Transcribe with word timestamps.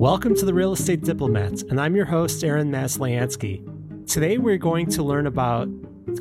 Welcome 0.00 0.34
to 0.36 0.46
the 0.46 0.54
Real 0.54 0.72
Estate 0.72 1.02
Diplomats, 1.02 1.60
and 1.60 1.78
I'm 1.78 1.94
your 1.94 2.06
host, 2.06 2.42
Aaron 2.42 2.72
Maslansky. 2.72 3.60
Today, 4.10 4.38
we're 4.38 4.56
going 4.56 4.86
to 4.92 5.02
learn 5.02 5.26
about 5.26 5.68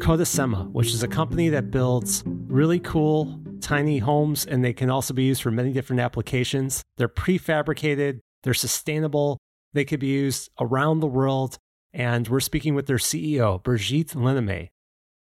Kodasema, 0.02 0.70
which 0.74 0.88
is 0.90 1.02
a 1.02 1.08
company 1.08 1.48
that 1.48 1.72
builds 1.72 2.22
really 2.26 2.82
cool, 2.82 3.40
tiny 3.62 4.00
homes, 4.00 4.46
and 4.46 4.66
they 4.66 4.74
can 4.74 4.90
also 4.90 5.14
be 5.14 5.24
used 5.24 5.42
for 5.42 5.50
many 5.50 5.72
different 5.72 6.02
applications. 6.02 6.84
They're 6.98 7.08
prefabricated, 7.08 8.20
they're 8.44 8.54
sustainable, 8.54 9.38
they 9.72 9.86
could 9.86 10.02
be 10.02 10.08
used 10.08 10.50
around 10.60 11.00
the 11.00 11.08
world. 11.08 11.58
And 11.94 12.28
we're 12.28 12.42
speaking 12.42 12.76
with 12.76 12.86
their 12.86 12.98
CEO, 12.98 13.64
Birgit 13.64 14.14
Linnamäe. 14.14 14.72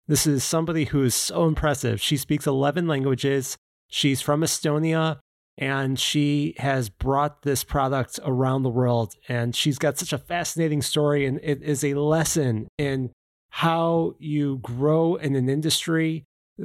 This 0.05 0.27
is 0.27 0.43
somebody 0.43 0.83
who 0.83 1.01
is 1.03 1.15
so 1.15 1.45
impressive. 1.45 2.01
She 2.01 2.17
speaks 2.17 2.45
11 2.45 2.89
languages. 2.89 3.57
She's 3.87 4.19
from 4.19 4.41
Estonia 4.41 5.19
and 5.59 5.99
she 5.99 6.55
has 6.57 6.87
brought 6.87 7.41
this 7.41 7.65
product 7.65 8.17
around 8.23 8.63
the 8.63 8.69
world. 8.69 9.13
And 9.27 9.53
she's 9.53 9.77
got 9.77 9.99
such 9.99 10.13
a 10.13 10.17
fascinating 10.17 10.81
story, 10.81 11.25
and 11.25 11.37
it 11.43 11.61
is 11.61 11.83
a 11.83 11.95
lesson 11.95 12.69
in 12.77 13.11
how 13.49 14.15
you 14.19 14.59
grow 14.59 15.15
in 15.15 15.35
an 15.35 15.49
industry 15.49 16.23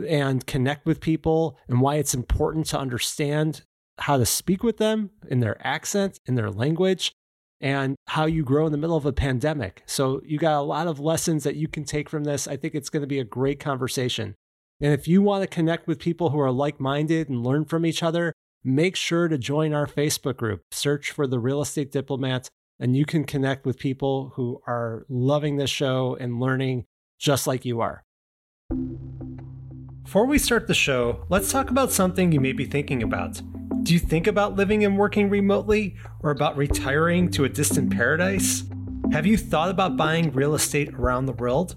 and 0.09 0.47
connect 0.47 0.87
with 0.87 1.01
people, 1.01 1.59
and 1.69 1.81
why 1.81 1.97
it's 1.97 2.15
important 2.15 2.67
to 2.67 2.79
understand 2.79 3.63
how 3.99 4.17
to 4.17 4.27
speak 4.27 4.63
with 4.63 4.79
them 4.79 5.11
in 5.29 5.41
their 5.41 5.57
accent, 5.67 6.19
in 6.27 6.37
their 6.37 6.51
language, 6.51 7.13
and 7.61 7.97
how 8.09 8.27
you 8.27 8.45
grow 8.45 8.67
in 8.67 8.73
the 8.73 8.79
middle 8.79 8.97
of 8.97 9.07
a 9.07 9.13
pandemic. 9.13 9.83
So, 9.87 10.21
you 10.25 10.39
got 10.39 10.59
a 10.59 10.63
lot 10.63 10.89
of 10.89 11.01
lessons 11.01 11.45
that 11.45 11.57
you 11.57 11.69
can 11.69 11.85
take 11.85 12.09
from 12.09 12.25
this. 12.25 12.47
I 12.47 12.57
think 12.57 12.75
it's 12.75 12.91
going 12.91 13.03
to 13.03 13.09
be 13.09 13.21
a 13.21 13.25
great 13.25 13.61
conversation. 13.61 14.35
And 14.81 14.93
if 14.93 15.07
you 15.07 15.23
want 15.23 15.43
to 15.43 15.49
connect 15.49 15.87
with 15.87 16.01
people 16.01 16.31
who 16.31 16.41
are 16.41 16.51
like 16.51 16.81
minded 16.81 17.29
and 17.29 17.45
learn 17.45 17.65
from 17.65 17.87
each 17.87 18.03
other, 18.03 18.33
make 18.65 18.97
sure 18.97 19.29
to 19.29 19.37
join 19.37 19.75
our 19.75 19.87
Facebook 19.87 20.39
group. 20.39 20.63
Search 20.71 21.11
for 21.11 21.27
the 21.27 21.39
Real 21.39 21.61
Estate 21.61 21.93
Diplomats, 21.93 22.51
and 22.81 22.97
you 22.97 23.05
can 23.05 23.25
connect 23.25 23.67
with 23.67 23.79
people 23.79 24.33
who 24.37 24.63
are 24.67 25.05
loving 25.09 25.57
this 25.57 25.71
show 25.71 26.17
and 26.19 26.41
learning 26.41 26.87
just 27.19 27.47
like 27.47 27.65
you 27.65 27.81
are. 27.81 28.03
Before 30.03 30.27
we 30.27 30.39
start 30.39 30.67
the 30.67 30.75
show, 30.75 31.25
let's 31.29 31.53
talk 31.53 31.71
about 31.71 31.93
something 31.93 32.33
you 32.33 32.41
may 32.41 32.53
be 32.53 32.65
thinking 32.65 33.03
about. 33.03 33.41
Do 33.83 33.93
you 33.93 33.99
think 33.99 34.27
about 34.27 34.57
living 34.57 34.85
and 34.85 34.97
working 34.97 35.29
remotely 35.29 35.97
or 36.23 36.31
about 36.31 36.57
retiring 36.57 37.31
to 37.33 37.45
a 37.45 37.49
distant 37.49 37.91
paradise? 37.91 38.65
Have 39.13 39.27
you 39.27 39.37
thought 39.37 39.69
about 39.69 39.97
buying 39.97 40.33
real 40.33 40.55
estate 40.55 40.95
around 40.95 41.27
the 41.27 41.33
world? 41.33 41.77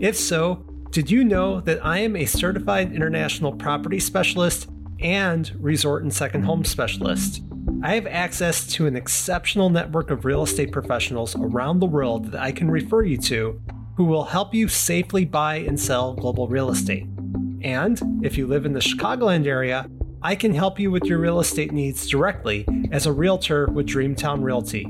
If 0.00 0.16
so, 0.16 0.66
did 0.90 1.10
you 1.10 1.24
know 1.24 1.60
that 1.62 1.84
I 1.84 1.98
am 1.98 2.16
a 2.16 2.26
certified 2.26 2.92
international 2.92 3.52
property 3.52 3.98
specialist 4.00 4.68
and 5.00 5.52
resort 5.58 6.02
and 6.02 6.12
second 6.12 6.42
home 6.42 6.64
specialist. 6.64 7.42
I 7.82 7.94
have 7.94 8.06
access 8.06 8.66
to 8.68 8.86
an 8.86 8.96
exceptional 8.96 9.70
network 9.70 10.10
of 10.10 10.24
real 10.24 10.42
estate 10.42 10.72
professionals 10.72 11.36
around 11.36 11.78
the 11.78 11.86
world 11.86 12.32
that 12.32 12.40
I 12.40 12.52
can 12.52 12.70
refer 12.70 13.04
you 13.04 13.18
to 13.18 13.60
who 13.96 14.04
will 14.04 14.24
help 14.24 14.54
you 14.54 14.68
safely 14.68 15.24
buy 15.24 15.56
and 15.56 15.78
sell 15.78 16.14
global 16.14 16.48
real 16.48 16.70
estate. 16.70 17.06
And 17.62 18.00
if 18.22 18.38
you 18.38 18.46
live 18.46 18.64
in 18.64 18.72
the 18.72 18.80
Chicagoland 18.80 19.46
area, 19.46 19.90
I 20.22 20.34
can 20.34 20.54
help 20.54 20.80
you 20.80 20.90
with 20.90 21.04
your 21.04 21.18
real 21.18 21.40
estate 21.40 21.72
needs 21.72 22.08
directly 22.08 22.66
as 22.92 23.06
a 23.06 23.12
realtor 23.12 23.66
with 23.66 23.88
Dreamtown 23.88 24.42
Realty. 24.42 24.86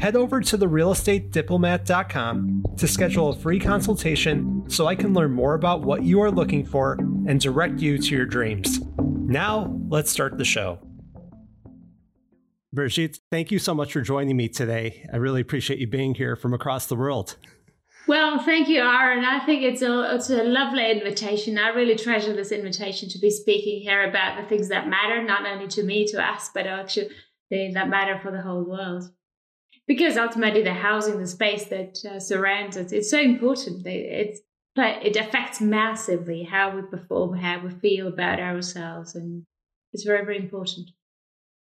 Head 0.00 0.16
over 0.16 0.40
to 0.40 0.58
therealestatediplomat.com 0.58 2.64
to 2.76 2.88
schedule 2.88 3.30
a 3.30 3.36
free 3.36 3.60
consultation 3.60 4.64
so 4.68 4.86
I 4.86 4.96
can 4.96 5.14
learn 5.14 5.32
more 5.32 5.54
about 5.54 5.82
what 5.82 6.02
you 6.02 6.20
are 6.22 6.30
looking 6.30 6.64
for 6.64 6.94
and 7.28 7.40
direct 7.40 7.80
you 7.80 7.98
to 7.98 8.16
your 8.16 8.26
dreams. 8.26 8.80
Now, 9.24 9.78
let's 9.88 10.10
start 10.10 10.36
the 10.36 10.44
show. 10.44 10.78
Birgit, 12.74 13.18
thank 13.30 13.50
you 13.50 13.58
so 13.58 13.74
much 13.74 13.92
for 13.92 14.00
joining 14.00 14.36
me 14.36 14.48
today. 14.48 15.06
I 15.12 15.16
really 15.16 15.40
appreciate 15.40 15.78
you 15.78 15.86
being 15.86 16.14
here 16.14 16.36
from 16.36 16.54
across 16.54 16.86
the 16.86 16.96
world. 16.96 17.36
Well, 18.08 18.40
thank 18.40 18.68
you, 18.68 18.80
Aaron. 18.80 19.24
I 19.24 19.44
think 19.44 19.62
it's 19.62 19.80
a 19.82 20.14
it's 20.14 20.28
a 20.28 20.42
lovely 20.42 20.90
invitation. 20.90 21.56
I 21.56 21.68
really 21.68 21.94
treasure 21.94 22.34
this 22.34 22.50
invitation 22.50 23.08
to 23.10 23.18
be 23.18 23.30
speaking 23.30 23.80
here 23.80 24.08
about 24.08 24.40
the 24.40 24.48
things 24.48 24.68
that 24.70 24.88
matter, 24.88 25.22
not 25.22 25.46
only 25.46 25.68
to 25.68 25.82
me, 25.84 26.06
to 26.08 26.20
us, 26.20 26.50
but 26.52 26.66
actually 26.66 27.10
that 27.50 27.88
matter 27.88 28.18
for 28.18 28.32
the 28.32 28.40
whole 28.40 28.64
world. 28.64 29.04
Because 29.86 30.16
ultimately, 30.16 30.62
the 30.62 30.74
housing, 30.74 31.18
the 31.18 31.26
space 31.26 31.66
that 31.66 31.98
uh, 32.10 32.18
surrounds 32.18 32.76
us, 32.76 32.90
it's 32.90 33.10
so 33.10 33.20
important. 33.20 33.86
It's 33.86 34.40
but 34.74 35.04
it 35.04 35.16
affects 35.16 35.60
massively 35.60 36.44
how 36.44 36.74
we 36.74 36.82
perform, 36.82 37.36
how 37.36 37.60
we 37.60 37.70
feel 37.70 38.08
about 38.08 38.40
ourselves, 38.40 39.14
and 39.14 39.44
it's 39.92 40.04
very, 40.04 40.24
very 40.24 40.38
important. 40.38 40.90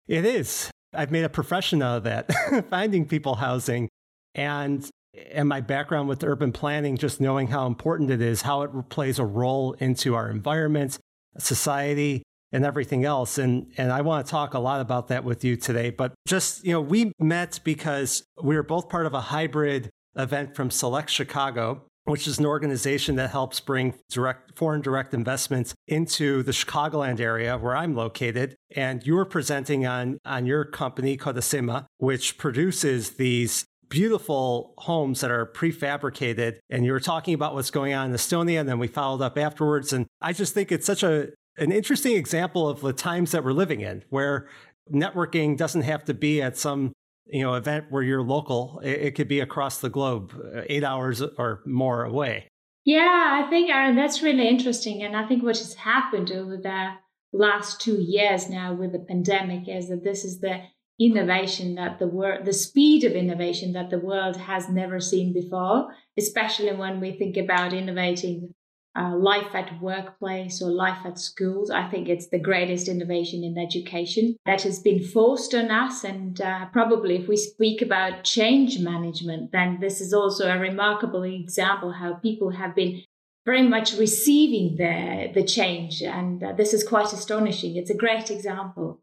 It 0.08 0.24
is. 0.24 0.70
I've 0.94 1.10
made 1.10 1.24
a 1.24 1.28
profession 1.28 1.82
out 1.82 1.98
of 1.98 2.04
that, 2.04 2.32
finding 2.70 3.06
people 3.06 3.34
housing, 3.36 3.88
and 4.34 4.88
and 5.32 5.48
my 5.48 5.60
background 5.60 6.08
with 6.08 6.22
urban 6.22 6.52
planning, 6.52 6.96
just 6.96 7.20
knowing 7.20 7.48
how 7.48 7.66
important 7.66 8.10
it 8.10 8.20
is, 8.20 8.42
how 8.42 8.62
it 8.62 8.70
plays 8.90 9.18
a 9.18 9.24
role 9.24 9.72
into 9.74 10.14
our 10.14 10.30
environment, 10.30 10.98
society, 11.38 12.22
and 12.52 12.64
everything 12.64 13.04
else. 13.04 13.38
And 13.38 13.72
and 13.76 13.92
I 13.92 14.02
want 14.02 14.26
to 14.26 14.30
talk 14.30 14.54
a 14.54 14.58
lot 14.58 14.80
about 14.80 15.08
that 15.08 15.24
with 15.24 15.44
you 15.44 15.56
today. 15.56 15.90
But 15.90 16.14
just 16.26 16.64
you 16.64 16.72
know, 16.72 16.80
we 16.80 17.12
met 17.18 17.60
because 17.64 18.24
we 18.42 18.56
were 18.56 18.62
both 18.62 18.88
part 18.88 19.06
of 19.06 19.14
a 19.14 19.20
hybrid 19.20 19.90
event 20.16 20.54
from 20.54 20.70
Select 20.70 21.10
Chicago, 21.10 21.82
which 22.06 22.26
is 22.26 22.38
an 22.38 22.46
organization 22.46 23.16
that 23.16 23.30
helps 23.30 23.60
bring 23.60 23.94
direct 24.08 24.56
foreign 24.56 24.80
direct 24.80 25.12
investments 25.12 25.74
into 25.86 26.42
the 26.42 26.52
Chicagoland 26.52 27.20
area 27.20 27.58
where 27.58 27.76
I'm 27.76 27.94
located. 27.94 28.56
And 28.74 29.06
you 29.06 29.14
were 29.14 29.24
presenting 29.24 29.86
on 29.86 30.18
on 30.24 30.46
your 30.46 30.64
company 30.64 31.16
Kodasema, 31.16 31.86
which 31.98 32.38
produces 32.38 33.10
these 33.10 33.64
beautiful 33.88 34.74
homes 34.78 35.20
that 35.20 35.30
are 35.30 35.46
prefabricated. 35.46 36.58
And 36.70 36.84
you 36.84 36.92
were 36.92 37.00
talking 37.00 37.34
about 37.34 37.54
what's 37.54 37.70
going 37.70 37.94
on 37.94 38.10
in 38.10 38.16
Estonia, 38.16 38.60
and 38.60 38.68
then 38.68 38.78
we 38.78 38.88
followed 38.88 39.22
up 39.22 39.38
afterwards. 39.38 39.92
And 39.92 40.06
I 40.20 40.32
just 40.32 40.54
think 40.54 40.72
it's 40.72 40.86
such 40.86 41.02
a 41.02 41.28
an 41.58 41.72
interesting 41.72 42.16
example 42.16 42.68
of 42.68 42.80
the 42.80 42.92
times 42.92 43.32
that 43.32 43.42
we're 43.42 43.52
living 43.52 43.80
in, 43.80 44.04
where 44.10 44.48
networking 44.92 45.56
doesn't 45.56 45.82
have 45.82 46.04
to 46.04 46.14
be 46.14 46.40
at 46.40 46.56
some 46.56 46.92
you 47.26 47.42
know 47.42 47.54
event 47.54 47.87
where 47.91 48.03
you're 48.03 48.22
local 48.22 48.81
it, 48.82 49.00
it 49.00 49.14
could 49.14 49.28
be 49.28 49.41
across 49.41 49.78
the 49.78 49.91
globe 49.91 50.32
uh, 50.54 50.62
eight 50.69 50.84
hours 50.84 51.22
or 51.38 51.62
more 51.66 52.04
away. 52.04 52.48
Yeah 52.84 53.42
i 53.44 53.50
think 53.50 53.70
Aaron, 53.70 53.97
that's 53.97 54.22
really 54.22 54.48
interesting 54.48 55.03
and 55.03 55.16
i 55.16 55.26
think 55.26 55.42
what 55.42 55.59
has 55.59 55.75
happened 55.75 56.31
over 56.31 56.56
the 56.56 56.92
last 57.32 57.81
two 57.81 58.00
years 58.00 58.48
now 58.48 58.75
with 58.75 58.92
the 58.92 59.00
pandemic 59.00 59.69
is 59.69 59.88
that 59.88 60.04
this 60.04 60.25
is 60.25 60.41
the 60.41 60.60
innovation 60.98 61.75
that 61.75 61.98
the 61.98 62.06
world 62.06 62.47
the 62.47 62.53
speed 62.53 63.04
of 63.04 63.12
innovation 63.12 63.72
that 63.72 63.91
the 63.91 63.98
world 63.98 64.36
has 64.36 64.69
never 64.69 64.98
seen 64.98 65.32
before 65.34 65.88
especially 66.16 66.72
when 66.72 67.00
we 67.00 67.12
think 67.12 67.36
about 67.36 67.75
innovating 67.75 68.54
uh, 68.96 69.14
life 69.16 69.54
at 69.54 69.80
workplace 69.80 70.62
or 70.62 70.70
life 70.70 70.98
at 71.04 71.18
schools. 71.18 71.70
I 71.70 71.88
think 71.88 72.08
it's 72.08 72.28
the 72.28 72.38
greatest 72.38 72.88
innovation 72.88 73.44
in 73.44 73.58
education 73.58 74.36
that 74.46 74.62
has 74.62 74.78
been 74.78 75.02
forced 75.02 75.54
on 75.54 75.70
us. 75.70 76.04
And 76.04 76.40
uh, 76.40 76.66
probably 76.72 77.16
if 77.16 77.28
we 77.28 77.36
speak 77.36 77.82
about 77.82 78.24
change 78.24 78.78
management, 78.78 79.52
then 79.52 79.78
this 79.80 80.00
is 80.00 80.12
also 80.12 80.48
a 80.48 80.58
remarkable 80.58 81.24
example 81.24 81.92
how 81.92 82.14
people 82.14 82.50
have 82.50 82.74
been 82.74 83.02
very 83.44 83.62
much 83.62 83.94
receiving 83.94 84.76
the, 84.76 85.30
the 85.32 85.44
change. 85.44 86.02
And 86.02 86.42
uh, 86.42 86.52
this 86.52 86.72
is 86.72 86.82
quite 86.82 87.12
astonishing. 87.12 87.76
It's 87.76 87.90
a 87.90 87.96
great 87.96 88.30
example. 88.30 89.00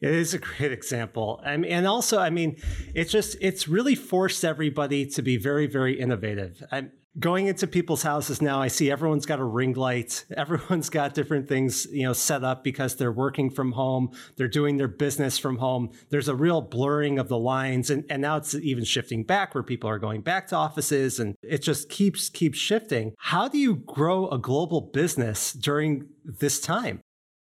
It 0.00 0.10
is 0.10 0.34
a 0.34 0.38
great 0.38 0.72
example. 0.72 1.40
I 1.44 1.56
mean, 1.56 1.70
and 1.70 1.86
also, 1.86 2.18
I 2.18 2.30
mean, 2.30 2.56
it's 2.94 3.10
just, 3.10 3.36
it's 3.40 3.68
really 3.68 3.94
forced 3.94 4.44
everybody 4.44 5.06
to 5.06 5.22
be 5.22 5.36
very, 5.36 5.66
very 5.66 5.98
innovative. 5.98 6.62
I, 6.70 6.88
going 7.18 7.46
into 7.46 7.66
people's 7.66 8.02
houses 8.02 8.42
now, 8.42 8.60
I 8.60 8.68
see 8.68 8.90
everyone's 8.90 9.26
got 9.26 9.38
a 9.38 9.44
ring 9.44 9.74
light. 9.74 10.24
Everyone's 10.36 10.90
got 10.90 11.14
different 11.14 11.48
things, 11.48 11.86
you 11.90 12.02
know, 12.02 12.12
set 12.12 12.42
up 12.42 12.64
because 12.64 12.96
they're 12.96 13.12
working 13.12 13.50
from 13.50 13.72
home. 13.72 14.10
They're 14.36 14.48
doing 14.48 14.76
their 14.76 14.88
business 14.88 15.38
from 15.38 15.58
home. 15.58 15.90
There's 16.10 16.28
a 16.28 16.34
real 16.34 16.60
blurring 16.60 17.18
of 17.18 17.28
the 17.28 17.38
lines. 17.38 17.90
And, 17.90 18.04
and 18.10 18.22
now 18.22 18.36
it's 18.36 18.54
even 18.54 18.84
shifting 18.84 19.22
back 19.22 19.54
where 19.54 19.62
people 19.62 19.88
are 19.88 19.98
going 19.98 20.22
back 20.22 20.48
to 20.48 20.56
offices 20.56 21.20
and 21.20 21.36
it 21.42 21.62
just 21.62 21.88
keeps, 21.88 22.28
keeps 22.28 22.58
shifting. 22.58 23.14
How 23.18 23.48
do 23.48 23.58
you 23.58 23.76
grow 23.76 24.28
a 24.28 24.38
global 24.38 24.80
business 24.80 25.52
during 25.52 26.08
this 26.24 26.60
time? 26.60 27.00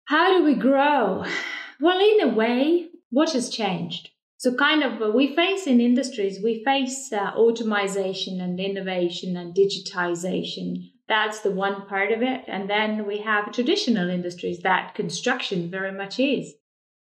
How 0.06 0.38
do 0.38 0.44
we 0.44 0.54
grow? 0.54 1.24
Well, 1.80 1.98
in 1.98 2.28
a 2.28 2.34
way, 2.34 2.88
what 3.10 3.32
has 3.32 3.48
changed? 3.48 4.10
So, 4.38 4.54
kind 4.54 4.82
of, 4.82 5.00
uh, 5.00 5.10
we 5.10 5.34
face 5.34 5.66
in 5.66 5.80
industries, 5.80 6.42
we 6.42 6.62
face 6.62 7.10
uh, 7.12 7.32
automation 7.34 8.40
and 8.40 8.60
innovation 8.60 9.36
and 9.36 9.54
digitization. 9.54 10.90
That's 11.08 11.40
the 11.40 11.50
one 11.50 11.86
part 11.86 12.12
of 12.12 12.22
it. 12.22 12.42
And 12.46 12.68
then 12.68 13.06
we 13.06 13.18
have 13.18 13.52
traditional 13.52 14.10
industries 14.10 14.58
that 14.60 14.94
construction 14.94 15.70
very 15.70 15.92
much 15.92 16.20
is. 16.20 16.52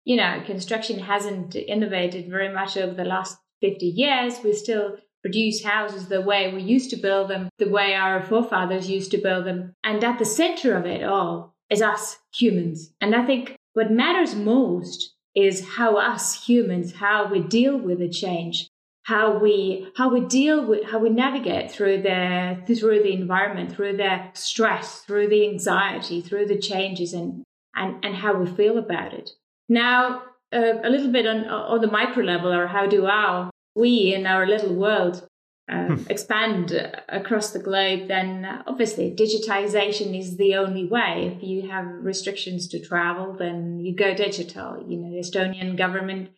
You 0.05 0.17
know, 0.17 0.43
construction 0.45 0.99
hasn't 0.99 1.55
innovated 1.55 2.29
very 2.29 2.53
much 2.53 2.77
over 2.77 2.95
the 2.95 3.05
last 3.05 3.39
50 3.61 3.87
years. 3.87 4.41
We 4.43 4.55
still 4.55 4.97
produce 5.23 5.63
houses 5.63 6.09
the 6.09 6.23
way 6.23 6.53
we 6.53 6.63
used 6.63 6.91
to 6.91 6.97
build 6.97 7.29
them, 7.29 7.49
the 7.59 7.69
way 7.69 7.95
our 7.95 8.23
forefathers 8.23 8.89
used 8.89 9.11
to 9.13 9.19
build 9.19 9.45
them. 9.45 9.75
And 9.85 10.03
at 10.03 10.19
the 10.19 10.25
center 10.25 10.75
of 10.75 10.87
it 10.87 11.05
all 11.05 11.55
is 11.69 11.83
us 11.83 12.19
humans. 12.35 12.93
And 13.01 13.15
I 13.15 13.25
think 13.25 13.57
what 13.75 13.93
matters 13.93 14.35
most 14.35 15.15
is 15.35 15.65
how 15.77 15.97
us 15.97 16.47
humans, 16.47 16.95
how 16.95 17.27
we 17.31 17.41
deal 17.41 17.77
with 17.77 17.99
the 17.99 18.09
change, 18.09 18.69
how 19.05 19.39
we 19.39 19.89
how 19.97 20.09
we 20.09 20.21
deal 20.21 20.65
with 20.65 20.85
how 20.85 20.99
we 20.99 21.09
navigate 21.11 21.71
through 21.71 22.03
the 22.03 22.61
through 22.67 23.03
the 23.03 23.13
environment, 23.13 23.73
through 23.73 23.97
the 23.97 24.23
stress, 24.35 25.01
through 25.01 25.29
the 25.29 25.49
anxiety, 25.49 26.21
through 26.21 26.47
the 26.47 26.59
changes, 26.59 27.13
and 27.13 27.43
and 27.75 28.05
and 28.05 28.15
how 28.17 28.35
we 28.35 28.47
feel 28.47 28.79
about 28.79 29.13
it. 29.13 29.31
Now, 29.69 30.23
uh, 30.53 30.75
a 30.83 30.91
little 30.91 31.13
bit 31.13 31.27
on 31.27 31.45
on 31.47 31.81
the 31.81 31.91
micro 31.91 32.25
level, 32.25 32.53
or 32.53 32.67
how 32.67 32.87
do 32.87 33.07
our 33.07 33.51
we 33.75 34.13
in 34.15 34.27
our 34.27 34.47
little 34.47 34.75
world 34.75 35.27
um, 35.71 35.99
hmm. 35.99 36.11
expand 36.11 36.73
across 37.09 37.53
the 37.53 37.59
globe, 37.59 38.09
then 38.09 38.63
obviously 38.67 39.15
digitization 39.15 40.19
is 40.19 40.37
the 40.37 40.57
only 40.57 40.85
way. 40.85 41.33
If 41.37 41.43
you 41.43 41.69
have 41.69 41.87
restrictions 41.87 42.67
to 42.69 42.81
travel, 42.81 43.37
then 43.39 43.79
you 43.81 43.95
go 43.95 44.15
digital. 44.15 44.85
You 44.87 44.99
know, 44.99 45.11
the 45.11 45.19
Estonian 45.19 45.77
government, 45.77 46.31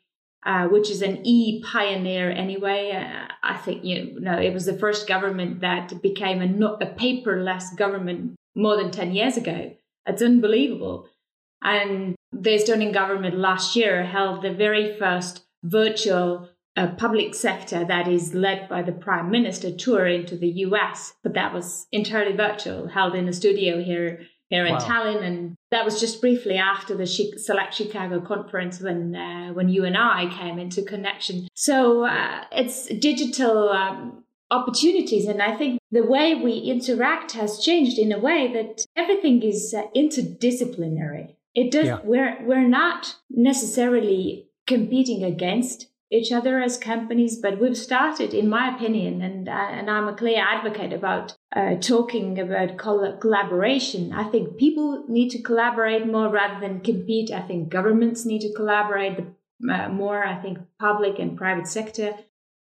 uh, 0.45 0.67
which 0.69 0.91
is 0.91 1.01
an 1.03 1.27
e 1.27 1.63
pioneer 1.63 2.31
anyway, 2.31 2.91
uh, 2.93 3.33
I 3.43 3.57
think 3.57 3.85
you 3.85 4.21
know 4.21 4.39
it 4.39 4.53
was 4.53 4.67
the 4.67 4.77
first 4.77 5.09
government 5.09 5.61
that 5.61 6.03
became 6.03 6.43
a, 6.43 6.47
no, 6.47 6.75
a 6.75 6.87
paperless 6.87 7.75
government 7.77 8.37
more 8.55 8.77
than 8.77 8.91
ten 8.91 9.15
years 9.15 9.37
ago. 9.37 9.75
It's 10.07 10.23
unbelievable. 10.23 11.09
And 11.63 12.17
the 12.33 12.51
Estonian 12.51 12.93
government 12.93 13.39
last 13.39 13.77
year 13.77 14.05
held 14.05 14.43
the 14.43 14.53
very 14.53 14.99
first 14.99 15.45
virtual 15.63 16.49
a 16.77 16.89
public 16.89 17.35
sector 17.35 17.85
that 17.85 18.09
is 18.09 18.35
led 18.35 18.69
by 18.69 18.83
the 18.83 18.93
prime 18.93 19.31
minister 19.31 19.71
tour 19.71 20.07
into 20.07 20.37
the 20.37 20.49
US, 20.67 21.15
but 21.23 21.35
that 21.35 21.53
was 21.53 21.87
entirely 21.93 22.35
virtual, 22.35 22.89
held 22.89 23.15
in 23.15 23.29
a 23.29 23.33
studio 23.33 23.83
here 23.83 24.21
here 24.49 24.67
in 24.67 24.75
wow. 24.75 24.81
Tallinn, 24.81 25.25
and 25.25 25.57
that 25.71 25.83
was 25.83 25.99
just 25.99 26.21
briefly 26.21 26.59
after 26.59 26.95
the 26.95 27.07
Select 27.07 27.73
Chicago 27.73 28.21
conference 28.21 28.81
when 28.81 29.17
uh, 29.17 29.53
when 29.53 29.69
you 29.69 29.85
and 29.85 29.97
I 29.97 30.29
came 30.39 30.59
into 30.59 30.83
connection. 30.83 31.49
So 31.55 32.05
uh, 32.05 32.45
it's 32.53 32.87
digital. 32.87 33.71
Um, 33.71 34.19
opportunities 34.51 35.27
and 35.27 35.41
i 35.41 35.57
think 35.57 35.81
the 35.91 36.05
way 36.05 36.35
we 36.35 36.59
interact 36.59 37.33
has 37.33 37.59
changed 37.59 37.99
in 37.99 38.13
a 38.13 38.19
way 38.19 38.53
that 38.53 38.85
everything 38.97 39.43
is 39.43 39.73
uh, 39.73 39.83
interdisciplinary 39.97 41.35
it 41.55 41.71
does 41.71 41.87
yeah. 41.87 41.99
we're 42.05 42.37
we're 42.45 42.69
not 42.69 43.17
necessarily 43.31 44.47
competing 44.67 45.25
against 45.25 45.87
each 46.13 46.31
other 46.31 46.61
as 46.61 46.77
companies, 46.77 47.39
but 47.39 47.59
we've 47.59 47.77
started, 47.77 48.35
in 48.35 48.49
my 48.49 48.75
opinion, 48.75 49.23
and 49.23 49.49
uh, 49.49 49.53
and 49.53 49.91
I'm 49.91 50.09
a 50.09 50.15
clear 50.15 50.45
advocate 50.45 50.93
about 50.93 51.37
uh, 51.57 51.77
talking 51.77 52.39
about 52.39 52.77
col- 52.77 53.17
collaboration. 53.19 54.13
I 54.13 54.25
think 54.25 54.59
people 54.59 55.05
need 55.09 55.31
to 55.31 55.43
collaborate 55.43 56.07
more 56.07 56.29
rather 56.29 56.61
than 56.61 56.81
compete. 56.81 57.31
I 57.31 57.41
think 57.41 57.71
governments 57.71 58.27
need 58.27 58.43
to 58.43 58.53
collaborate 58.53 59.19
uh, 59.71 59.89
more. 59.89 60.23
I 60.23 60.41
think 60.43 60.59
public 60.79 61.19
and 61.19 61.37
private 61.37 61.67
sector 61.67 62.13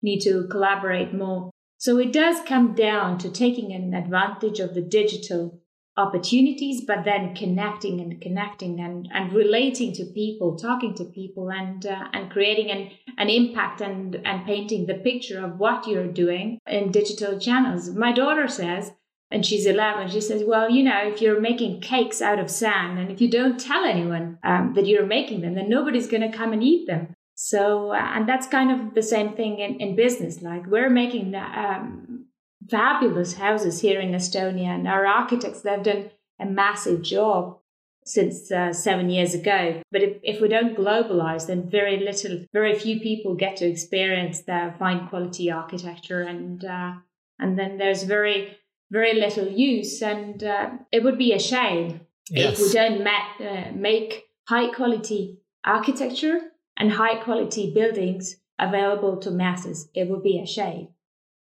need 0.02 0.22
to 0.22 0.48
collaborate 0.48 1.14
more. 1.14 1.52
So 1.78 1.98
it 1.98 2.14
does 2.14 2.48
come 2.48 2.74
down 2.74 3.18
to 3.18 3.30
taking 3.30 3.74
an 3.74 3.94
advantage 3.94 4.60
of 4.60 4.76
the 4.76 4.82
digital 4.82 5.61
opportunities, 5.98 6.84
but 6.86 7.04
then 7.04 7.36
connecting 7.36 8.00
and 8.00 8.22
connecting 8.22 8.80
and, 8.80 9.10
and 9.14 9.34
relating 9.34 9.94
to 9.94 10.06
people, 10.06 10.58
talking 10.58 10.94
to 10.96 11.06
people 11.06 11.52
and, 11.52 11.86
uh, 11.86 12.06
and 12.14 12.32
creating 12.32 12.72
an, 12.72 12.90
an 13.18 13.30
impact 13.30 13.82
and, 13.82 14.16
and 14.26 14.46
painting 14.46 14.86
the 14.86 14.94
picture 14.94 15.44
of 15.44 15.60
what 15.60 15.88
you're 15.88 16.08
doing 16.08 16.60
in 16.66 16.92
digital 16.92 17.38
channels. 17.40 17.90
My 17.90 18.12
daughter 18.12 18.48
says, 18.48 18.92
and 19.30 19.46
she's 19.46 19.66
11, 19.66 20.10
she 20.10 20.22
says, 20.22 20.44
well, 20.46 20.70
you 20.70 20.84
know, 20.84 21.00
if 21.04 21.22
you're 21.22 21.40
making 21.40 21.82
cakes 21.82 22.22
out 22.22 22.40
of 22.40 22.50
sand 22.50 23.00
and 23.00 23.10
if 23.10 23.22
you 23.22 23.30
don't 23.30 23.60
tell 23.60 23.86
anyone 23.86 24.38
um, 24.44 24.74
that 24.76 24.88
you're 24.88 25.06
making 25.06 25.42
them, 25.42 25.56
then 25.56 25.70
nobody's 25.70 26.08
going 26.08 26.30
to 26.30 26.38
come 26.38 26.52
and 26.52 26.64
eat 26.64 26.88
them. 26.88 27.14
So, 27.36 27.92
uh, 27.92 27.96
and 27.96 28.28
that's 28.30 28.46
kind 28.48 28.72
of 28.72 28.94
the 28.94 29.02
same 29.02 29.34
thing 29.34 29.60
in, 29.60 29.80
in 29.80 29.96
business. 29.96 30.42
Like 30.42 30.68
we're 30.68 30.90
making 30.90 31.34
um, 31.34 32.28
fabulous 32.72 33.34
houses 33.34 33.82
here 33.82 34.00
in 34.00 34.12
Estonia, 34.14 34.70
and 34.76 34.88
our 34.88 35.06
architects 35.06 35.62
they've 35.62 35.84
done 35.84 36.10
a 36.40 36.46
massive 36.46 37.02
job 37.04 37.60
since 38.04 38.52
uh, 38.52 38.74
seven 38.74 39.10
years 39.10 39.36
ago. 39.36 39.82
But 39.92 40.02
if, 40.02 40.18
if 40.24 40.42
we 40.42 40.48
don't 40.48 40.76
globalize, 40.76 41.46
then 41.48 41.70
very 41.70 42.00
little, 42.00 42.46
very 42.54 42.74
few 42.74 43.00
people 43.00 43.36
get 43.36 43.58
to 43.58 43.66
experience 43.66 44.42
the 44.42 44.74
fine 44.80 45.08
quality 45.10 45.52
architecture, 45.52 46.22
and 46.22 46.64
uh, 46.66 46.94
and 47.38 47.60
then 47.60 47.78
there's 47.78 48.04
very 48.04 48.58
very 48.90 49.14
little 49.14 49.48
use, 49.48 50.02
and 50.02 50.44
uh, 50.44 50.70
it 50.92 51.04
would 51.04 51.18
be 51.18 51.34
a 51.34 51.40
shame 51.40 52.02
yes. 52.30 52.60
if 52.60 52.68
we 52.68 52.74
don't 52.74 53.04
ma- 53.04 53.46
uh, 53.46 53.72
make 53.74 54.26
high 54.48 54.70
quality 54.74 55.40
architecture 55.64 56.40
and 56.78 56.92
high 56.92 57.22
quality 57.24 57.74
buildings 57.74 58.38
available 58.58 59.18
to 59.18 59.32
masses. 59.32 59.90
It 59.94 60.10
would 60.10 60.24
be 60.24 60.40
a 60.40 60.46
shame. 60.46 60.90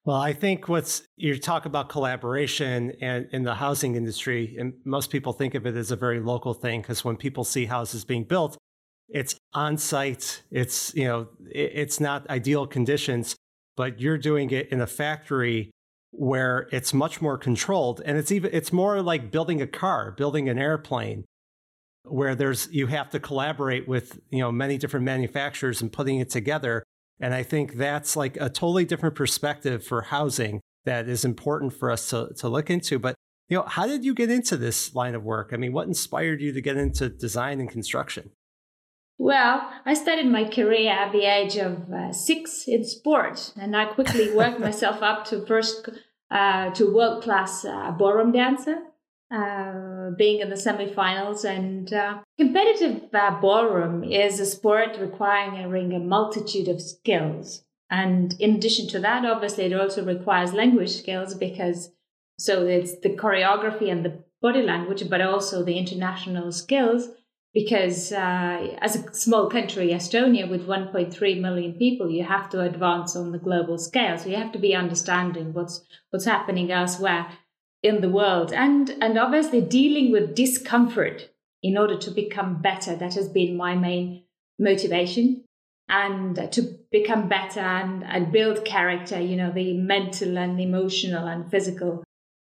Well, 0.07 0.21
I 0.21 0.31
think 0.31 0.69
what's 0.69 1.03
you 1.17 1.37
talk 1.37 1.65
about 1.65 1.89
collaboration 1.89 2.93
and 3.01 3.27
in 3.33 3.43
the 3.43 3.55
housing 3.55 3.97
industry, 3.97 4.55
and 4.57 4.71
most 4.85 5.09
people 5.09 5.33
think 5.33 5.53
of 5.53 5.65
it 5.65 5.75
as 5.75 5.91
a 5.91 5.97
very 5.97 6.21
local 6.21 6.53
thing 6.53 6.79
because 6.79 7.03
when 7.03 7.17
people 7.17 7.43
see 7.43 7.65
houses 7.65 8.05
being 8.05 8.23
built, 8.23 8.57
it's 9.09 9.35
on 9.53 9.77
site. 9.77 10.43
It's 10.49 10.95
you 10.95 11.03
know 11.03 11.27
it's 11.49 11.99
not 11.99 12.29
ideal 12.29 12.65
conditions, 12.67 13.35
but 13.75 13.99
you're 13.99 14.17
doing 14.17 14.49
it 14.51 14.69
in 14.69 14.79
a 14.79 14.87
factory 14.87 15.71
where 16.11 16.69
it's 16.71 16.93
much 16.93 17.21
more 17.21 17.37
controlled, 17.37 18.01
and 18.05 18.17
it's 18.17 18.31
even 18.31 18.49
it's 18.53 18.71
more 18.71 19.01
like 19.01 19.29
building 19.29 19.61
a 19.61 19.67
car, 19.67 20.11
building 20.11 20.47
an 20.47 20.57
airplane, 20.57 21.25
where 22.03 22.33
there's 22.33 22.69
you 22.71 22.87
have 22.87 23.09
to 23.09 23.19
collaborate 23.19 23.89
with 23.89 24.21
you 24.29 24.39
know 24.39 24.53
many 24.53 24.77
different 24.77 25.05
manufacturers 25.05 25.81
and 25.81 25.91
putting 25.91 26.19
it 26.19 26.29
together 26.29 26.81
and 27.19 27.33
I 27.33 27.43
think 27.43 27.73
that's 27.73 28.15
like 28.15 28.37
a 28.37 28.49
totally 28.49 28.85
different 28.85 29.15
perspective 29.15 29.83
for 29.83 30.03
housing 30.03 30.61
that 30.85 31.09
is 31.09 31.25
important 31.25 31.73
for 31.73 31.91
us 31.91 32.09
to, 32.11 32.31
to 32.37 32.47
look 32.47 32.69
into. 32.69 32.99
But, 32.99 33.15
you 33.49 33.57
know, 33.57 33.63
how 33.63 33.87
did 33.87 34.05
you 34.05 34.13
get 34.13 34.29
into 34.29 34.57
this 34.57 34.93
line 34.95 35.15
of 35.15 35.23
work? 35.23 35.51
I 35.53 35.57
mean, 35.57 35.73
what 35.73 35.87
inspired 35.87 36.41
you 36.41 36.53
to 36.53 36.61
get 36.61 36.77
into 36.77 37.09
design 37.09 37.59
and 37.59 37.69
construction? 37.69 38.31
Well, 39.17 39.67
I 39.85 39.95
started 39.95 40.27
my 40.27 40.45
career 40.45 40.91
at 40.91 41.11
the 41.11 41.25
age 41.25 41.57
of 41.57 41.91
uh, 41.91 42.13
six 42.13 42.67
in 42.67 42.83
sports, 42.85 43.51
and 43.59 43.75
I 43.75 43.85
quickly 43.85 44.31
worked 44.31 44.59
myself 44.67 45.01
up 45.01 45.25
to 45.25 45.43
first 45.45 45.89
uh, 46.29 46.69
to 46.71 46.93
world 46.93 47.23
class 47.23 47.65
uh, 47.65 47.91
ballroom 47.91 48.31
dancer 48.31 48.77
uh, 49.29 50.11
being 50.17 50.39
in 50.39 50.49
the 50.49 50.55
semifinals. 50.55 51.43
And 51.43 51.91
uh, 51.93 52.19
competitive 52.37 53.09
uh, 53.13 53.39
ballroom 53.41 54.03
is 54.03 54.39
a 54.39 54.45
sport 54.45 54.97
requiring 54.99 55.93
a 55.93 55.99
multitude 55.99 56.67
of 56.67 56.81
skills. 56.81 57.63
And 57.89 58.35
in 58.39 58.55
addition 58.55 58.87
to 58.89 58.99
that, 58.99 59.25
obviously, 59.25 59.65
it 59.65 59.73
also 59.73 60.03
requires 60.03 60.53
language 60.53 60.91
skills 60.91 61.33
because 61.33 61.91
so 62.39 62.67
it's 62.67 62.99
the 62.99 63.09
choreography 63.09 63.91
and 63.91 64.05
the 64.05 64.23
body 64.41 64.61
language, 64.61 65.09
but 65.09 65.21
also 65.21 65.63
the 65.63 65.77
international 65.77 66.51
skills. 66.51 67.09
Because 67.53 68.11
uh, 68.11 68.77
as 68.81 68.95
a 68.95 69.13
small 69.13 69.49
country, 69.49 69.89
Estonia, 69.89 70.47
with 70.47 70.67
1.3 70.67 71.41
million 71.41 71.73
people, 71.73 72.11
you 72.11 72.23
have 72.23 72.49
to 72.51 72.61
advance 72.61 73.15
on 73.15 73.31
the 73.31 73.39
global 73.39 73.79
scale. 73.79 74.17
So 74.17 74.29
you 74.29 74.35
have 74.35 74.51
to 74.51 74.59
be 74.59 74.75
understanding 74.75 75.53
what's 75.53 75.81
what's 76.11 76.25
happening 76.25 76.71
elsewhere 76.71 77.27
in 77.87 78.01
the 78.01 78.09
world. 78.09 78.53
And 78.53 78.95
and 79.01 79.17
obviously 79.17 79.61
dealing 79.61 80.11
with 80.11 80.35
discomfort 80.35 81.29
in 81.63 81.77
order 81.77 81.97
to 81.97 82.11
become 82.11 82.61
better. 82.61 82.95
That 82.95 83.15
has 83.15 83.29
been 83.29 83.57
my 83.57 83.75
main 83.75 84.23
motivation. 84.59 85.43
And 85.89 86.51
to 86.51 86.61
become 86.91 87.29
better 87.29 87.61
and, 87.61 88.03
and 88.03 88.29
build 88.29 88.65
character 88.65 89.21
you 89.21 89.37
know 89.37 89.51
the 89.51 89.77
mental 89.77 90.37
and 90.37 90.59
emotional 90.59 91.25
and 91.25 91.49
physical 91.49 92.03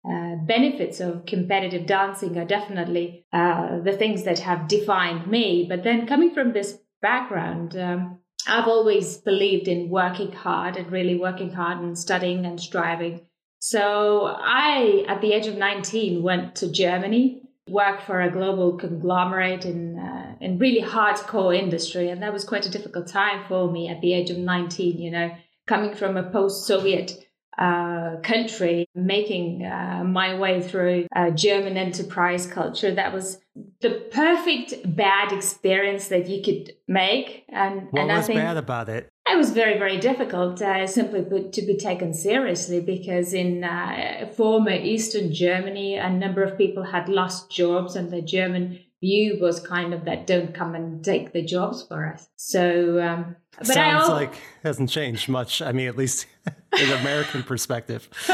uh, 0.09 0.37
benefits 0.37 0.99
of 0.99 1.27
competitive 1.27 1.85
dancing 1.85 2.35
are 2.39 2.45
definitely 2.45 3.25
uh, 3.31 3.79
the 3.81 3.95
things 3.95 4.23
that 4.23 4.39
have 4.39 4.67
defined 4.67 5.27
me. 5.27 5.67
But 5.69 5.83
then 5.83 6.07
coming 6.07 6.33
from 6.33 6.53
this 6.53 6.79
background 7.01 7.77
um, 7.77 8.19
i've 8.47 8.67
always 8.67 9.17
believed 9.17 9.67
in 9.67 9.89
working 9.89 10.31
hard 10.31 10.75
and 10.77 10.91
really 10.91 11.17
working 11.17 11.51
hard 11.51 11.79
and 11.79 11.97
studying 11.97 12.45
and 12.45 12.59
striving 12.59 13.21
so 13.59 14.25
I, 14.25 15.05
at 15.07 15.21
the 15.21 15.33
age 15.33 15.47
of 15.47 15.57
19, 15.57 16.21
went 16.21 16.55
to 16.57 16.71
Germany, 16.71 17.41
worked 17.69 18.03
for 18.03 18.21
a 18.21 18.31
global 18.31 18.77
conglomerate 18.77 19.65
in, 19.65 19.99
uh, 19.99 20.35
in 20.39 20.57
really 20.57 20.81
hardcore 20.81 21.57
industry. 21.57 22.09
And 22.09 22.21
that 22.23 22.33
was 22.33 22.45
quite 22.45 22.65
a 22.65 22.71
difficult 22.71 23.07
time 23.07 23.43
for 23.47 23.69
me 23.69 23.89
at 23.89 24.01
the 24.01 24.13
age 24.13 24.29
of 24.29 24.37
19, 24.37 24.99
you 24.99 25.11
know, 25.11 25.31
coming 25.65 25.93
from 25.95 26.17
a 26.17 26.29
post-Soviet 26.29 27.26
uh, 27.57 28.17
country, 28.23 28.87
making 28.93 29.65
uh, 29.65 30.03
my 30.05 30.37
way 30.37 30.61
through 30.61 31.07
uh, 31.15 31.31
German 31.31 31.77
enterprise 31.77 32.45
culture. 32.45 32.93
That 32.93 33.13
was 33.13 33.39
the 33.81 34.07
perfect 34.11 34.95
bad 34.95 35.31
experience 35.31 36.09
that 36.09 36.27
you 36.27 36.43
could 36.43 36.73
make. 36.87 37.45
And 37.49 37.87
what 37.91 38.01
and 38.01 38.09
was 38.09 38.25
I 38.25 38.27
think, 38.27 38.39
bad 38.39 38.57
about 38.57 38.89
it? 38.89 39.09
It 39.29 39.37
was 39.37 39.51
very, 39.51 39.77
very 39.77 39.97
difficult 39.97 40.61
uh, 40.61 40.87
simply 40.87 41.49
to 41.49 41.61
be 41.63 41.77
taken 41.77 42.13
seriously 42.13 42.79
because 42.79 43.33
in 43.33 43.63
uh, 43.63 44.29
former 44.35 44.71
Eastern 44.71 45.33
Germany, 45.33 45.95
a 45.95 46.09
number 46.09 46.43
of 46.43 46.57
people 46.57 46.83
had 46.83 47.09
lost 47.09 47.49
jobs 47.51 47.95
and 47.95 48.11
the 48.11 48.21
German 48.21 48.79
view 49.01 49.37
was 49.39 49.59
kind 49.59 49.93
of 49.93 50.05
that 50.05 50.25
don't 50.25 50.53
come 50.53 50.75
and 50.75 51.03
take 51.03 51.33
the 51.33 51.43
jobs 51.43 51.85
for 51.87 52.11
us. 52.13 52.29
So, 52.35 52.99
um, 53.01 53.35
but 53.57 53.67
sounds 53.67 54.09
I, 54.09 54.13
like 54.13 54.33
hasn't 54.63 54.89
changed 54.89 55.29
much. 55.29 55.61
I 55.61 55.71
mean, 55.71 55.87
at 55.87 55.97
least 55.97 56.25
in 56.79 56.91
American 56.91 57.43
perspective. 57.43 58.09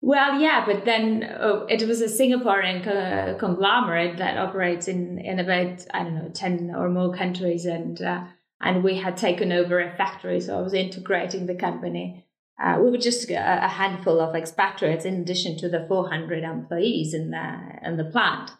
well, 0.00 0.40
yeah, 0.40 0.64
but 0.66 0.84
then 0.84 1.36
oh, 1.38 1.66
it 1.68 1.86
was 1.86 2.00
a 2.00 2.06
Singaporean 2.06 2.84
co- 2.84 3.36
conglomerate 3.38 4.18
that 4.18 4.38
operates 4.38 4.88
in 4.88 5.18
in 5.18 5.38
about 5.38 5.86
I 5.92 6.02
don't 6.02 6.14
know 6.14 6.30
ten 6.32 6.72
or 6.74 6.88
more 6.88 7.14
countries, 7.14 7.64
and 7.66 8.00
uh, 8.00 8.24
and 8.60 8.82
we 8.82 8.96
had 8.96 9.16
taken 9.16 9.52
over 9.52 9.80
a 9.80 9.96
factory, 9.96 10.40
so 10.40 10.58
I 10.58 10.62
was 10.62 10.74
integrating 10.74 11.46
the 11.46 11.54
company. 11.54 12.24
Uh, 12.62 12.78
we 12.80 12.90
were 12.90 12.96
just 12.96 13.28
a, 13.28 13.64
a, 13.64 13.68
handful 13.68 14.18
of 14.18 14.34
expatriates 14.34 15.04
in 15.04 15.20
addition 15.20 15.58
to 15.58 15.68
the 15.68 15.84
400 15.88 16.42
employees 16.42 17.12
in 17.12 17.30
the 17.30 17.60
in 17.82 17.98
the 17.98 18.04
plant. 18.04 18.50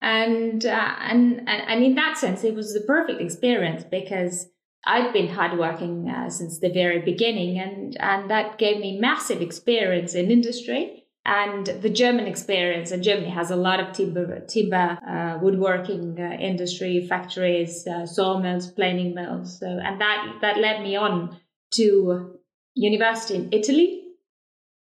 And, 0.00 0.64
uh, 0.64 0.94
and 1.00 1.40
and 1.40 1.62
and 1.68 1.84
in 1.84 1.94
that 1.96 2.16
sense, 2.16 2.44
it 2.44 2.54
was 2.54 2.72
the 2.72 2.80
perfect 2.80 3.20
experience 3.20 3.84
because 3.84 4.48
I'd 4.86 5.12
been 5.12 5.28
hardworking 5.28 6.08
uh, 6.08 6.30
since 6.30 6.58
the 6.58 6.70
very 6.70 7.00
beginning, 7.00 7.58
and 7.58 7.96
and 8.00 8.30
that 8.30 8.58
gave 8.58 8.78
me 8.80 8.98
massive 8.98 9.42
experience 9.42 10.14
in 10.14 10.30
industry 10.30 11.04
and 11.24 11.66
the 11.66 11.90
German 11.90 12.26
experience. 12.26 12.92
And 12.92 13.02
Germany 13.02 13.30
has 13.30 13.50
a 13.50 13.56
lot 13.56 13.80
of 13.80 13.92
timber 13.92 14.40
timber 14.46 14.98
uh, 15.08 15.38
woodworking 15.42 16.18
uh, 16.20 16.36
industry, 16.40 17.06
factories, 17.08 17.86
uh, 17.86 18.06
sawmills, 18.06 18.70
planing 18.70 19.14
mills. 19.14 19.58
So 19.58 19.66
and 19.66 20.00
that 20.00 20.38
that 20.40 20.58
led 20.58 20.82
me 20.82 20.96
on 20.96 21.36
to 21.72 22.38
university 22.74 23.34
in 23.34 23.48
Italy 23.52 24.02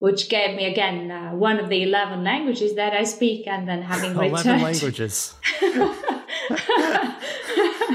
which 0.02 0.30
gave 0.30 0.56
me 0.58 0.66
again 0.66 1.12
uh, 1.12 1.30
one 1.30 1.60
of 1.60 1.70
the 1.70 1.84
11 1.84 2.24
languages 2.24 2.74
that 2.74 2.92
I 2.92 3.04
speak 3.04 3.46
and 3.46 3.68
then 3.68 3.84
having 3.84 4.12
11 4.16 4.34
returned. 4.34 4.64
languages. 4.64 5.36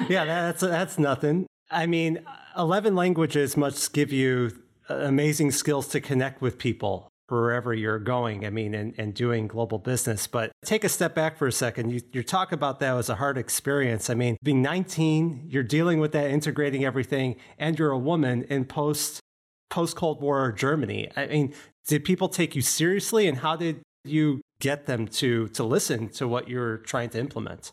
yeah, 0.08 0.24
that's 0.24 0.60
that's 0.60 1.00
nothing. 1.00 1.46
I 1.70 1.86
mean, 1.86 2.20
11 2.56 2.94
languages 2.94 3.56
must 3.56 3.92
give 3.92 4.12
you 4.12 4.52
uh, 4.88 4.94
amazing 4.94 5.50
skills 5.50 5.88
to 5.88 6.00
connect 6.00 6.40
with 6.40 6.58
people 6.58 7.08
wherever 7.28 7.74
you're 7.74 7.98
going. 7.98 8.46
I 8.46 8.50
mean, 8.50 8.74
and, 8.74 8.94
and 8.98 9.12
doing 9.12 9.48
global 9.48 9.78
business. 9.78 10.26
But 10.26 10.52
take 10.64 10.84
a 10.84 10.88
step 10.88 11.14
back 11.14 11.36
for 11.36 11.46
a 11.46 11.52
second. 11.52 11.90
You, 11.90 12.00
you 12.12 12.22
talk 12.22 12.52
about 12.52 12.78
that 12.80 12.96
as 12.96 13.08
a 13.08 13.16
hard 13.16 13.36
experience. 13.36 14.08
I 14.08 14.14
mean, 14.14 14.36
being 14.42 14.62
19, 14.62 15.48
you're 15.48 15.62
dealing 15.62 15.98
with 15.98 16.12
that, 16.12 16.30
integrating 16.30 16.84
everything, 16.84 17.36
and 17.58 17.78
you're 17.78 17.90
a 17.90 17.98
woman 17.98 18.44
in 18.44 18.64
post 18.64 19.20
post 19.68 19.96
Cold 19.96 20.22
War 20.22 20.52
Germany. 20.52 21.10
I 21.16 21.26
mean, 21.26 21.54
did 21.88 22.04
people 22.04 22.28
take 22.28 22.54
you 22.54 22.62
seriously, 22.62 23.26
and 23.26 23.38
how 23.38 23.56
did 23.56 23.80
you 24.04 24.40
get 24.60 24.86
them 24.86 25.08
to 25.08 25.48
to 25.48 25.64
listen 25.64 26.08
to 26.10 26.28
what 26.28 26.48
you're 26.48 26.78
trying 26.78 27.10
to 27.10 27.18
implement? 27.18 27.72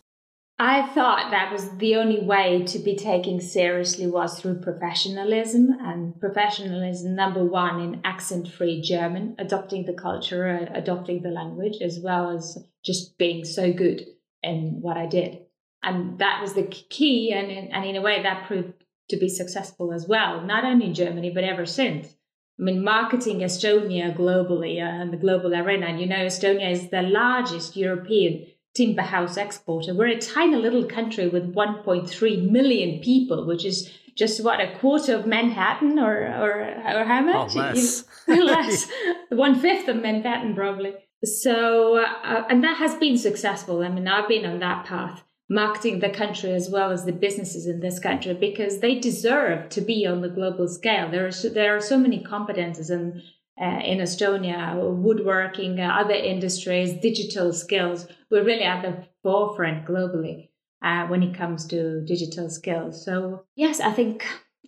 I 0.60 0.88
thought 0.94 1.32
that 1.32 1.52
was 1.52 1.78
the 1.78 1.96
only 1.96 2.22
way 2.22 2.64
to 2.68 2.80
be 2.80 2.96
taken 2.96 3.42
seriously 3.42 4.06
was 4.06 4.40
through 4.40 4.62
professionalism 4.62 5.76
and 5.82 6.20
professionalism 6.20 7.16
number 7.16 7.44
one 7.44 7.82
in 7.82 8.02
accent-free 8.04 8.82
German, 8.82 9.36
adopting 9.40 9.86
the 9.86 9.94
culture, 9.94 10.48
uh, 10.48 10.78
adopting 10.78 11.24
the 11.24 11.30
language, 11.30 11.82
as 11.82 12.00
well 12.00 12.30
as 12.30 12.58
just 12.86 13.18
being 13.18 13.44
so 13.44 13.74
good 13.74 14.06
in 14.44 14.78
what 14.82 14.96
I 14.96 15.08
did. 15.08 15.40
And 15.82 16.20
that 16.20 16.40
was 16.42 16.54
the 16.54 16.64
key, 16.64 17.34
and 17.34 17.52
in, 17.52 17.72
and 17.72 17.84
in 17.84 17.96
a 17.96 18.02
way 18.02 18.22
that 18.22 18.46
proved 18.48 18.74
to 19.10 19.18
be 19.18 19.30
successful 19.30 19.92
as 19.92 20.08
well, 20.08 20.42
not 20.42 20.64
only 20.64 20.86
in 20.86 20.94
Germany, 20.94 21.32
but 21.32 21.44
ever 21.44 21.66
since. 21.66 22.16
I 22.60 22.64
mean, 22.64 22.84
marketing 22.84 23.40
Estonia 23.40 24.16
globally 24.16 24.78
uh, 24.78 25.02
and 25.02 25.12
the 25.12 25.18
global 25.18 25.56
arena. 25.56 25.88
And 25.88 26.00
you 26.00 26.06
know, 26.06 26.26
Estonia 26.26 26.72
is 26.72 26.90
the 26.90 27.02
largest 27.02 27.76
European 27.76 28.46
timber 28.74 29.02
house 29.02 29.38
exporter. 29.38 29.94
We're 29.94 30.08
a 30.08 30.20
tiny 30.20 30.56
little 30.56 30.86
country 30.86 31.28
with 31.28 31.54
1.3 31.54 32.52
million 32.52 33.02
people, 33.02 33.46
which 33.46 33.66
is 33.66 33.92
just 34.16 34.44
what 34.44 34.60
a 34.60 34.78
quarter 34.78 35.16
of 35.16 35.26
Manhattan, 35.26 35.98
or 36.00 36.28
or, 36.28 36.62
or 36.62 37.04
how 37.04 37.22
much? 37.22 37.56
Oh, 37.56 37.60
less, 37.60 38.04
less, 38.28 38.88
one 39.30 39.60
fifth 39.60 39.88
of 39.88 39.98
Manhattan 39.98 40.56
probably. 40.56 40.94
So, 41.24 41.98
uh, 41.98 42.44
and 42.50 42.64
that 42.64 42.78
has 42.78 42.96
been 42.96 43.18
successful. 43.18 43.82
I 43.82 43.90
mean, 43.90 44.08
I've 44.08 44.28
been 44.28 44.46
on 44.46 44.60
that 44.60 44.86
path 44.86 45.24
marketing 45.50 46.00
the 46.00 46.10
country 46.10 46.52
as 46.52 46.70
well 46.70 46.92
as 46.92 47.06
the 47.06 47.12
businesses 47.12 47.68
in 47.68 47.80
this 47.80 48.00
country 48.00 48.34
because 48.34 48.80
they 48.80 49.00
deserve 49.00 49.70
to 49.70 49.82
be 49.82 50.06
on 50.06 50.22
the 50.22 50.30
global 50.30 50.68
scale. 50.68 51.10
There 51.10 51.28
are 51.28 51.32
so, 51.32 51.50
there 51.50 51.76
are 51.76 51.82
so 51.82 51.98
many 51.98 52.24
competences 52.24 52.90
in 52.90 53.22
uh, 53.62 53.80
in 53.84 54.00
Estonia, 54.00 54.76
woodworking, 54.76 55.80
uh, 55.80 55.88
other 55.88 56.14
industries, 56.14 56.94
digital 56.94 57.54
skills. 57.54 58.08
We're 58.32 58.44
really 58.44 58.64
at 58.64 58.82
the 58.82 59.08
forefront 59.22 59.86
globally 59.86 60.50
uh, 60.84 61.08
when 61.08 61.24
it 61.24 61.38
comes 61.38 61.66
to 61.68 62.02
digital 62.02 62.50
skills. 62.50 63.06
So 63.06 63.46
yes, 63.56 63.80
I 63.80 63.92
think. 63.92 64.26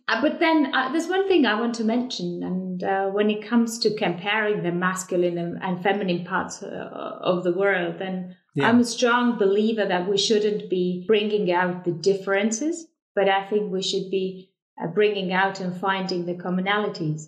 Uh, 0.07 0.21
but 0.21 0.39
then 0.39 0.71
uh, 0.73 0.91
there's 0.91 1.07
one 1.07 1.27
thing 1.27 1.47
I 1.47 1.59
want 1.59 1.73
to 1.75 1.83
mention, 1.83 2.43
and 2.43 2.83
uh, 2.83 3.07
when 3.07 3.31
it 3.31 3.47
comes 3.47 3.79
to 3.79 3.95
comparing 3.95 4.61
the 4.61 4.71
masculine 4.71 5.39
and, 5.39 5.57
and 5.63 5.81
feminine 5.81 6.23
parts 6.23 6.61
of 6.61 7.43
the 7.43 7.53
world, 7.53 7.95
then 7.97 8.35
yeah. 8.53 8.69
I'm 8.69 8.81
a 8.81 8.85
strong 8.85 9.39
believer 9.39 9.85
that 9.85 10.07
we 10.07 10.17
shouldn't 10.17 10.69
be 10.69 11.03
bringing 11.07 11.51
out 11.51 11.85
the 11.85 11.91
differences, 11.91 12.85
but 13.15 13.27
I 13.27 13.45
think 13.47 13.71
we 13.71 13.81
should 13.81 14.11
be 14.11 14.51
uh, 14.81 14.87
bringing 14.87 15.33
out 15.33 15.59
and 15.59 15.75
finding 15.75 16.25
the 16.25 16.35
commonalities. 16.35 17.23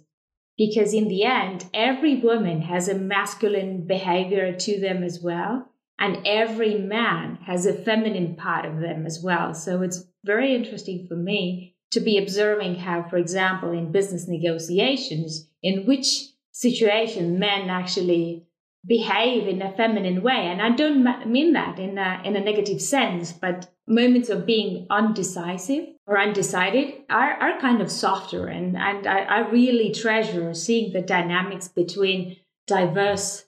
Because 0.58 0.94
in 0.94 1.08
the 1.08 1.24
end, 1.24 1.66
every 1.74 2.16
woman 2.16 2.62
has 2.62 2.88
a 2.88 2.96
masculine 2.96 3.86
behavior 3.86 4.54
to 4.54 4.80
them 4.80 5.04
as 5.04 5.22
well. 5.22 5.70
And 6.00 6.26
every 6.26 6.76
man 6.76 7.38
has 7.46 7.66
a 7.66 7.74
feminine 7.74 8.36
part 8.36 8.66
of 8.66 8.80
them 8.80 9.06
as 9.06 9.22
well. 9.24 9.54
So 9.54 9.82
it's 9.82 10.06
very 10.24 10.56
interesting 10.56 11.08
for 11.08 11.16
me 11.16 11.76
to 11.92 12.00
be 12.00 12.18
observing 12.18 12.76
how, 12.76 13.04
for 13.04 13.18
example, 13.18 13.72
in 13.72 13.92
business 13.92 14.28
negotiations, 14.28 15.48
in 15.64 15.86
which 15.86 16.30
situation 16.52 17.40
men 17.40 17.70
actually 17.70 18.48
behave 18.86 19.48
in 19.48 19.62
a 19.62 19.76
feminine 19.76 20.22
way. 20.22 20.48
And 20.48 20.62
I 20.62 20.70
don't 20.70 21.28
mean 21.28 21.54
that 21.54 21.80
in 21.80 21.98
a, 21.98 22.22
in 22.24 22.36
a 22.36 22.44
negative 22.44 22.82
sense, 22.82 23.32
but 23.32 23.70
moments 23.88 24.30
of 24.30 24.46
being 24.46 24.88
undecisive 24.90 25.97
or 26.08 26.18
undecided 26.20 26.94
are, 27.10 27.34
are 27.34 27.60
kind 27.60 27.82
of 27.82 27.92
softer. 27.92 28.48
And, 28.48 28.78
and 28.78 29.06
I, 29.06 29.20
I 29.24 29.40
really 29.50 29.92
treasure 29.92 30.54
seeing 30.54 30.94
the 30.94 31.02
dynamics 31.02 31.68
between 31.68 32.38
diverse 32.66 33.46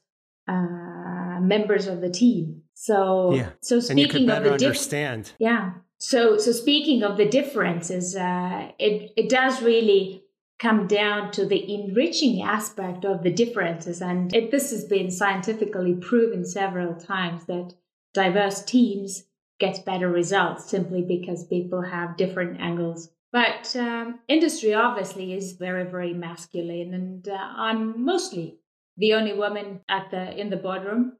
uh, 0.47 1.39
members 1.39 1.87
of 1.87 2.01
the 2.01 2.09
team. 2.09 2.63
So, 2.73 3.33
yeah. 3.33 3.49
so 3.61 3.79
speaking 3.79 4.29
of 4.29 4.43
the 4.43 4.53
understand. 4.53 5.31
yeah. 5.39 5.71
So, 6.01 6.37
so 6.37 6.53
speaking 6.53 7.03
of 7.03 7.17
the 7.17 7.25
differences, 7.25 8.15
uh, 8.15 8.71
it, 8.79 9.11
it 9.17 9.29
does 9.29 9.61
really 9.61 10.23
come 10.57 10.87
down 10.87 11.31
to 11.31 11.45
the 11.45 11.73
enriching 11.73 12.41
aspect 12.41 13.05
of 13.05 13.23
the 13.23 13.31
differences. 13.31 14.01
And 14.01 14.33
it, 14.33 14.51
this 14.51 14.71
has 14.71 14.85
been 14.85 15.11
scientifically 15.11 15.93
proven 15.95 16.45
several 16.45 16.95
times 16.95 17.45
that 17.45 17.73
diverse 18.13 18.63
teams 18.63 19.23
get 19.59 19.85
better 19.85 20.09
results 20.09 20.69
simply 20.69 21.01
because 21.01 21.45
people 21.45 21.81
have 21.81 22.17
different 22.17 22.59
angles. 22.59 23.09
But 23.31 23.75
um, 23.75 24.19
industry 24.27 24.73
obviously 24.73 25.33
is 25.33 25.53
very, 25.53 25.83
very 25.83 26.13
masculine, 26.13 26.93
and 26.93 27.27
uh, 27.27 27.37
I'm 27.37 28.03
mostly 28.03 28.57
the 28.97 29.13
only 29.13 29.33
woman 29.33 29.81
at 29.87 30.09
the 30.09 30.35
in 30.39 30.49
the 30.49 30.57
boardroom. 30.57 31.13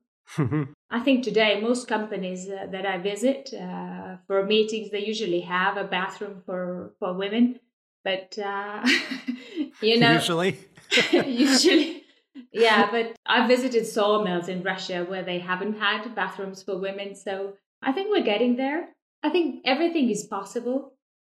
I 0.91 0.99
think 0.99 1.23
today 1.23 1.59
most 1.59 1.87
companies 1.87 2.49
uh, 2.49 2.67
that 2.71 2.85
I 2.85 2.97
visit 2.97 3.51
uh, 3.53 4.17
for 4.27 4.45
meetings 4.45 4.91
they 4.91 5.03
usually 5.05 5.41
have 5.41 5.77
a 5.77 5.83
bathroom 5.83 6.41
for 6.45 6.93
for 6.99 7.13
women 7.13 7.59
but 8.03 8.37
uh, 8.43 8.87
you 9.81 9.99
know, 9.99 10.13
usually, 10.13 10.57
usually, 11.11 12.03
yeah. 12.51 12.89
But 12.91 13.15
I 13.25 13.47
visited 13.47 13.85
sawmills 13.85 14.47
in 14.47 14.63
Russia 14.63 15.05
where 15.07 15.23
they 15.23 15.39
haven't 15.39 15.77
had 15.77 16.15
bathrooms 16.15 16.63
for 16.63 16.77
women, 16.77 17.15
so 17.15 17.53
I 17.81 17.91
think 17.91 18.09
we're 18.09 18.23
getting 18.23 18.55
there. 18.55 18.89
I 19.23 19.29
think 19.29 19.61
everything 19.65 20.09
is 20.09 20.23
possible, 20.23 20.93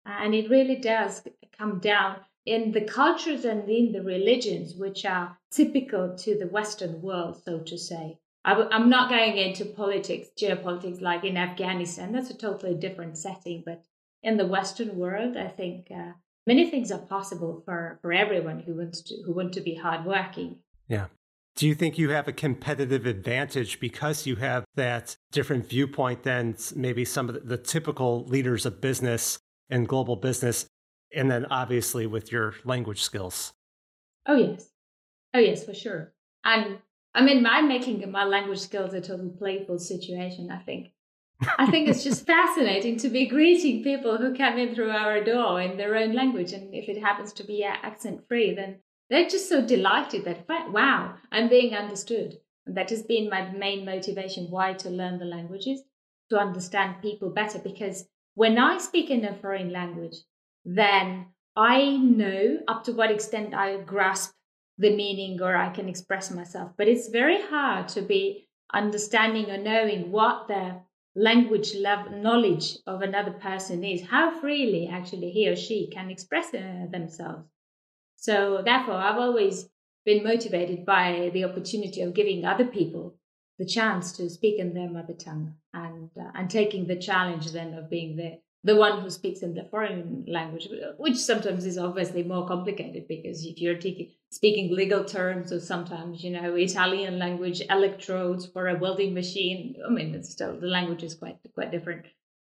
and 0.06 0.34
it 0.34 0.50
really 0.50 0.78
does 0.78 1.24
come 1.58 1.80
down 1.80 2.18
in 2.46 2.72
the 2.72 2.82
cultures 2.82 3.46
and 3.46 3.70
in 3.70 3.92
the 3.92 4.02
religions 4.02 4.76
which 4.76 5.06
are 5.06 5.38
typical 5.52 6.16
to 6.18 6.38
the 6.38 6.48
Western 6.48 7.02
world, 7.02 7.42
so 7.44 7.60
to 7.60 7.78
say. 7.78 8.18
I'm 8.44 8.90
not 8.90 9.10
going 9.10 9.38
into 9.38 9.66
politics, 9.66 10.30
geopolitics, 10.36 11.00
like 11.00 11.24
in 11.24 11.38
Afghanistan. 11.38 12.12
That's 12.12 12.32
a 12.32 12.38
totally 12.38 12.74
different 12.74 13.18
setting. 13.18 13.62
But 13.64 13.86
in 14.24 14.38
the 14.38 14.48
Western 14.48 14.98
world, 14.98 15.38
I 15.38 15.48
think 15.48 15.92
uh, 15.92 16.14
many 16.48 16.70
things 16.70 16.92
are 16.92 17.06
possible 17.06 17.62
for 17.66 18.00
for 18.02 18.12
everyone 18.12 18.60
who 18.60 18.76
wants 18.76 19.02
to 19.04 19.22
who 19.24 19.34
want 19.34 19.54
to 19.54 19.62
be 19.62 19.76
hardworking. 19.76 20.58
Yeah. 20.88 21.08
Do 21.56 21.68
you 21.68 21.76
think 21.76 21.98
you 21.98 22.10
have 22.10 22.28
a 22.28 22.34
competitive 22.34 23.06
advantage 23.06 23.80
because 23.80 24.26
you 24.26 24.38
have 24.38 24.66
that 24.76 25.18
different 25.32 25.68
viewpoint 25.68 26.24
than 26.24 26.56
maybe 26.76 27.06
some 27.06 27.30
of 27.30 27.48
the, 27.48 27.58
typical 27.58 28.26
leaders 28.26 28.66
of 28.66 28.82
business 28.82 29.38
and 29.70 29.88
global 29.88 30.16
business, 30.16 30.66
and 31.16 31.30
then 31.30 31.46
obviously 31.48 32.08
with 32.08 32.32
your 32.32 32.56
language 32.64 33.02
skills? 33.02 33.54
Oh 34.26 34.38
yes, 34.38 34.70
oh 35.34 35.40
yes, 35.40 35.66
for 35.66 35.74
sure. 35.74 36.14
And 36.44 36.80
I 37.14 37.22
mean, 37.22 37.46
I'm 37.46 37.68
making 37.68 38.10
my 38.12 38.24
language 38.24 38.60
skills 38.60 38.94
a 38.94 39.02
total 39.02 39.30
playful 39.30 39.78
situation. 39.78 40.50
I 40.50 40.60
think 40.60 40.94
I 41.58 41.70
think 41.70 41.90
it's 41.90 42.04
just 42.04 42.26
fascinating 42.28 42.98
to 42.98 43.10
be 43.10 43.26
greeting 43.28 43.84
people 43.84 44.18
who 44.18 44.36
come 44.36 44.58
in 44.58 44.76
through 44.76 44.92
our 44.92 45.24
door 45.24 45.62
in 45.62 45.78
their 45.78 45.96
own 45.96 46.14
language. 46.14 46.54
And 46.54 46.74
if 46.74 46.88
it 46.88 47.02
happens 47.02 47.34
to 47.34 47.44
be 47.44 47.66
uh, 47.66 47.74
accent 47.84 48.28
free, 48.28 48.54
then 48.54 48.80
they're 49.12 49.28
just 49.28 49.50
so 49.50 49.62
delighted 49.62 50.24
that, 50.24 50.48
wow, 50.72 51.16
I'm 51.34 51.50
being 51.50 51.76
understood. 51.76 52.38
And 52.66 52.78
that 52.78 52.90
has 52.92 53.04
been 53.04 53.30
my 53.30 53.52
main 53.52 53.86
motivation 53.86 54.50
why 54.50 54.74
to 54.76 54.90
learn 54.90 55.20
the 55.20 55.26
languages, 55.26 55.82
to 56.30 56.40
understand 56.40 57.02
people 57.02 57.30
better. 57.30 57.60
Because 57.60 58.06
when 58.36 58.58
I 58.58 58.78
speak 58.78 59.10
in 59.10 59.26
a 59.26 59.36
foreign 59.36 59.74
language, 59.74 60.16
then 60.64 61.26
I 61.58 61.98
know 61.98 62.60
up 62.70 62.86
to 62.86 62.94
what 62.94 63.12
extent 63.12 63.54
I 63.54 63.82
grasp 63.82 64.32
the 64.78 64.96
meaning 64.96 65.42
or 65.42 65.58
I 65.58 65.70
can 65.72 65.90
express 65.90 66.32
myself. 66.32 66.72
But 66.78 66.88
it's 66.88 67.10
very 67.10 67.42
hard 67.42 67.90
to 67.90 68.02
be 68.02 68.48
understanding 68.74 69.52
or 69.52 69.58
knowing 69.58 70.10
what 70.10 70.48
the 70.48 70.80
language 71.18 71.76
level 71.76 72.18
knowledge 72.18 72.78
of 72.88 73.02
another 73.02 73.34
person 73.34 73.84
is, 73.84 74.08
how 74.08 74.40
freely 74.40 74.88
actually 74.88 75.32
he 75.32 75.50
or 75.50 75.58
she 75.58 75.90
can 75.92 76.10
express 76.10 76.54
uh, 76.54 76.86
themselves. 76.90 77.44
So 78.22 78.62
therefore, 78.64 78.96
I've 78.96 79.18
always 79.18 79.68
been 80.06 80.24
motivated 80.24 80.86
by 80.86 81.32
the 81.34 81.44
opportunity 81.44 82.02
of 82.02 82.14
giving 82.14 82.46
other 82.46 82.66
people 82.66 83.16
the 83.58 83.66
chance 83.66 84.12
to 84.14 84.30
speak 84.30 84.60
in 84.60 84.76
their 84.76 84.90
mother 84.90 85.14
tongue 85.14 85.56
and 85.74 86.10
uh, 86.18 86.32
and 86.36 86.50
taking 86.50 86.86
the 86.86 86.96
challenge 86.96 87.52
then 87.52 87.74
of 87.74 87.90
being 87.90 88.16
the 88.16 88.40
the 88.64 88.76
one 88.76 89.02
who 89.02 89.10
speaks 89.10 89.42
in 89.42 89.56
the 89.56 89.64
foreign 89.72 90.24
language, 90.28 90.68
which 90.98 91.18
sometimes 91.18 91.66
is 91.66 91.80
obviously 91.80 92.22
more 92.22 92.48
complicated 92.48 93.08
because 93.08 93.44
if 93.44 93.60
you're 93.60 93.78
t- 93.78 94.16
speaking 94.30 94.72
legal 94.72 95.04
terms 95.04 95.52
or 95.52 95.60
sometimes, 95.60 96.24
you 96.24 96.30
know, 96.30 96.54
Italian 96.54 97.18
language 97.18 97.64
electrodes 97.72 98.46
for 98.46 98.68
a 98.68 98.78
welding 98.78 99.16
machine, 99.16 99.76
I 99.84 99.92
mean, 99.92 100.14
it's 100.14 100.30
still 100.30 100.60
the 100.60 100.68
language 100.68 101.02
is 101.02 101.16
quite 101.16 101.38
quite 101.56 101.72
different. 101.72 102.06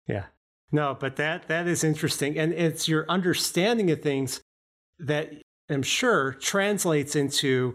Yeah. 0.06 0.26
No, 0.72 0.96
but 0.98 1.16
that 1.16 1.48
that 1.48 1.66
is 1.66 1.84
interesting, 1.84 2.38
and 2.38 2.54
it's 2.54 2.88
your 2.88 3.04
understanding 3.10 3.90
of 3.90 4.00
things 4.00 4.40
that 4.98 5.32
I'm 5.68 5.82
sure 5.82 6.32
translates 6.32 7.14
into 7.14 7.74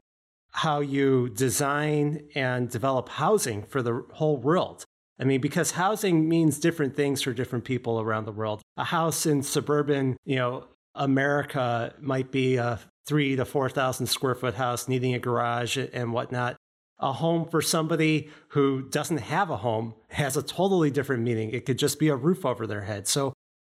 how 0.52 0.80
you 0.80 1.30
design 1.30 2.28
and 2.36 2.70
develop 2.70 3.10
housing 3.10 3.64
for 3.64 3.82
the 3.82 4.06
whole 4.14 4.38
world. 4.38 4.86
I 5.20 5.26
mean, 5.26 5.42
because 5.42 5.72
housing 5.72 6.28
means 6.28 6.60
different 6.60 6.96
things 6.96 7.22
for 7.22 7.34
different 7.34 7.66
people 7.66 8.00
around 8.00 8.26
the 8.26 8.32
world. 8.32 8.62
A 8.78 8.84
house 8.84 9.26
in 9.26 9.44
suburban, 9.44 10.18
you 10.26 10.36
know, 10.36 10.66
America 10.96 11.94
might 12.00 12.32
be 12.32 12.58
a 12.58 12.80
three 13.06 13.36
to 13.36 13.46
4,000 13.46 14.08
square 14.08 14.36
foot 14.36 14.56
house 14.56 14.88
needing 14.88 15.14
a 15.14 15.20
garage 15.20 15.78
and 15.78 16.14
whatnot. 16.14 16.56
A 17.00 17.12
home 17.12 17.48
for 17.50 17.62
somebody 17.62 18.30
who 18.50 18.84
doesn't 18.90 19.18
have 19.18 19.50
a 19.50 19.58
home 19.58 19.96
has 20.10 20.38
a 20.38 20.44
totally 20.44 20.90
different 20.90 21.24
meaning. 21.24 21.50
It 21.50 21.66
could 21.66 21.78
just 21.78 22.00
be 22.00 22.10
a 22.10 22.16
roof 22.16 22.46
over 22.46 22.66
their 22.66 22.82
head. 22.82 23.08
So, 23.08 23.34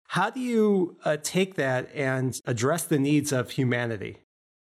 how 0.09 0.31
do 0.31 0.39
you 0.39 0.97
uh, 1.05 1.17
take 1.21 1.53
that 1.53 1.87
and 1.93 2.41
address 2.47 2.83
the 2.85 2.97
needs 2.97 3.31
of 3.31 3.51
humanity? 3.51 4.17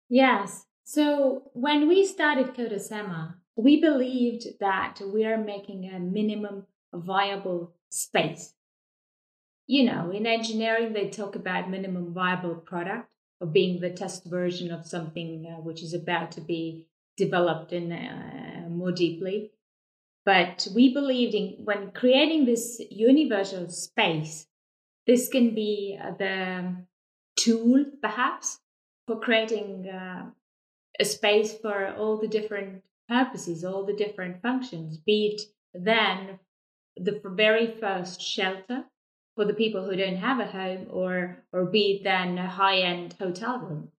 Yes. 0.09 0.65
So, 0.83 1.43
when 1.53 1.87
we 1.87 2.05
started 2.05 2.53
Kodasema, 2.53 3.35
we 3.55 3.79
believed 3.79 4.45
that 4.59 4.99
we 5.13 5.25
are 5.25 5.37
making 5.37 5.89
a 5.89 5.99
minimum 5.99 6.65
viable 6.93 7.73
space. 7.89 8.55
You 9.67 9.85
know, 9.85 10.11
in 10.11 10.25
engineering, 10.25 10.91
they 10.91 11.09
talk 11.09 11.37
about 11.37 11.69
minimum 11.69 12.13
viable 12.13 12.55
product 12.55 13.09
of 13.39 13.53
being 13.53 13.79
the 13.79 13.89
test 13.89 14.25
version 14.25 14.69
of 14.69 14.85
something 14.85 15.45
uh, 15.49 15.61
which 15.61 15.81
is 15.81 15.93
about 15.93 16.33
to 16.33 16.41
be 16.41 16.87
developed 17.15 17.71
in 17.71 17.93
uh, 17.93 18.67
more 18.69 18.91
deeply. 18.91 19.51
But 20.25 20.67
we 20.75 20.93
believed 20.93 21.33
in 21.33 21.63
when 21.63 21.91
creating 21.91 22.43
this 22.43 22.81
universal 22.91 23.69
space, 23.69 24.45
this 25.07 25.29
can 25.29 25.55
be 25.55 25.97
uh, 26.01 26.11
the 26.19 26.75
tool 27.37 27.85
perhaps 28.01 28.59
for 29.07 29.19
creating 29.19 29.87
uh, 29.87 30.25
a 30.99 31.05
space 31.05 31.57
for 31.57 31.93
all 31.97 32.17
the 32.17 32.27
different 32.27 32.83
purposes, 33.07 33.63
all 33.63 33.85
the 33.85 33.93
different 33.93 34.41
functions, 34.41 34.97
be 34.97 35.27
it 35.33 35.41
then 35.73 36.39
the 36.97 37.21
very 37.23 37.71
first 37.79 38.21
shelter 38.21 38.83
for 39.35 39.45
the 39.45 39.53
people 39.53 39.85
who 39.85 39.95
don't 39.95 40.17
have 40.17 40.39
a 40.39 40.47
home 40.47 40.87
or 40.89 41.43
or 41.53 41.65
be 41.65 41.91
it 41.91 42.03
then 42.03 42.37
a 42.37 42.47
high-end 42.47 43.15
hotel 43.19 43.59
room. 43.59 43.89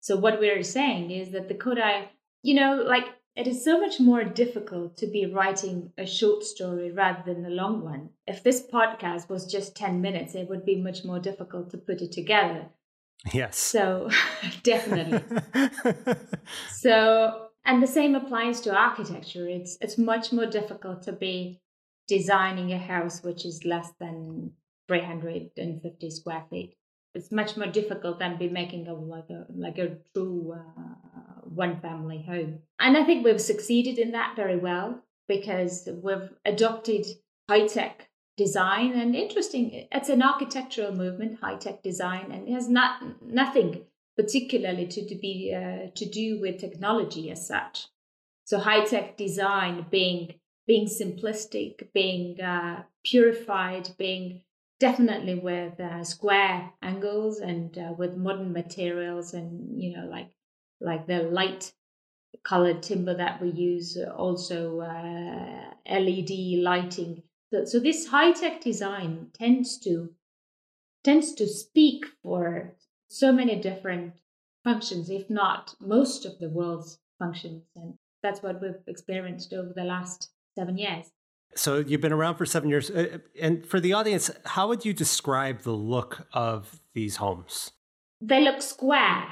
So 0.00 0.16
what 0.16 0.38
we're 0.38 0.62
saying 0.62 1.10
is 1.10 1.30
that 1.30 1.48
the 1.48 1.54
Kodai, 1.54 2.08
you 2.42 2.54
know, 2.54 2.84
like 2.86 3.06
it 3.36 3.46
is 3.48 3.64
so 3.64 3.80
much 3.80 3.98
more 3.98 4.22
difficult 4.22 4.96
to 4.98 5.06
be 5.06 5.26
writing 5.26 5.92
a 5.98 6.06
short 6.06 6.44
story 6.44 6.92
rather 6.92 7.22
than 7.26 7.44
a 7.44 7.50
long 7.50 7.82
one. 7.82 8.10
If 8.26 8.42
this 8.42 8.64
podcast 8.66 9.28
was 9.28 9.50
just 9.50 9.76
10 9.76 10.00
minutes, 10.00 10.34
it 10.34 10.48
would 10.48 10.64
be 10.64 10.76
much 10.76 11.04
more 11.04 11.18
difficult 11.18 11.70
to 11.70 11.78
put 11.78 12.00
it 12.00 12.12
together. 12.12 12.66
Yes. 13.32 13.58
So 13.58 14.10
definitely. 14.62 15.22
so 16.70 17.48
and 17.64 17.82
the 17.82 17.86
same 17.86 18.14
applies 18.14 18.60
to 18.62 18.76
architecture. 18.76 19.48
It's 19.48 19.78
it's 19.80 19.98
much 19.98 20.32
more 20.32 20.46
difficult 20.46 21.02
to 21.04 21.12
be 21.12 21.60
designing 22.06 22.72
a 22.72 22.78
house 22.78 23.22
which 23.22 23.46
is 23.46 23.64
less 23.64 23.90
than 23.98 24.52
350 24.88 26.10
square 26.10 26.44
feet. 26.50 26.76
It's 27.14 27.30
much 27.30 27.56
more 27.56 27.68
difficult 27.68 28.18
than 28.18 28.38
be 28.38 28.48
making 28.48 28.88
a 28.88 28.94
like 28.94 29.30
a 29.30 29.46
like 29.54 29.78
a 29.78 29.96
true 30.14 30.54
uh, 30.54 31.40
one 31.44 31.80
family 31.80 32.22
home. 32.26 32.60
And 32.80 32.96
I 32.96 33.04
think 33.04 33.24
we've 33.24 33.40
succeeded 33.40 33.98
in 33.98 34.12
that 34.12 34.34
very 34.36 34.56
well 34.56 35.00
because 35.28 35.88
we've 36.02 36.30
adopted 36.44 37.06
high 37.48 37.66
tech 37.66 38.08
design 38.36 38.92
and 38.92 39.14
interesting. 39.14 39.86
It's 39.92 40.08
an 40.08 40.22
architectural 40.22 40.94
movement, 40.94 41.38
high 41.40 41.56
tech 41.56 41.82
design, 41.82 42.32
and 42.32 42.48
it 42.48 42.52
has 42.52 42.68
not 42.68 43.02
nothing 43.22 43.84
particularly 44.16 44.86
to, 44.86 45.08
to 45.08 45.14
be 45.14 45.54
uh, 45.54 45.90
to 45.94 46.06
do 46.06 46.40
with 46.40 46.58
technology 46.58 47.30
as 47.30 47.46
such. 47.46 47.88
So 48.44 48.58
high 48.58 48.84
tech 48.84 49.16
design 49.16 49.86
being 49.90 50.34
being 50.66 50.86
simplistic, 50.86 51.92
being 51.92 52.40
uh, 52.40 52.82
purified, 53.04 53.90
being 53.98 54.42
definitely 54.84 55.36
with 55.36 55.80
uh, 55.80 56.04
square 56.04 56.70
angles 56.82 57.40
and 57.40 57.78
uh, 57.78 57.94
with 57.96 58.16
modern 58.16 58.52
materials 58.52 59.32
and 59.32 59.82
you 59.82 59.96
know 59.96 60.06
like 60.16 60.30
like 60.78 61.06
the 61.06 61.22
light 61.22 61.72
colored 62.42 62.82
timber 62.82 63.14
that 63.14 63.40
we 63.40 63.50
use, 63.50 63.96
also 63.96 64.80
uh, 64.80 65.70
LED 65.90 66.58
lighting. 66.58 67.22
So, 67.50 67.64
so 67.64 67.80
this 67.80 68.08
high 68.08 68.32
tech 68.32 68.60
design 68.60 69.28
tends 69.32 69.78
to 69.80 70.10
tends 71.02 71.32
to 71.34 71.46
speak 71.46 72.04
for 72.22 72.74
so 73.08 73.32
many 73.32 73.58
different 73.60 74.14
functions, 74.64 75.08
if 75.08 75.30
not 75.30 75.74
most 75.80 76.26
of 76.26 76.38
the 76.38 76.50
world's 76.50 76.98
functions. 77.18 77.62
And 77.74 77.94
that's 78.22 78.42
what 78.42 78.60
we've 78.60 78.82
experienced 78.86 79.54
over 79.54 79.72
the 79.74 79.84
last 79.84 80.30
seven 80.58 80.76
years. 80.76 81.06
So 81.56 81.78
you've 81.78 82.00
been 82.00 82.12
around 82.12 82.36
for 82.36 82.46
seven 82.46 82.68
years. 82.68 82.90
Uh, 82.90 83.18
and 83.40 83.64
for 83.64 83.80
the 83.80 83.92
audience, 83.92 84.30
how 84.44 84.68
would 84.68 84.84
you 84.84 84.92
describe 84.92 85.60
the 85.60 85.72
look 85.72 86.26
of 86.32 86.80
these 86.94 87.16
homes? 87.16 87.72
They 88.20 88.42
look 88.42 88.62
square 88.62 89.26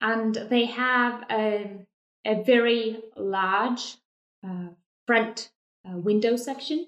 and 0.00 0.34
they 0.48 0.66
have 0.66 1.24
a, 1.30 1.86
a 2.26 2.42
very 2.42 3.00
large 3.16 3.96
uh, 4.46 4.68
front 5.06 5.50
uh, 5.88 5.96
window 5.96 6.36
section. 6.36 6.86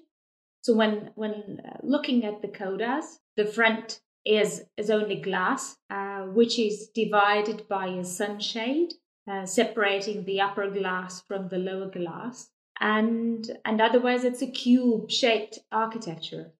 So 0.61 0.73
when 0.73 1.11
when 1.15 1.61
uh, 1.65 1.77
looking 1.83 2.23
at 2.25 2.41
the 2.41 2.47
Kodas, 2.47 3.19
the 3.35 3.45
front 3.45 3.99
is 4.25 4.63
is 4.77 4.89
only 4.89 5.19
glass, 5.19 5.77
uh, 5.89 6.21
which 6.21 6.57
is 6.57 6.89
divided 6.95 7.67
by 7.67 7.87
a 7.87 8.03
sunshade, 8.03 8.93
uh, 9.29 9.45
separating 9.45 10.23
the 10.23 10.39
upper 10.39 10.69
glass 10.69 11.21
from 11.21 11.49
the 11.49 11.57
lower 11.57 11.89
glass, 11.89 12.49
and 12.79 13.57
and 13.65 13.81
otherwise 13.81 14.23
it's 14.23 14.41
a 14.41 14.47
cube-shaped 14.47 15.59
architecture, 15.71 16.51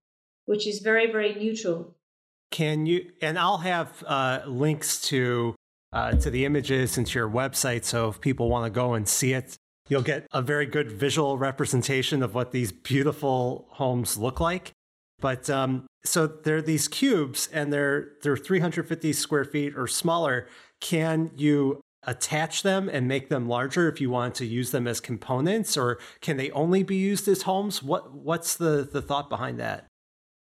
which 0.46 0.68
is 0.68 0.80
very 0.80 1.12
very 1.12 1.36
neutral. 1.36 1.96
Can 2.52 2.86
you? 2.86 3.12
And 3.22 3.40
I'll 3.40 3.58
have 3.58 4.04
uh, 4.06 4.42
links 4.46 5.02
to 5.10 5.56
uh, 5.92 6.14
to 6.14 6.30
the 6.30 6.46
images 6.46 6.98
and 6.98 7.08
to 7.08 7.20
your 7.20 7.30
website, 7.30 7.84
so 7.84 8.10
if 8.10 8.22
people 8.22 8.50
want 8.50 8.66
to 8.66 8.70
go 8.70 8.94
and 8.94 9.08
see 9.08 9.34
it, 9.34 9.58
you'll 9.90 10.02
get 10.02 10.28
a 10.32 10.42
very 10.42 10.66
good 10.66 10.92
visual 10.92 11.38
representation 11.38 12.24
of 12.24 12.34
what 12.34 12.52
these 12.52 12.72
beautiful 12.72 13.68
homes 13.72 14.18
look 14.18 14.40
like. 14.40 14.72
But 15.20 15.50
um, 15.50 15.86
so 16.04 16.28
there 16.28 16.58
are 16.58 16.62
these 16.62 16.88
cubes, 16.88 17.48
and 17.54 17.72
they're 17.72 18.14
they're 18.22 18.38
350 18.38 19.14
square 19.14 19.46
feet 19.46 19.74
or 19.76 19.88
smaller. 19.88 20.48
Can 20.82 21.32
you 21.36 21.82
attach 22.06 22.64
them 22.64 22.90
and 22.90 23.08
make 23.08 23.30
them 23.30 23.48
larger 23.48 23.90
if 23.90 24.02
you 24.02 24.10
want 24.10 24.36
to 24.36 24.46
use 24.46 24.72
them 24.72 24.88
as 24.88 25.00
components, 25.00 25.78
or 25.78 26.00
can 26.22 26.38
they 26.38 26.52
only 26.52 26.84
be 26.84 26.96
used 26.96 27.28
as 27.28 27.44
homes? 27.44 27.82
What 27.82 28.14
what's 28.14 28.56
the 28.56 28.88
the 28.92 29.02
thought 29.02 29.30
behind 29.30 29.60
that? 29.60 29.88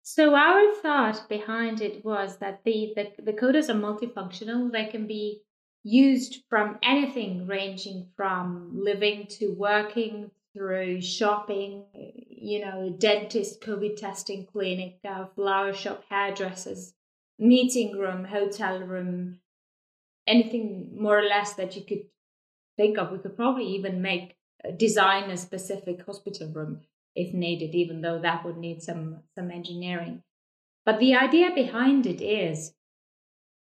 So 0.02 0.34
our 0.34 0.74
thought 0.82 1.28
behind 1.28 1.80
it 1.80 2.04
was 2.04 2.38
that 2.38 2.62
the 2.64 2.92
the, 2.96 3.22
the 3.22 3.32
Kodas 3.32 3.68
are 3.68 3.74
multifunctional. 3.74 4.70
They 4.70 4.86
can 4.86 5.06
be 5.06 5.42
used 5.82 6.42
from 6.48 6.78
anything 6.82 7.46
ranging 7.46 8.08
from 8.16 8.70
living 8.74 9.26
to 9.28 9.54
working 9.56 10.30
through 10.54 11.00
shopping, 11.00 11.84
you 11.92 12.64
know, 12.64 12.94
dentist, 12.98 13.60
COVID 13.60 13.96
testing 13.96 14.46
clinic, 14.46 14.98
uh, 15.08 15.26
flower 15.34 15.72
shop, 15.72 16.04
hairdressers, 16.08 16.94
meeting 17.38 17.98
room, 17.98 18.24
hotel 18.24 18.80
room, 18.80 19.40
anything 20.26 20.90
more 20.98 21.18
or 21.18 21.24
less 21.24 21.54
that 21.54 21.76
you 21.76 21.82
could 21.82 22.04
think 22.76 22.98
of. 22.98 23.10
We 23.10 23.18
could 23.18 23.36
probably 23.36 23.66
even 23.66 24.02
make 24.02 24.36
design 24.76 25.30
a 25.30 25.36
specific 25.36 26.04
hospital 26.04 26.48
room 26.48 26.80
if 27.14 27.32
needed, 27.32 27.74
even 27.74 28.00
though 28.00 28.18
that 28.18 28.44
would 28.44 28.56
need 28.56 28.82
some 28.82 29.20
some 29.34 29.50
engineering. 29.50 30.22
But 30.84 30.98
the 30.98 31.14
idea 31.14 31.50
behind 31.54 32.06
it 32.06 32.20
is 32.20 32.74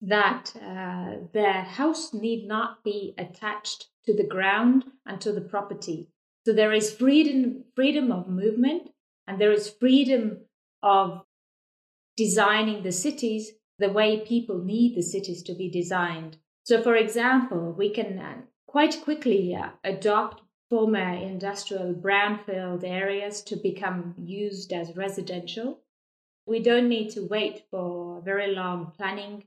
that 0.02 0.54
uh, 0.56 1.26
the 1.34 1.52
house 1.52 2.14
need 2.14 2.48
not 2.48 2.84
be 2.84 3.14
attached 3.18 3.88
to 4.06 4.16
the 4.16 4.28
ground 4.28 4.86
and 5.06 5.20
to 5.22 5.34
the 5.34 5.42
property. 5.42 6.08
So 6.46 6.54
there 6.54 6.74
is 6.74 6.94
freedom 6.94 7.66
freedom 7.76 8.12
of 8.12 8.28
movement 8.28 8.90
and 9.28 9.40
there 9.40 9.52
is 9.52 9.70
freedom 9.70 10.46
of 10.82 11.22
designing 12.16 12.84
the 12.84 12.92
cities 12.92 13.52
the 13.78 13.90
way 13.90 14.20
people 14.20 14.60
need 14.60 14.96
the 14.96 15.02
cities 15.02 15.44
to 15.44 15.54
be 15.54 15.70
designed. 15.70 16.38
So, 16.64 16.82
for 16.82 16.96
example, 16.96 17.74
we 17.78 17.90
can 17.90 18.20
uh, 18.20 18.42
quite 18.68 19.02
quickly 19.02 19.56
uh, 19.56 19.70
adopt 19.84 20.42
former 20.70 21.14
industrial 21.16 21.96
brownfield 21.96 22.84
areas 22.84 23.42
to 23.42 23.56
become 23.56 24.14
used 24.18 24.72
as 24.72 24.96
residential. 24.96 25.82
We 26.46 26.60
don't 26.60 26.90
need 26.90 27.10
to 27.12 27.28
wait 27.28 27.64
for 27.72 28.22
very 28.22 28.54
long 28.54 28.92
planning 28.96 29.46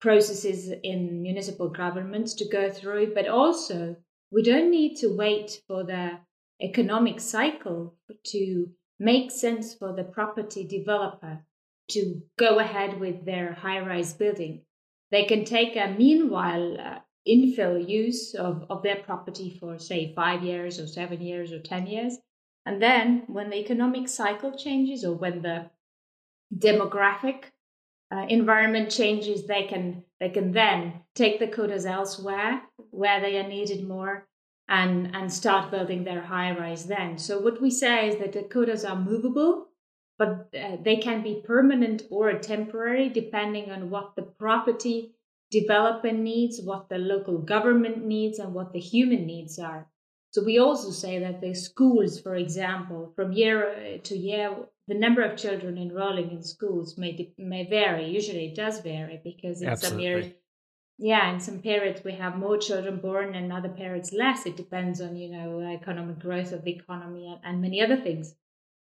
processes 0.00 0.70
in 0.82 1.22
municipal 1.22 1.68
governments 1.68 2.34
to 2.34 2.48
go 2.48 2.70
through, 2.70 3.14
but 3.14 3.28
also 3.28 3.96
we 4.30 4.42
don't 4.42 4.70
need 4.70 4.96
to 4.96 5.08
wait 5.08 5.62
for 5.66 5.84
the 5.84 6.18
economic 6.60 7.20
cycle 7.20 7.96
to 8.26 8.68
make 8.98 9.30
sense 9.30 9.74
for 9.74 9.94
the 9.94 10.04
property 10.04 10.64
developer 10.66 11.44
to 11.88 12.20
go 12.36 12.58
ahead 12.58 13.00
with 13.00 13.24
their 13.24 13.54
high 13.54 13.80
rise 13.80 14.12
building. 14.12 14.62
They 15.10 15.24
can 15.24 15.44
take 15.44 15.76
a 15.76 15.94
meanwhile 15.96 16.78
uh, 16.78 16.98
infill 17.26 17.88
use 17.88 18.34
of, 18.34 18.64
of 18.70 18.82
their 18.82 18.96
property 18.96 19.56
for, 19.58 19.78
say, 19.78 20.12
five 20.14 20.42
years 20.42 20.78
or 20.78 20.86
seven 20.86 21.20
years 21.20 21.52
or 21.52 21.60
10 21.60 21.86
years. 21.86 22.18
And 22.66 22.82
then 22.82 23.24
when 23.26 23.50
the 23.50 23.56
economic 23.56 24.08
cycle 24.08 24.56
changes 24.56 25.04
or 25.04 25.14
when 25.14 25.42
the 25.42 25.70
demographic 26.54 27.44
uh, 28.10 28.26
environment 28.28 28.90
changes, 28.90 29.46
they 29.46 29.64
can 29.64 30.04
they 30.20 30.30
can 30.30 30.52
then 30.52 31.02
take 31.14 31.38
the 31.38 31.46
kodas 31.46 31.86
elsewhere 31.86 32.62
where 32.90 33.20
they 33.20 33.38
are 33.38 33.48
needed 33.48 33.86
more 33.86 34.26
and 34.68 35.14
and 35.14 35.32
start 35.32 35.70
building 35.70 36.04
their 36.04 36.22
high 36.22 36.56
rise 36.56 36.86
then. 36.86 37.18
So 37.18 37.40
what 37.40 37.60
we 37.60 37.70
say 37.70 38.08
is 38.08 38.16
that 38.16 38.32
the 38.32 38.42
kodas 38.42 38.88
are 38.88 38.96
movable, 38.96 39.67
but 40.18 40.48
uh, 40.58 40.76
they 40.82 40.96
can 40.96 41.22
be 41.22 41.42
permanent 41.46 42.02
or 42.10 42.32
temporary 42.38 43.08
depending 43.08 43.70
on 43.70 43.90
what 43.90 44.16
the 44.16 44.22
property 44.22 45.14
developer 45.50 46.12
needs, 46.12 46.60
what 46.60 46.88
the 46.88 46.98
local 46.98 47.38
government 47.38 48.04
needs, 48.04 48.38
and 48.38 48.52
what 48.52 48.72
the 48.72 48.80
human 48.80 49.26
needs 49.26 49.58
are. 49.58 49.86
So 50.30 50.44
we 50.44 50.58
also 50.58 50.90
say 50.90 51.18
that 51.20 51.40
the 51.40 51.54
schools, 51.54 52.20
for 52.20 52.34
example, 52.34 53.12
from 53.16 53.32
year 53.32 53.70
uh, 53.70 53.98
to 54.04 54.16
year, 54.16 54.54
the 54.86 54.94
number 54.94 55.22
of 55.22 55.38
children 55.38 55.78
enrolling 55.78 56.30
in 56.30 56.42
schools 56.42 56.98
may 56.98 57.32
may 57.38 57.66
vary. 57.68 58.10
Usually, 58.10 58.46
it 58.46 58.56
does 58.56 58.80
vary 58.80 59.20
because 59.24 59.62
in 59.62 59.68
Absolutely. 59.68 59.88
some 59.88 60.00
years, 60.00 60.32
yeah, 60.98 61.32
in 61.32 61.40
some 61.40 61.60
periods 61.60 62.02
we 62.04 62.12
have 62.12 62.36
more 62.36 62.58
children 62.58 62.98
born, 62.98 63.34
and 63.34 63.52
other 63.52 63.68
periods 63.68 64.12
less. 64.12 64.44
It 64.44 64.56
depends 64.56 65.00
on 65.00 65.16
you 65.16 65.30
know 65.30 65.60
economic 65.60 66.18
growth 66.18 66.52
of 66.52 66.64
the 66.64 66.72
economy 66.72 67.26
and, 67.26 67.40
and 67.44 67.62
many 67.62 67.80
other 67.80 67.96
things. 67.96 68.34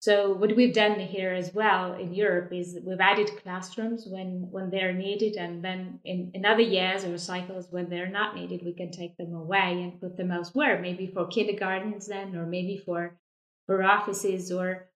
So 0.01 0.31
what 0.31 0.55
we've 0.55 0.73
done 0.73 0.97
here 0.97 1.33
as 1.33 1.53
well 1.53 1.93
in 1.93 2.13
Europe 2.13 2.53
is 2.53 2.79
we've 2.85 3.01
added 3.01 3.31
classrooms 3.43 4.07
when 4.07 4.47
when 4.49 4.69
they're 4.69 4.93
needed, 4.93 5.35
and 5.35 5.61
then 5.61 5.99
in, 6.05 6.31
in 6.33 6.45
other 6.45 6.61
years 6.61 7.03
or 7.03 7.17
cycles 7.17 7.67
when 7.69 7.89
they're 7.89 8.07
not 8.07 8.33
needed, 8.33 8.61
we 8.63 8.71
can 8.73 8.91
take 8.91 9.17
them 9.17 9.33
away 9.33 9.83
and 9.83 9.99
put 9.99 10.15
them 10.15 10.31
elsewhere, 10.31 10.79
maybe 10.81 11.07
for 11.07 11.27
kindergartens 11.27 12.07
then, 12.07 12.33
or 12.37 12.45
maybe 12.45 12.77
for 12.77 13.19
for 13.65 13.83
offices 13.83 14.53
or 14.53 14.89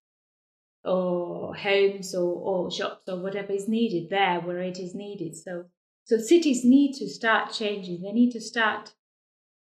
or 0.85 1.53
homes 1.53 2.15
or, 2.15 2.33
or 2.33 2.71
shops 2.71 3.03
or 3.09 3.17
whatever 3.17 3.51
is 3.51 3.67
needed 3.67 4.09
there 4.09 4.39
where 4.39 4.61
it 4.61 4.79
is 4.79 4.95
needed. 4.95 5.35
So 5.35 5.65
so 6.05 6.17
cities 6.17 6.63
need 6.63 6.93
to 6.93 7.09
start 7.09 7.51
changing. 7.51 8.03
They 8.03 8.13
need 8.13 8.31
to 8.31 8.41
start 8.41 8.93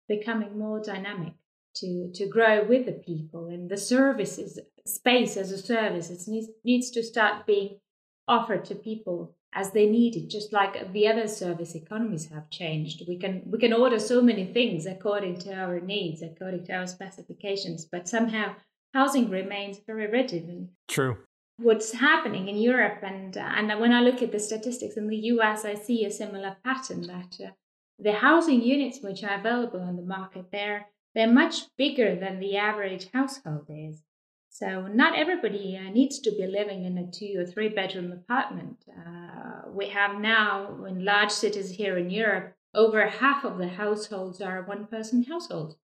becoming 0.07 0.57
more 0.57 0.81
dynamic 0.81 1.33
to 1.75 2.11
to 2.13 2.27
grow 2.27 2.63
with 2.63 2.85
the 2.85 2.91
people 2.91 3.47
and 3.47 3.69
the 3.69 3.77
services 3.77 4.59
space 4.85 5.35
as 5.37 5.51
a 5.51 5.57
service 5.57 6.09
it 6.09 6.21
needs, 6.27 6.47
needs 6.63 6.89
to 6.91 7.03
start 7.03 7.45
being 7.45 7.79
offered 8.27 8.65
to 8.65 8.75
people 8.75 9.35
as 9.53 9.71
they 9.71 9.89
need 9.89 10.15
it 10.15 10.29
just 10.29 10.51
like 10.51 10.91
the 10.91 11.07
other 11.07 11.27
service 11.27 11.75
economies 11.75 12.29
have 12.29 12.49
changed. 12.49 13.03
We 13.07 13.17
can 13.17 13.43
we 13.45 13.57
can 13.57 13.73
order 13.73 13.99
so 13.99 14.21
many 14.21 14.45
things 14.45 14.85
according 14.85 15.39
to 15.39 15.53
our 15.53 15.79
needs 15.79 16.21
according 16.21 16.65
to 16.65 16.73
our 16.73 16.87
specifications 16.87 17.85
but 17.85 18.07
somehow 18.07 18.55
housing 18.93 19.29
remains 19.29 19.79
very 19.87 20.07
rigid. 20.07 20.43
And 20.43 20.69
true. 20.87 21.17
what's 21.57 21.93
happening 21.93 22.47
in 22.47 22.57
Europe 22.57 22.99
and 23.01 23.37
uh, 23.37 23.51
and 23.57 23.79
when 23.79 23.93
I 23.93 24.01
look 24.01 24.21
at 24.21 24.31
the 24.31 24.39
statistics 24.39 24.97
in 24.97 25.07
the 25.07 25.23
US 25.33 25.65
I 25.65 25.75
see 25.75 26.05
a 26.05 26.11
similar 26.11 26.57
pattern 26.63 27.01
that 27.03 27.37
uh, 27.43 27.51
the 27.97 28.11
housing 28.11 28.61
units 28.61 28.99
which 29.01 29.23
are 29.23 29.39
available 29.39 29.81
on 29.81 29.95
the 29.95 30.03
market 30.17 30.47
there 30.51 30.87
they're 31.15 31.31
much 31.31 31.75
bigger 31.77 32.15
than 32.15 32.39
the 32.39 32.57
average 32.57 33.09
household 33.13 33.67
is. 33.69 34.03
So 34.49 34.87
not 34.87 35.17
everybody 35.17 35.77
uh, 35.77 35.89
needs 35.91 36.19
to 36.19 36.31
be 36.31 36.45
living 36.45 36.85
in 36.85 36.97
a 36.97 37.11
two 37.11 37.35
or 37.37 37.45
three 37.45 37.69
bedroom 37.69 38.11
apartment. 38.11 38.85
Uh, 38.89 39.69
we 39.69 39.89
have 39.89 40.19
now 40.19 40.85
in 40.85 41.03
large 41.03 41.31
cities 41.31 41.71
here 41.71 41.97
in 41.97 42.09
Europe, 42.09 42.55
over 42.73 43.07
half 43.07 43.43
of 43.43 43.57
the 43.57 43.69
households 43.69 44.41
are 44.41 44.61
one 44.61 44.87
person 44.87 45.23
households. 45.23 45.75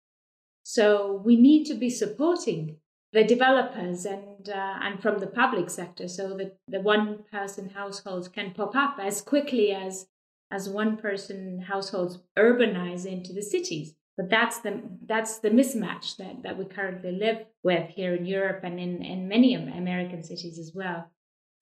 So 0.63 1.21
we 1.25 1.35
need 1.35 1.65
to 1.65 1.73
be 1.73 1.89
supporting 1.89 2.77
the 3.13 3.23
developers 3.23 4.05
and 4.05 4.49
uh, 4.49 4.77
and 4.81 5.01
from 5.01 5.19
the 5.19 5.27
public 5.27 5.69
sector 5.69 6.07
so 6.07 6.37
that 6.37 6.57
the 6.67 6.79
one 6.79 7.23
person 7.31 7.69
households 7.69 8.27
can 8.27 8.53
pop 8.53 8.75
up 8.75 8.97
as 9.01 9.21
quickly 9.21 9.71
as 9.71 10.07
as 10.49 10.69
one 10.69 10.97
person 10.97 11.61
households 11.61 12.19
urbanize 12.37 13.05
into 13.05 13.33
the 13.33 13.41
cities. 13.41 13.95
But 14.21 14.29
that's 14.29 14.60
the 14.60 14.84
that's 15.07 15.39
the 15.39 15.49
mismatch 15.49 16.17
that, 16.17 16.43
that 16.43 16.55
we 16.55 16.65
currently 16.65 17.12
live 17.12 17.38
with 17.63 17.89
here 17.89 18.13
in 18.13 18.27
Europe 18.27 18.60
and 18.63 18.79
in, 18.79 19.01
in 19.01 19.27
many 19.27 19.55
American 19.55 20.21
cities 20.21 20.60
as 20.60 20.73
well. 20.75 21.10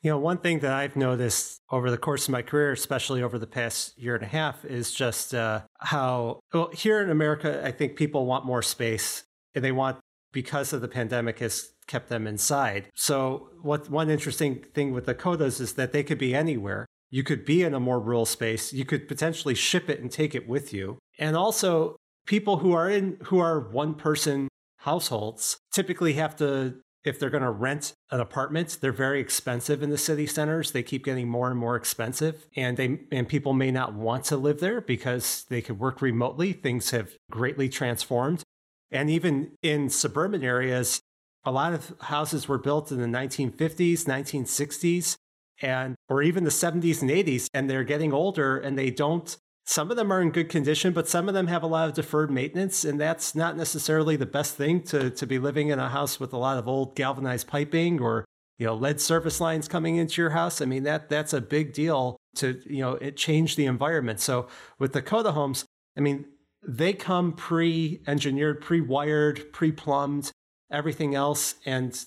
You 0.02 0.12
know, 0.12 0.18
one 0.18 0.40
thing 0.40 0.60
that 0.60 0.74
I've 0.74 0.98
noticed 0.98 1.62
over 1.72 1.90
the 1.90 1.98
course 1.98 2.28
of 2.28 2.34
my 2.34 2.42
career, 2.42 2.74
especially 2.74 3.24
over 3.24 3.40
the 3.40 3.48
past 3.48 3.98
year 3.98 4.14
and 4.14 4.26
a 4.26 4.28
half, 4.28 4.66
is 4.66 4.94
just 4.94 5.34
uh, 5.34 5.62
how 5.78 6.42
well 6.54 6.70
here 6.74 7.02
in 7.02 7.10
America, 7.10 7.66
I 7.66 7.72
think 7.72 7.96
people 7.96 8.26
want 8.26 8.46
more 8.46 8.62
space, 8.62 9.24
and 9.56 9.64
they 9.64 9.72
want 9.72 10.00
because 10.34 10.74
of 10.74 10.82
the 10.82 10.90
pandemic 10.90 11.40
has 11.40 11.70
kept 11.88 12.10
them 12.10 12.28
inside. 12.28 12.88
So, 12.94 13.52
what 13.62 13.90
one 13.90 14.10
interesting 14.10 14.66
thing 14.74 14.92
with 14.92 15.06
the 15.06 15.16
kodas 15.16 15.62
is 15.62 15.76
that 15.76 15.94
they 15.94 16.04
could 16.04 16.20
be 16.20 16.36
anywhere. 16.36 16.88
You 17.10 17.24
could 17.24 17.46
be 17.46 17.64
in 17.64 17.74
a 17.74 17.80
more 17.80 18.02
rural 18.02 18.26
space. 18.26 18.74
You 18.74 18.84
could 18.84 19.08
potentially 19.08 19.56
ship 19.56 19.90
it 19.90 20.02
and 20.02 20.12
take 20.12 20.36
it 20.36 20.46
with 20.46 20.74
you. 20.74 21.00
And 21.18 21.38
also, 21.38 21.96
people 22.30 22.58
who 22.58 22.74
are 22.74 22.88
in 22.88 23.18
who 23.24 23.40
are 23.40 23.60
one 23.60 23.96
person 23.96 24.48
households 24.78 25.58
typically 25.74 26.14
have 26.14 26.36
to 26.36 26.76
if 27.04 27.18
they're 27.18 27.32
going 27.32 27.44
to 27.44 27.50
rent 27.50 27.94
an 28.12 28.20
apartment 28.20 28.78
they're 28.82 28.92
very 28.92 29.20
expensive 29.20 29.82
in 29.82 29.90
the 29.90 29.98
city 29.98 30.28
centers. 30.28 30.72
They 30.72 30.84
keep 30.84 31.04
getting 31.04 31.28
more 31.28 31.50
and 31.50 31.58
more 31.58 31.76
expensive 31.76 32.46
and 32.56 32.78
they 32.78 33.00
and 33.12 33.28
people 33.28 33.54
may 33.54 33.72
not 33.72 33.94
want 33.94 34.26
to 34.26 34.38
live 34.38 34.60
there 34.60 34.80
because 34.80 35.46
they 35.50 35.62
could 35.62 35.80
work 35.80 36.02
remotely. 36.02 36.54
Things 36.54 36.92
have 36.92 37.16
greatly 37.32 37.68
transformed. 37.68 38.44
And 38.92 39.10
even 39.10 39.52
in 39.64 39.90
suburban 39.90 40.44
areas 40.44 41.02
a 41.46 41.52
lot 41.52 41.74
of 41.74 41.96
houses 42.00 42.48
were 42.48 42.60
built 42.60 42.92
in 42.92 43.00
the 43.00 43.18
1950s 43.18 44.06
1960s 44.06 45.16
and 45.62 45.96
or 46.08 46.22
even 46.22 46.44
the 46.44 46.52
70s 46.52 47.02
and 47.02 47.10
80s 47.10 47.48
and 47.56 47.68
they're 47.68 47.84
getting 47.84 48.14
older 48.14 48.58
and 48.58 48.78
they 48.78 48.92
don't 48.92 49.36
some 49.70 49.92
of 49.92 49.98
them 49.98 50.12
are 50.12 50.20
in 50.20 50.32
good 50.32 50.50
condition, 50.50 50.94
but 50.94 51.08
some 51.08 51.28
of 51.28 51.36
them 51.36 51.46
have 51.46 51.62
a 51.62 51.68
lot 51.68 51.88
of 51.88 51.94
deferred 51.94 52.32
maintenance, 52.32 52.84
and 52.84 53.00
that's 53.00 53.36
not 53.36 53.56
necessarily 53.56 54.16
the 54.16 54.26
best 54.26 54.56
thing 54.56 54.82
to 54.86 55.12
to 55.12 55.28
be 55.28 55.38
living 55.38 55.70
in 55.70 55.78
a 55.78 55.90
house 55.90 56.20
with 56.20 56.34
a 56.34 56.38
lot 56.38 56.58
of 56.58 56.68
old 56.68 56.96
galvanized 56.96 57.48
piping 57.48 58.02
or 58.02 58.26
you 58.58 58.66
know 58.66 58.74
lead 58.74 59.00
service 59.00 59.40
lines 59.40 59.68
coming 59.68 59.98
into 59.98 60.24
your 60.24 60.32
house. 60.32 60.60
I 60.60 60.66
mean 60.66 60.82
that 60.84 61.08
that's 61.08 61.34
a 61.34 61.40
big 61.40 61.72
deal 61.72 62.18
to 62.38 62.60
you 62.66 62.80
know 62.80 62.94
it 62.94 63.16
changed 63.16 63.58
the 63.58 63.68
environment. 63.68 64.20
So 64.20 64.48
with 64.80 64.94
the 64.94 65.04
Koda 65.04 65.34
homes, 65.34 65.66
I 65.96 66.02
mean 66.02 66.26
they 66.68 66.94
come 66.94 67.34
pre-engineered, 67.34 68.62
pre-wired, 68.62 69.54
pre-plumbed, 69.54 70.32
everything 70.72 71.14
else, 71.14 71.56
and 71.64 72.06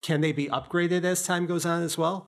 can 0.00 0.20
they 0.20 0.30
be 0.30 0.46
upgraded 0.46 1.02
as 1.02 1.26
time 1.26 1.46
goes 1.46 1.66
on 1.66 1.82
as 1.82 1.98
well? 1.98 2.26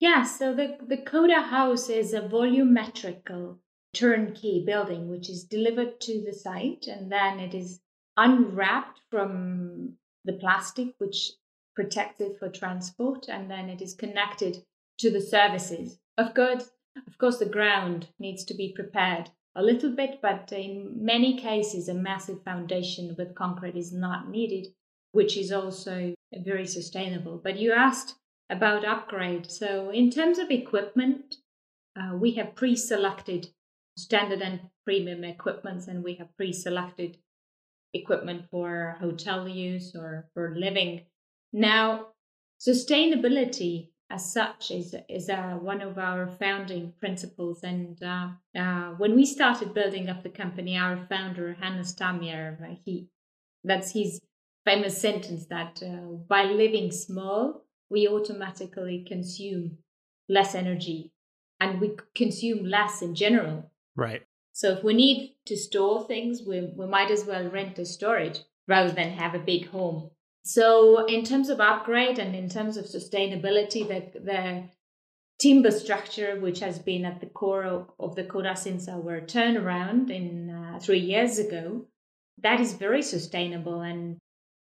Yeah, 0.00 0.24
so 0.24 0.52
the, 0.52 0.76
the 0.86 0.98
Koda 0.98 1.40
house 1.40 1.88
is 1.88 2.12
a 2.12 2.20
volumetrical 2.20 3.58
turnkey 3.94 4.62
building, 4.64 5.08
which 5.08 5.30
is 5.30 5.44
delivered 5.44 6.00
to 6.02 6.22
the 6.22 6.32
site 6.32 6.86
and 6.86 7.10
then 7.10 7.40
it 7.40 7.54
is 7.54 7.80
unwrapped 8.16 9.00
from 9.10 9.94
the 10.24 10.32
plastic, 10.34 10.94
which 10.98 11.32
protects 11.74 12.20
it 12.20 12.38
for 12.38 12.48
transport, 12.48 13.26
and 13.28 13.50
then 13.50 13.68
it 13.68 13.82
is 13.82 13.94
connected 13.94 14.64
to 14.98 15.10
the 15.10 15.20
services. 15.20 15.98
Of 16.16 16.34
course, 16.34 16.70
of 17.06 17.18
course, 17.18 17.38
the 17.38 17.46
ground 17.46 18.08
needs 18.18 18.44
to 18.44 18.54
be 18.54 18.72
prepared 18.72 19.30
a 19.56 19.62
little 19.62 19.90
bit, 19.90 20.20
but 20.22 20.52
in 20.52 21.04
many 21.04 21.36
cases, 21.36 21.88
a 21.88 21.94
massive 21.94 22.42
foundation 22.42 23.14
with 23.18 23.34
concrete 23.34 23.76
is 23.76 23.92
not 23.92 24.28
needed, 24.28 24.68
which 25.12 25.36
is 25.36 25.52
also 25.52 26.14
very 26.32 26.66
sustainable. 26.66 27.40
But 27.42 27.58
you 27.58 27.72
asked 27.72 28.14
about 28.48 28.84
upgrade. 28.84 29.50
So, 29.50 29.90
in 29.90 30.10
terms 30.10 30.38
of 30.38 30.50
equipment, 30.50 31.36
uh, 31.96 32.16
we 32.16 32.32
have 32.32 32.54
pre 32.54 32.76
selected 32.76 33.48
standard 33.96 34.40
and 34.42 34.60
premium 34.84 35.24
equipments, 35.24 35.88
and 35.88 36.02
we 36.02 36.14
have 36.14 36.36
pre 36.36 36.52
selected 36.52 37.18
equipment 37.92 38.46
for 38.50 38.96
hotel 39.00 39.48
use 39.48 39.94
or 39.94 40.28
for 40.34 40.54
living. 40.56 41.02
Now, 41.52 42.08
sustainability 42.60 43.90
as 44.10 44.32
such 44.32 44.70
is 44.70 44.94
is 45.08 45.28
uh, 45.28 45.58
one 45.60 45.80
of 45.80 45.98
our 45.98 46.28
founding 46.28 46.92
principles. 47.00 47.62
And 47.62 48.02
uh, 48.02 48.28
uh, 48.56 48.90
when 48.98 49.14
we 49.16 49.24
started 49.24 49.74
building 49.74 50.08
up 50.08 50.22
the 50.22 50.28
company, 50.28 50.76
our 50.76 51.06
founder 51.08 51.56
Hannes 51.60 51.94
Tamjärv, 51.94 52.78
he 52.84 53.08
that's 53.64 53.92
his 53.92 54.20
famous 54.64 55.00
sentence 55.00 55.46
that 55.46 55.82
uh, 55.82 56.16
by 56.28 56.44
living 56.44 56.90
small, 56.90 57.64
we 57.90 58.08
automatically 58.08 59.04
consume 59.06 59.78
less 60.28 60.54
energy 60.54 61.12
and 61.60 61.80
we 61.80 61.96
consume 62.14 62.64
less 62.64 63.02
in 63.02 63.14
general. 63.14 63.70
Right. 63.96 64.22
So 64.52 64.70
if 64.70 64.84
we 64.84 64.94
need 64.94 65.36
to 65.46 65.56
store 65.56 66.04
things, 66.06 66.42
we, 66.46 66.60
we 66.76 66.86
might 66.86 67.10
as 67.10 67.24
well 67.24 67.48
rent 67.48 67.78
a 67.78 67.84
storage 67.84 68.40
rather 68.68 68.92
than 68.92 69.10
have 69.10 69.34
a 69.34 69.40
big 69.40 69.68
home. 69.68 70.10
So 70.44 71.06
in 71.06 71.24
terms 71.24 71.48
of 71.48 71.60
upgrade 71.60 72.18
and 72.18 72.34
in 72.34 72.48
terms 72.48 72.76
of 72.76 72.84
sustainability, 72.84 73.86
the, 73.88 74.20
the 74.20 74.64
timber 75.38 75.70
structure, 75.70 76.38
which 76.38 76.60
has 76.60 76.78
been 76.78 77.04
at 77.04 77.20
the 77.20 77.26
core 77.26 77.64
of, 77.64 77.90
of 77.98 78.14
the 78.14 78.24
Koda 78.24 78.54
since 78.54 78.88
our 78.88 79.20
turnaround 79.20 80.10
in 80.10 80.50
uh, 80.50 80.78
three 80.80 81.00
years 81.00 81.38
ago, 81.38 81.86
that 82.42 82.60
is 82.60 82.74
very 82.74 83.02
sustainable. 83.02 83.80
And 83.80 84.18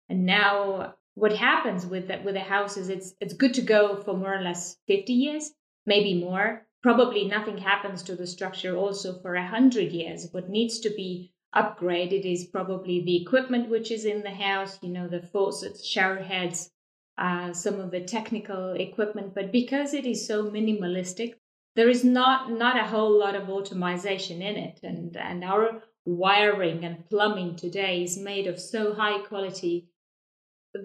and 0.09 0.25
now 0.25 0.95
what 1.15 1.35
happens 1.35 1.85
with 1.85 2.07
the, 2.07 2.21
with 2.23 2.35
the 2.35 2.41
house 2.41 2.77
is 2.77 2.89
it's 2.89 3.13
it's 3.19 3.33
good 3.33 3.53
to 3.55 3.61
go 3.61 4.01
for 4.01 4.15
more 4.15 4.33
or 4.33 4.41
less 4.41 4.77
50 4.87 5.13
years, 5.13 5.51
maybe 5.85 6.13
more, 6.13 6.65
probably 6.85 7.25
nothing 7.25 7.57
happens 7.57 8.03
to 8.03 8.15
the 8.15 8.27
structure 8.27 8.77
also 8.77 9.17
for 9.19 9.33
a 9.33 9.47
hundred 9.47 9.91
years. 9.91 10.27
What 10.31 10.51
needs 10.51 10.77
to 10.81 10.91
be 10.91 11.33
upgraded 11.55 12.31
is 12.31 12.45
probably 12.45 13.01
the 13.01 13.19
equipment 13.23 13.71
which 13.71 13.89
is 13.89 14.05
in 14.05 14.21
the 14.21 14.29
house, 14.29 14.77
you 14.83 14.89
know, 14.89 15.07
the 15.07 15.19
faucets, 15.19 15.83
shower 15.83 16.17
heads, 16.17 16.69
uh, 17.17 17.53
some 17.53 17.79
of 17.79 17.89
the 17.89 18.01
technical 18.01 18.73
equipment. 18.73 19.33
But 19.33 19.51
because 19.51 19.95
it 19.95 20.05
is 20.05 20.27
so 20.27 20.43
minimalistic, 20.43 21.33
there 21.75 21.89
is 21.89 22.03
not 22.03 22.51
not 22.51 22.77
a 22.77 22.89
whole 22.93 23.17
lot 23.17 23.33
of 23.33 23.49
automation 23.49 24.43
in 24.43 24.55
it, 24.55 24.79
and 24.83 25.17
and 25.17 25.43
our 25.43 25.81
wiring 26.05 26.85
and 26.85 27.09
plumbing 27.09 27.55
today 27.55 28.03
is 28.03 28.15
made 28.15 28.45
of 28.45 28.59
so 28.59 28.93
high 28.93 29.25
quality 29.25 29.89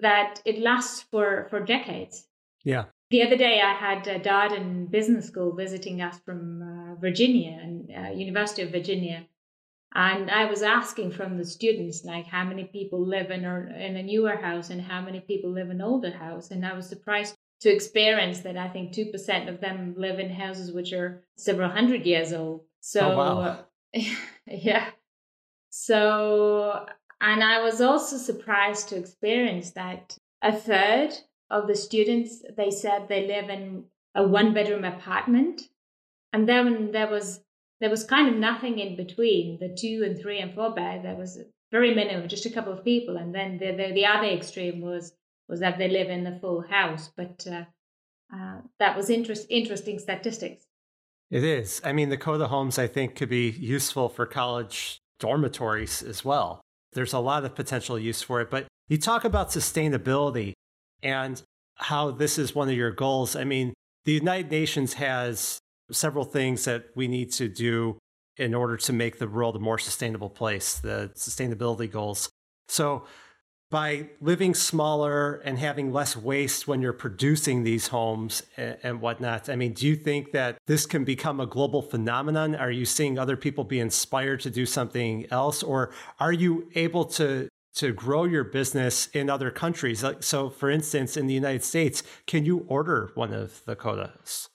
that 0.01 0.41
it 0.45 0.57
lasts 0.57 1.05
for 1.11 1.45
for 1.51 1.59
decades. 1.59 2.25
Yeah. 2.63 2.85
The 3.11 3.23
other 3.23 3.35
day, 3.35 3.59
I 3.59 3.73
had 3.73 4.07
a 4.07 4.21
Darden 4.21 4.89
Business 4.89 5.27
School 5.27 5.53
visiting 5.53 6.01
us 6.01 6.17
from 6.19 6.61
uh, 6.61 6.95
Virginia 6.95 7.59
and 7.61 7.91
uh, 7.91 8.11
University 8.11 8.61
of 8.61 8.71
Virginia, 8.71 9.27
and 9.93 10.31
I 10.31 10.45
was 10.45 10.63
asking 10.63 11.11
from 11.11 11.37
the 11.37 11.43
students 11.43 12.05
like 12.05 12.25
how 12.25 12.45
many 12.45 12.63
people 12.63 13.05
live 13.05 13.29
in 13.29 13.43
a, 13.43 13.59
in 13.77 13.97
a 13.97 14.03
newer 14.03 14.37
house 14.37 14.69
and 14.69 14.81
how 14.81 15.01
many 15.01 15.19
people 15.19 15.51
live 15.51 15.69
in 15.71 15.81
an 15.81 15.81
older 15.81 16.11
house, 16.11 16.51
and 16.51 16.65
I 16.65 16.71
was 16.71 16.87
surprised 16.87 17.35
to 17.59 17.69
experience 17.69 18.39
that 18.39 18.55
I 18.55 18.69
think 18.69 18.93
two 18.93 19.07
percent 19.07 19.49
of 19.49 19.59
them 19.59 19.93
live 19.97 20.17
in 20.17 20.29
houses 20.29 20.71
which 20.71 20.93
are 20.93 21.21
several 21.35 21.69
hundred 21.69 22.05
years 22.05 22.31
old. 22.31 22.61
So, 22.79 23.11
oh, 23.11 23.17
wow. 23.17 23.65
yeah. 24.47 24.89
So, 25.69 26.85
and 27.19 27.43
I 27.43 27.61
was 27.61 27.81
also 27.81 28.15
surprised 28.15 28.87
to 28.87 28.95
experience 28.95 29.71
that 29.71 30.17
a 30.41 30.53
third 30.53 31.13
of 31.51 31.67
the 31.67 31.75
students 31.75 32.41
they 32.57 32.71
said 32.71 33.07
they 33.07 33.27
live 33.27 33.49
in 33.49 33.83
a 34.15 34.27
one 34.27 34.53
bedroom 34.53 34.83
apartment. 34.83 35.61
And 36.33 36.47
then 36.47 36.91
there 36.91 37.09
was 37.09 37.41
there 37.79 37.89
was 37.89 38.03
kind 38.03 38.29
of 38.29 38.35
nothing 38.35 38.79
in 38.79 38.95
between 38.95 39.59
the 39.59 39.69
two 39.69 40.03
and 40.05 40.17
three 40.17 40.39
and 40.39 40.53
four 40.53 40.73
bed. 40.73 41.03
There 41.03 41.15
was 41.15 41.39
very 41.71 41.93
minimal 41.93 42.27
just 42.27 42.45
a 42.45 42.49
couple 42.49 42.73
of 42.73 42.85
people. 42.85 43.17
And 43.17 43.35
then 43.35 43.57
the 43.57 43.71
the, 43.71 43.93
the 43.93 44.05
other 44.05 44.27
extreme 44.27 44.81
was 44.81 45.13
was 45.49 45.59
that 45.59 45.77
they 45.77 45.89
live 45.89 46.09
in 46.09 46.23
the 46.23 46.39
full 46.41 46.61
house. 46.61 47.11
But 47.15 47.45
uh, 47.47 47.65
uh, 48.33 48.61
that 48.79 48.95
was 48.95 49.09
interest, 49.09 49.47
interesting 49.49 49.99
statistics. 49.99 50.65
It 51.29 51.43
is. 51.43 51.81
I 51.83 51.91
mean 51.91 52.09
the 52.09 52.17
koda 52.17 52.47
homes 52.47 52.79
i 52.79 52.87
think 52.87 53.15
could 53.15 53.29
be 53.29 53.49
useful 53.49 54.09
for 54.09 54.25
college 54.25 54.99
dormitories 55.19 56.01
as 56.01 56.23
well. 56.23 56.61
There's 56.93 57.13
a 57.13 57.19
lot 57.19 57.45
of 57.45 57.55
potential 57.55 57.97
use 57.97 58.21
for 58.21 58.41
it. 58.41 58.49
But 58.49 58.67
you 58.89 58.97
talk 58.97 59.23
about 59.23 59.49
sustainability 59.49 60.53
and 61.03 61.41
how 61.75 62.11
this 62.11 62.37
is 62.37 62.53
one 62.53 62.69
of 62.69 62.75
your 62.75 62.91
goals. 62.91 63.35
I 63.35 63.43
mean, 63.43 63.73
the 64.05 64.13
United 64.13 64.51
Nations 64.51 64.93
has 64.93 65.59
several 65.91 66.25
things 66.25 66.65
that 66.65 66.85
we 66.95 67.07
need 67.07 67.31
to 67.33 67.47
do 67.47 67.97
in 68.37 68.53
order 68.53 68.77
to 68.77 68.93
make 68.93 69.19
the 69.19 69.27
world 69.27 69.55
a 69.55 69.59
more 69.59 69.77
sustainable 69.77 70.29
place, 70.29 70.79
the 70.79 71.11
sustainability 71.15 71.91
goals. 71.91 72.29
So, 72.67 73.05
by 73.69 74.09
living 74.19 74.53
smaller 74.53 75.35
and 75.45 75.57
having 75.57 75.93
less 75.93 76.17
waste 76.17 76.67
when 76.67 76.81
you're 76.81 76.91
producing 76.91 77.63
these 77.63 77.87
homes 77.87 78.43
and, 78.57 78.99
whatnot, 78.99 79.47
I 79.47 79.55
mean, 79.55 79.71
do 79.71 79.87
you 79.87 79.95
think 79.95 80.33
that 80.33 80.57
this 80.67 80.85
can 80.85 81.05
become 81.05 81.39
a 81.39 81.45
global 81.45 81.81
phenomenon? 81.81 82.53
Are 82.53 82.69
you 82.69 82.83
seeing 82.83 83.17
other 83.17 83.37
people 83.37 83.63
be 83.63 83.79
inspired 83.79 84.41
to 84.41 84.49
do 84.49 84.65
something 84.65 85.25
else? 85.31 85.63
Or 85.63 85.91
are 86.19 86.33
you 86.33 86.69
able 86.75 87.05
to 87.05 87.47
to 87.75 87.93
grow 87.93 88.25
your 88.25 88.43
business 88.43 89.07
in 89.07 89.29
other 89.29 89.51
countries. 89.51 90.03
Like, 90.03 90.23
So, 90.23 90.49
for 90.49 90.69
instance, 90.69 91.15
in 91.15 91.27
the 91.27 91.33
United 91.33 91.63
States, 91.63 92.03
can 92.27 92.43
you 92.45 92.65
order 92.67 93.11
one 93.15 93.33
of 93.33 93.63
the 93.65 93.75
Kodas? 93.75 94.49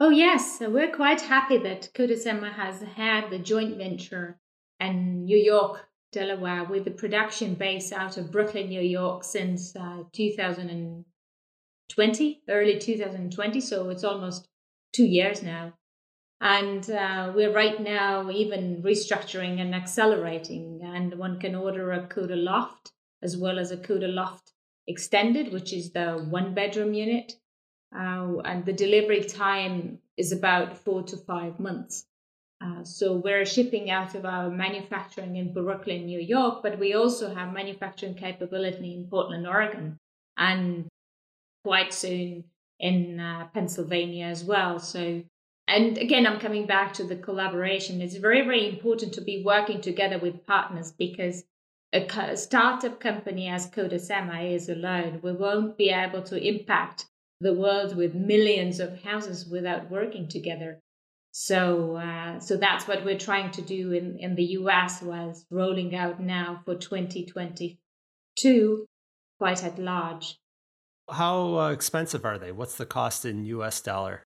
Oh, 0.00 0.10
yes. 0.10 0.58
So 0.58 0.70
we're 0.70 0.94
quite 0.94 1.22
happy 1.22 1.58
that 1.58 1.90
Kodasema 1.94 2.52
has 2.52 2.82
had 2.82 3.30
the 3.30 3.38
joint 3.38 3.76
venture 3.76 4.38
in 4.78 5.24
New 5.24 5.36
York, 5.36 5.88
Delaware, 6.12 6.62
with 6.64 6.84
the 6.84 6.92
production 6.92 7.54
base 7.54 7.92
out 7.92 8.16
of 8.16 8.30
Brooklyn, 8.30 8.68
New 8.68 8.80
York 8.80 9.24
since 9.24 9.74
uh, 9.74 10.04
2020, 10.12 12.42
early 12.48 12.78
2020. 12.78 13.60
So 13.60 13.90
it's 13.90 14.04
almost 14.04 14.46
two 14.92 15.06
years 15.06 15.42
now. 15.42 15.72
And 16.40 16.88
uh, 16.88 17.32
we're 17.34 17.52
right 17.52 17.80
now 17.80 18.30
even 18.30 18.82
restructuring 18.82 19.60
and 19.60 19.74
accelerating. 19.74 20.80
And 20.84 21.18
one 21.18 21.40
can 21.40 21.54
order 21.54 21.92
a 21.92 22.06
Koda 22.06 22.36
Loft 22.36 22.92
as 23.22 23.36
well 23.36 23.58
as 23.58 23.70
a 23.72 23.76
Koda 23.76 24.08
Loft 24.08 24.52
Extended, 24.86 25.52
which 25.52 25.72
is 25.72 25.92
the 25.92 26.26
one 26.30 26.54
bedroom 26.54 26.94
unit. 26.94 27.32
Uh, 27.94 28.38
and 28.44 28.64
the 28.64 28.72
delivery 28.72 29.24
time 29.24 29.98
is 30.16 30.32
about 30.32 30.78
four 30.78 31.02
to 31.02 31.16
five 31.16 31.58
months. 31.58 32.06
Uh, 32.60 32.82
so 32.82 33.14
we're 33.14 33.44
shipping 33.44 33.90
out 33.90 34.14
of 34.14 34.24
our 34.24 34.50
manufacturing 34.50 35.36
in 35.36 35.52
Brooklyn, 35.52 36.06
New 36.06 36.18
York, 36.20 36.62
but 36.62 36.78
we 36.78 36.94
also 36.94 37.32
have 37.32 37.52
manufacturing 37.52 38.14
capability 38.14 38.94
in 38.94 39.06
Portland, 39.08 39.46
Oregon, 39.46 39.96
and 40.36 40.88
quite 41.64 41.92
soon 41.92 42.44
in 42.80 43.20
uh, 43.20 43.46
Pennsylvania 43.54 44.26
as 44.26 44.42
well. 44.42 44.80
So 44.80 45.22
and 45.68 45.98
again, 45.98 46.26
I'm 46.26 46.40
coming 46.40 46.66
back 46.66 46.94
to 46.94 47.04
the 47.04 47.14
collaboration. 47.14 48.00
It's 48.00 48.16
very, 48.16 48.40
very 48.40 48.66
important 48.66 49.12
to 49.14 49.20
be 49.20 49.42
working 49.44 49.82
together 49.82 50.18
with 50.18 50.46
partners 50.46 50.92
because 50.92 51.44
a 51.92 52.36
startup 52.36 53.00
company 53.00 53.48
as 53.48 53.70
Kodasema 53.70 54.50
is 54.50 54.70
alone, 54.70 55.20
we 55.22 55.32
won't 55.32 55.76
be 55.76 55.90
able 55.90 56.22
to 56.22 56.42
impact 56.42 57.04
the 57.40 57.52
world 57.52 57.96
with 57.96 58.14
millions 58.14 58.80
of 58.80 59.02
houses 59.02 59.46
without 59.46 59.90
working 59.90 60.26
together. 60.26 60.80
So, 61.32 61.96
uh, 61.96 62.40
so 62.40 62.56
that's 62.56 62.88
what 62.88 63.04
we're 63.04 63.18
trying 63.18 63.50
to 63.52 63.60
do 63.62 63.92
in, 63.92 64.16
in 64.18 64.36
the 64.36 64.44
US, 64.44 65.02
was 65.02 65.44
rolling 65.50 65.94
out 65.94 66.18
now 66.18 66.62
for 66.64 66.76
2022, 66.76 68.86
quite 69.38 69.62
at 69.62 69.78
large. 69.78 70.38
How 71.10 71.58
uh, 71.58 71.70
expensive 71.70 72.24
are 72.24 72.38
they? 72.38 72.52
What's 72.52 72.76
the 72.76 72.86
cost 72.86 73.26
in 73.26 73.44
US 73.44 73.82
dollar? 73.82 74.22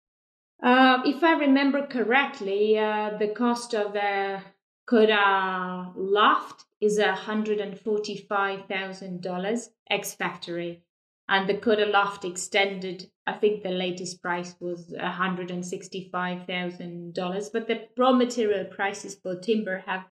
Uh, 0.61 1.01
if 1.05 1.23
I 1.23 1.33
remember 1.33 1.85
correctly, 1.85 2.79
uh, 2.79 3.17
the 3.17 3.27
cost 3.29 3.73
of 3.73 3.93
the 3.93 4.41
Koda 4.87 5.91
loft 5.95 6.65
is 6.81 6.99
$145,000 6.99 9.69
ex 9.89 10.13
factory. 10.13 10.83
And 11.29 11.47
the 11.49 11.57
Koda 11.57 11.85
loft 11.85 12.23
extended, 12.25 13.11
I 13.25 13.33
think 13.33 13.61
the 13.61 13.69
latest 13.69 14.21
price 14.21 14.55
was 14.59 14.93
$165,000. 14.97 17.51
But 17.51 17.67
the 17.67 17.87
raw 17.97 18.13
material 18.13 18.63
prices 18.65 19.15
for 19.15 19.35
timber 19.35 19.79
have 19.85 20.05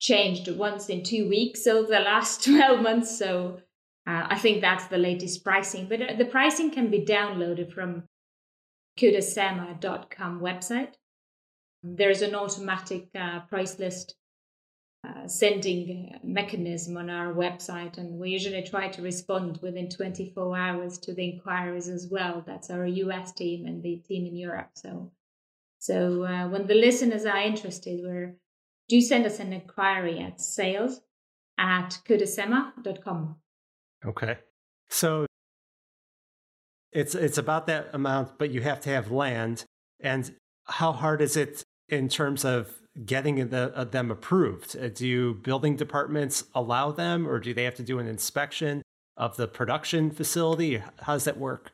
changed 0.00 0.48
once 0.48 0.88
in 0.88 1.02
two 1.04 1.28
weeks 1.28 1.66
over 1.66 1.88
the 1.88 2.00
last 2.00 2.44
12 2.48 2.82
months. 2.82 3.16
So 3.18 3.60
Uh, 4.06 4.24
I 4.30 4.38
think 4.38 4.60
that's 4.60 4.86
the 4.86 4.98
latest 4.98 5.42
pricing, 5.42 5.88
but 5.88 6.00
uh, 6.00 6.14
the 6.16 6.26
pricing 6.26 6.70
can 6.70 6.90
be 6.90 7.04
downloaded 7.04 7.72
from 7.72 8.04
kodasema.com 8.98 10.40
website. 10.40 10.94
There's 11.82 12.22
an 12.22 12.34
automatic 12.34 13.08
uh, 13.14 13.40
price 13.40 13.78
list 13.78 14.16
uh, 15.06 15.28
sending 15.28 16.18
mechanism 16.24 16.96
on 16.96 17.10
our 17.10 17.32
website, 17.32 17.98
and 17.98 18.18
we 18.18 18.30
usually 18.30 18.62
try 18.62 18.88
to 18.88 19.02
respond 19.02 19.58
within 19.62 19.88
24 19.88 20.56
hours 20.56 20.98
to 20.98 21.14
the 21.14 21.30
inquiries 21.30 21.88
as 21.88 22.08
well. 22.10 22.42
That's 22.44 22.70
our 22.70 22.86
US 22.86 23.32
team 23.32 23.66
and 23.66 23.82
the 23.82 23.96
team 23.98 24.26
in 24.26 24.36
Europe. 24.36 24.70
So, 24.74 25.12
so 25.78 26.24
uh, 26.24 26.48
when 26.48 26.66
the 26.66 26.74
listeners 26.74 27.24
are 27.24 27.38
interested, 27.38 28.00
we're 28.02 28.34
do 28.88 29.00
send 29.00 29.26
us 29.26 29.40
an 29.40 29.52
inquiry 29.52 30.20
at 30.20 30.40
sales 30.40 31.00
at 31.58 31.98
kodasema.com. 32.08 33.36
Okay. 34.04 34.38
So 34.88 35.25
it's 36.96 37.14
it's 37.14 37.36
about 37.36 37.66
that 37.66 37.90
amount, 37.92 38.38
but 38.38 38.50
you 38.50 38.62
have 38.62 38.80
to 38.80 38.88
have 38.88 39.10
land. 39.10 39.64
And 40.00 40.34
how 40.64 40.92
hard 40.92 41.20
is 41.20 41.36
it 41.36 41.62
in 41.90 42.08
terms 42.08 42.44
of 42.44 42.74
getting 43.04 43.50
the, 43.50 43.76
uh, 43.76 43.84
them 43.84 44.10
approved? 44.10 44.74
Uh, 44.74 44.88
do 44.88 45.34
building 45.34 45.76
departments 45.76 46.44
allow 46.54 46.90
them, 46.90 47.28
or 47.28 47.38
do 47.38 47.52
they 47.52 47.64
have 47.64 47.74
to 47.74 47.82
do 47.82 47.98
an 47.98 48.08
inspection 48.08 48.82
of 49.16 49.36
the 49.36 49.46
production 49.46 50.10
facility? 50.10 50.82
How 51.02 51.12
does 51.12 51.24
that 51.24 51.36
work? 51.36 51.72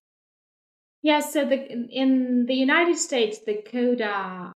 Yes, 1.02 1.24
yeah, 1.26 1.42
so 1.42 1.48
the, 1.48 1.88
in 1.90 2.46
the 2.46 2.54
United 2.54 2.96
States, 2.96 3.38
the 3.46 3.62
Koda 3.62 4.52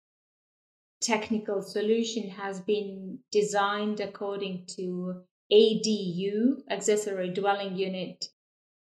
technical 1.00 1.62
solution 1.62 2.30
has 2.30 2.60
been 2.60 3.18
designed 3.32 3.98
according 3.98 4.66
to 4.76 5.22
ADU, 5.52 6.62
accessory 6.70 7.30
dwelling 7.30 7.76
unit 7.76 8.28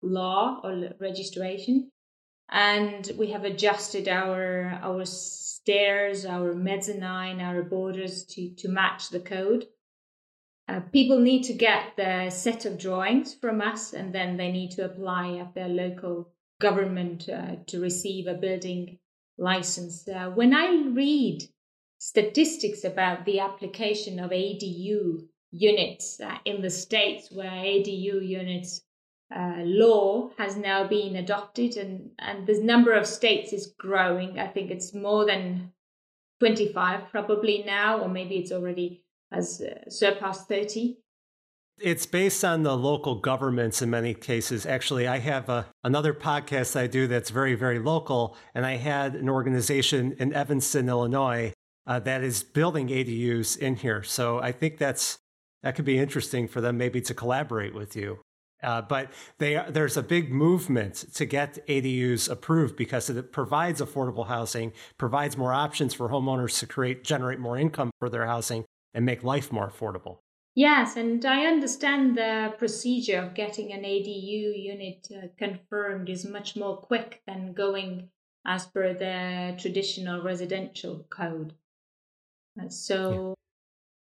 law 0.02 0.60
or 0.62 0.90
registration. 1.00 1.90
And 2.50 3.10
we 3.18 3.28
have 3.32 3.44
adjusted 3.44 4.08
our 4.08 4.78
our 4.82 5.04
stairs, 5.04 6.24
our 6.24 6.54
mezzanine, 6.54 7.40
our 7.40 7.62
borders 7.62 8.24
to, 8.24 8.54
to 8.54 8.68
match 8.68 9.10
the 9.10 9.20
code. 9.20 9.66
Uh, 10.66 10.80
people 10.92 11.18
need 11.18 11.42
to 11.44 11.52
get 11.52 11.96
the 11.96 12.30
set 12.30 12.64
of 12.64 12.78
drawings 12.78 13.34
from 13.34 13.60
us 13.60 13.92
and 13.92 14.14
then 14.14 14.36
they 14.36 14.50
need 14.50 14.70
to 14.70 14.84
apply 14.84 15.36
at 15.38 15.54
their 15.54 15.68
local 15.68 16.30
government 16.60 17.28
uh, 17.28 17.56
to 17.66 17.80
receive 17.80 18.26
a 18.26 18.34
building 18.34 18.98
license. 19.38 20.06
Uh, 20.08 20.30
when 20.30 20.54
I 20.54 20.90
read 20.92 21.42
statistics 21.98 22.84
about 22.84 23.24
the 23.24 23.40
application 23.40 24.18
of 24.18 24.30
ADU 24.30 25.26
units 25.50 26.20
uh, 26.20 26.36
in 26.44 26.62
the 26.62 26.70
states 26.70 27.30
where 27.30 27.50
ADU 27.50 28.26
units 28.26 28.82
uh, 29.34 29.62
law 29.62 30.30
has 30.38 30.56
now 30.56 30.86
been 30.86 31.16
adopted 31.16 31.76
and, 31.76 32.10
and 32.18 32.46
the 32.46 32.60
number 32.62 32.92
of 32.92 33.06
states 33.06 33.52
is 33.52 33.74
growing. 33.78 34.38
I 34.38 34.46
think 34.46 34.70
it's 34.70 34.94
more 34.94 35.26
than 35.26 35.72
25 36.40 37.10
probably 37.10 37.62
now, 37.66 38.00
or 38.00 38.08
maybe 38.08 38.36
it's 38.36 38.52
already 38.52 39.04
has 39.30 39.60
uh, 39.60 39.90
surpassed 39.90 40.48
30. 40.48 40.98
It's 41.80 42.06
based 42.06 42.44
on 42.44 42.64
the 42.64 42.76
local 42.76 43.20
governments 43.20 43.82
in 43.82 43.90
many 43.90 44.14
cases. 44.14 44.66
Actually, 44.66 45.06
I 45.06 45.18
have 45.18 45.48
a, 45.48 45.66
another 45.84 46.12
podcast 46.12 46.74
I 46.74 46.88
do 46.88 47.06
that's 47.06 47.30
very, 47.30 47.54
very 47.54 47.78
local, 47.78 48.36
and 48.54 48.66
I 48.66 48.76
had 48.76 49.14
an 49.14 49.28
organization 49.28 50.16
in 50.18 50.32
Evanston, 50.32 50.88
Illinois, 50.88 51.52
uh, 51.86 52.00
that 52.00 52.24
is 52.24 52.42
building 52.42 52.88
ADUs 52.88 53.56
in 53.56 53.76
here. 53.76 54.02
So 54.02 54.40
I 54.40 54.50
think 54.52 54.78
that's 54.78 55.18
that 55.62 55.74
could 55.74 55.84
be 55.84 55.98
interesting 55.98 56.48
for 56.48 56.60
them 56.60 56.78
maybe 56.78 57.00
to 57.00 57.14
collaborate 57.14 57.74
with 57.74 57.96
you. 57.96 58.20
Uh, 58.62 58.82
but 58.82 59.12
they, 59.38 59.62
there's 59.68 59.96
a 59.96 60.02
big 60.02 60.32
movement 60.32 61.04
to 61.14 61.24
get 61.24 61.64
ADUs 61.68 62.28
approved 62.28 62.76
because 62.76 63.08
it 63.08 63.32
provides 63.32 63.80
affordable 63.80 64.26
housing, 64.26 64.72
provides 64.96 65.36
more 65.36 65.52
options 65.52 65.94
for 65.94 66.08
homeowners 66.08 66.58
to 66.58 66.66
create, 66.66 67.04
generate 67.04 67.38
more 67.38 67.56
income 67.56 67.90
for 67.98 68.08
their 68.08 68.26
housing, 68.26 68.64
and 68.94 69.04
make 69.04 69.22
life 69.22 69.52
more 69.52 69.70
affordable. 69.70 70.18
Yes, 70.54 70.96
and 70.96 71.24
I 71.24 71.46
understand 71.46 72.16
the 72.16 72.52
procedure 72.58 73.20
of 73.20 73.34
getting 73.34 73.72
an 73.72 73.82
ADU 73.82 74.60
unit 74.60 75.06
uh, 75.14 75.28
confirmed 75.38 76.08
is 76.08 76.26
much 76.26 76.56
more 76.56 76.76
quick 76.78 77.22
than 77.28 77.52
going 77.52 78.08
as 78.44 78.66
per 78.66 78.92
the 78.92 79.56
traditional 79.60 80.20
residential 80.22 81.06
code. 81.10 81.52
Uh, 82.60 82.68
so. 82.68 83.34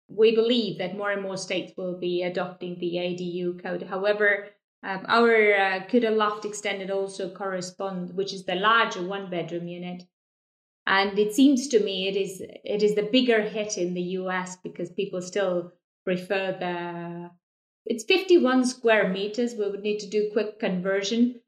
We 0.09 0.35
believe 0.35 0.79
that 0.79 0.97
more 0.97 1.11
and 1.11 1.23
more 1.23 1.37
states 1.37 1.73
will 1.77 1.99
be 1.99 2.23
adopting 2.23 2.79
the 2.79 2.95
ADU 2.95 3.63
code. 3.63 3.83
However, 3.83 4.49
um, 4.83 5.05
our 5.09 5.55
uh, 5.55 5.85
Koda 5.87 6.11
loft 6.11 6.45
extended 6.45 6.91
also 6.91 7.31
correspond, 7.31 8.15
which 8.15 8.33
is 8.33 8.45
the 8.45 8.55
larger 8.55 9.03
one 9.03 9.29
bedroom 9.31 9.69
unit. 9.69 10.05
And 10.87 11.19
it 11.19 11.35
seems 11.35 11.69
to 11.69 11.81
me 11.81 12.09
it 12.09 12.17
is 12.17 12.41
it 12.41 12.83
is 12.83 12.95
the 12.95 13.03
bigger 13.03 13.43
hit 13.43 13.77
in 13.77 13.93
the 13.93 14.17
US 14.21 14.57
because 14.57 14.91
people 14.91 15.21
still 15.21 15.73
prefer 16.05 16.57
the 16.59 17.31
it's 17.85 18.05
51 18.05 18.65
square 18.65 19.09
meters. 19.09 19.55
We 19.55 19.69
would 19.69 19.83
need 19.83 19.99
to 20.01 20.09
do 20.09 20.31
quick 20.33 20.59
conversion. 20.59 21.41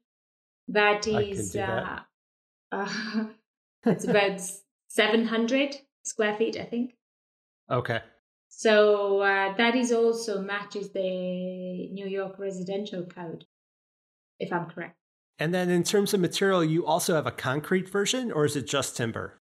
That 0.67 1.07
is. 1.07 1.55
Uh, 1.55 1.99
uh, 2.71 3.25
it's 3.85 4.05
about 4.05 4.41
700 4.89 5.77
square 6.03 6.35
feet, 6.35 6.57
I 6.57 6.63
think. 6.63 6.95
Okay. 7.69 8.01
So 8.53 9.21
uh, 9.21 9.55
that 9.55 9.75
is 9.75 9.91
also 9.91 10.41
matches 10.41 10.91
the 10.91 11.87
New 11.89 12.05
York 12.05 12.37
residential 12.37 13.05
code, 13.05 13.45
if 14.39 14.51
I'm 14.53 14.69
correct. 14.69 14.97
And 15.39 15.53
then 15.53 15.69
in 15.69 15.83
terms 15.83 16.13
of 16.13 16.19
material, 16.19 16.63
you 16.63 16.85
also 16.85 17.15
have 17.15 17.25
a 17.25 17.31
concrete 17.31 17.89
version, 17.89 18.31
or 18.31 18.45
is 18.45 18.55
it 18.55 18.67
just 18.67 18.95
timber? 18.95 19.39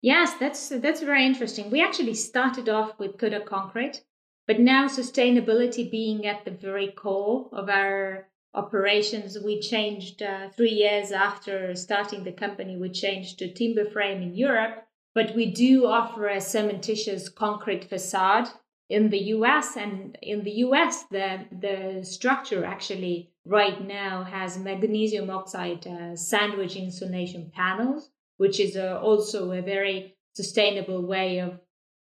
Yes, 0.00 0.34
that's 0.38 0.68
that's 0.68 1.02
very 1.02 1.26
interesting. 1.26 1.70
We 1.70 1.82
actually 1.82 2.14
started 2.14 2.68
off 2.68 2.98
with 2.98 3.18
Koda 3.18 3.40
concrete, 3.40 4.04
but 4.46 4.60
now 4.60 4.86
sustainability 4.86 5.90
being 5.90 6.24
at 6.24 6.44
the 6.44 6.52
very 6.52 6.92
core 6.92 7.50
of 7.52 7.68
our 7.68 8.28
operations, 8.54 9.36
we 9.44 9.60
changed 9.60 10.22
uh, 10.22 10.48
three 10.56 10.70
years 10.70 11.12
after 11.12 11.74
starting 11.74 12.24
the 12.24 12.32
company. 12.32 12.76
We 12.76 12.90
changed 12.90 13.40
to 13.40 13.52
timber 13.52 13.84
frame 13.84 14.22
in 14.22 14.34
Europe, 14.34 14.87
but 15.18 15.34
we 15.34 15.46
do 15.46 15.84
offer 15.84 16.28
a 16.28 16.36
cementitious 16.36 17.34
concrete 17.34 17.84
facade 17.84 18.48
in 18.88 19.10
the 19.10 19.22
US. 19.34 19.76
And 19.76 20.16
in 20.22 20.44
the 20.44 20.56
US, 20.66 21.06
the, 21.10 21.44
the 21.50 22.04
structure 22.04 22.64
actually 22.64 23.32
right 23.44 23.84
now 23.84 24.22
has 24.22 24.60
magnesium 24.60 25.28
oxide 25.28 25.84
uh, 25.88 26.14
sandwich 26.14 26.76
insulation 26.76 27.50
panels, 27.52 28.10
which 28.36 28.60
is 28.60 28.76
uh, 28.76 29.00
also 29.02 29.50
a 29.50 29.60
very 29.60 30.14
sustainable 30.34 31.02
way 31.04 31.40
of 31.40 31.58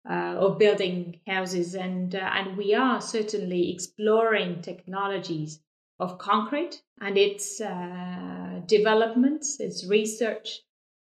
uh, 0.09 0.35
of 0.45 0.59
building 0.59 1.21
houses, 1.29 1.75
and 1.75 2.15
uh, 2.17 2.31
and 2.37 2.57
we 2.57 2.75
are 2.75 3.01
certainly 3.01 3.73
exploring 3.73 4.61
technologies 4.63 5.61
of 6.01 6.19
concrete 6.19 6.83
and 7.01 7.17
its 7.17 7.61
uh, 7.61 8.61
developments, 8.67 9.61
its 9.61 9.87
research, 9.87 10.63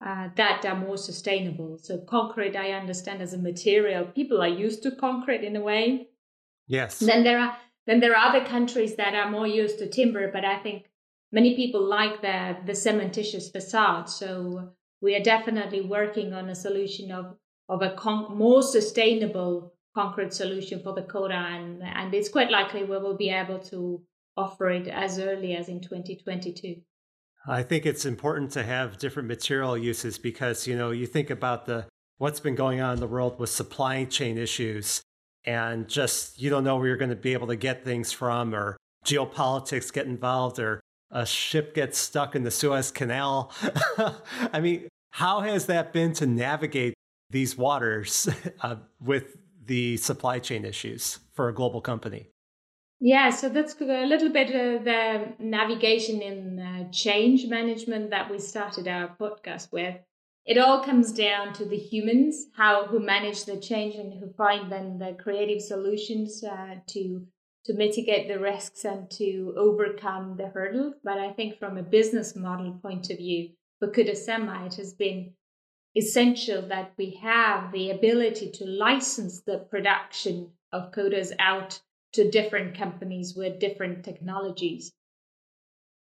uh, 0.05 0.29
that 0.35 0.63
are 0.65 0.75
more 0.75 0.97
sustainable. 0.97 1.79
So 1.81 1.97
concrete, 1.97 2.55
I 2.55 2.71
understand 2.71 3.21
as 3.21 3.33
a 3.33 3.39
material, 3.39 4.05
people 4.05 4.39
are 4.41 4.47
used 4.47 4.83
to 4.83 4.91
concrete 4.91 5.43
in 5.43 5.55
a 5.55 5.61
way. 5.61 6.09
Yes. 6.67 6.99
Then 6.99 7.23
there 7.23 7.39
are 7.39 7.57
then 7.87 7.99
there 7.99 8.15
are 8.15 8.29
other 8.29 8.45
countries 8.45 8.95
that 8.95 9.15
are 9.15 9.29
more 9.29 9.47
used 9.47 9.79
to 9.79 9.89
timber, 9.89 10.31
but 10.31 10.45
I 10.45 10.57
think 10.57 10.85
many 11.31 11.55
people 11.55 11.83
like 11.83 12.21
the 12.21 12.57
the 12.65 12.73
cementitious 12.73 13.51
facade. 13.51 14.09
So 14.09 14.73
we 15.01 15.15
are 15.15 15.23
definitely 15.23 15.81
working 15.81 16.33
on 16.33 16.49
a 16.49 16.55
solution 16.55 17.11
of 17.11 17.35
of 17.67 17.81
a 17.81 17.95
con- 17.95 18.37
more 18.37 18.61
sustainable 18.61 19.73
concrete 19.95 20.33
solution 20.33 20.81
for 20.83 20.93
the 20.93 21.03
Koda, 21.03 21.33
and 21.33 21.81
and 21.81 22.13
it's 22.13 22.29
quite 22.29 22.51
likely 22.51 22.83
we 22.83 22.97
will 22.97 23.17
be 23.17 23.31
able 23.31 23.59
to 23.71 24.03
offer 24.37 24.69
it 24.69 24.87
as 24.87 25.17
early 25.17 25.55
as 25.55 25.67
in 25.69 25.81
2022. 25.81 26.81
I 27.47 27.63
think 27.63 27.85
it's 27.85 28.05
important 28.05 28.51
to 28.51 28.63
have 28.63 28.97
different 28.97 29.27
material 29.27 29.77
uses 29.77 30.17
because, 30.17 30.67
you 30.67 30.75
know, 30.75 30.91
you 30.91 31.05
think 31.05 31.29
about 31.29 31.65
the 31.65 31.85
what's 32.17 32.39
been 32.39 32.55
going 32.55 32.81
on 32.81 32.93
in 32.93 32.99
the 32.99 33.07
world 33.07 33.39
with 33.39 33.49
supply 33.49 34.05
chain 34.05 34.37
issues 34.37 35.01
and 35.45 35.87
just 35.87 36.39
you 36.39 36.49
don't 36.49 36.63
know 36.63 36.77
where 36.77 36.87
you're 36.87 36.97
going 36.97 37.09
to 37.09 37.15
be 37.15 37.33
able 37.33 37.47
to 37.47 37.55
get 37.55 37.83
things 37.83 38.11
from 38.11 38.55
or 38.55 38.77
geopolitics 39.05 39.93
get 39.93 40.07
involved 40.07 40.59
or 40.59 40.79
a 41.11 41.25
ship 41.25 41.75
gets 41.75 41.97
stuck 41.97 42.35
in 42.35 42.43
the 42.43 42.51
Suez 42.51 42.91
Canal. 42.91 43.51
I 44.53 44.59
mean, 44.59 44.87
how 45.11 45.41
has 45.41 45.67
that 45.67 45.93
been 45.93 46.13
to 46.13 46.25
navigate 46.25 46.95
these 47.29 47.57
waters 47.57 48.27
uh, 48.61 48.77
with 48.99 49.37
the 49.63 49.97
supply 49.97 50.39
chain 50.39 50.65
issues 50.65 51.19
for 51.33 51.47
a 51.47 51.53
global 51.53 51.81
company? 51.81 52.27
Yeah, 52.99 53.29
so 53.29 53.49
that's 53.49 53.79
a 53.79 54.05
little 54.05 54.29
bit 54.29 54.49
of 54.55 54.85
the 54.85 55.33
navigation 55.37 56.21
in 56.21 56.54
change 56.91 57.47
management 57.47 58.09
that 58.09 58.29
we 58.29 58.39
started 58.39 58.87
our 58.87 59.15
podcast 59.19 59.71
with. 59.71 59.95
It 60.45 60.57
all 60.57 60.83
comes 60.83 61.11
down 61.11 61.53
to 61.53 61.65
the 61.65 61.77
humans, 61.77 62.47
how 62.55 62.85
who 62.85 62.99
manage 62.99 63.45
the 63.45 63.57
change 63.57 63.95
and 63.95 64.13
who 64.13 64.31
find 64.33 64.71
then 64.71 64.99
the 64.99 65.13
creative 65.13 65.61
solutions 65.61 66.43
uh, 66.43 66.75
to 66.87 67.25
to 67.65 67.73
mitigate 67.73 68.27
the 68.27 68.39
risks 68.39 68.85
and 68.85 69.09
to 69.09 69.55
overcome 69.57 70.37
the 70.37 70.47
hurdles. 70.47 70.93
But 71.03 71.17
I 71.17 71.33
think 71.33 71.57
from 71.57 71.77
a 71.77 71.83
business 71.83 72.35
model 72.35 72.73
point 72.73 73.09
of 73.09 73.17
view, 73.17 73.49
for 73.79 73.87
Kodasema, 73.87 74.67
it 74.67 74.75
has 74.75 74.93
been 74.93 75.33
essential 75.95 76.61
that 76.67 76.93
we 76.97 77.11
have 77.21 77.71
the 77.71 77.89
ability 77.89 78.51
to 78.51 78.65
license 78.65 79.41
the 79.41 79.59
production 79.69 80.51
of 80.71 80.91
Kodas 80.91 81.31
out 81.39 81.81
to 82.13 82.29
different 82.29 82.77
companies 82.77 83.35
with 83.35 83.59
different 83.59 84.03
technologies. 84.03 84.91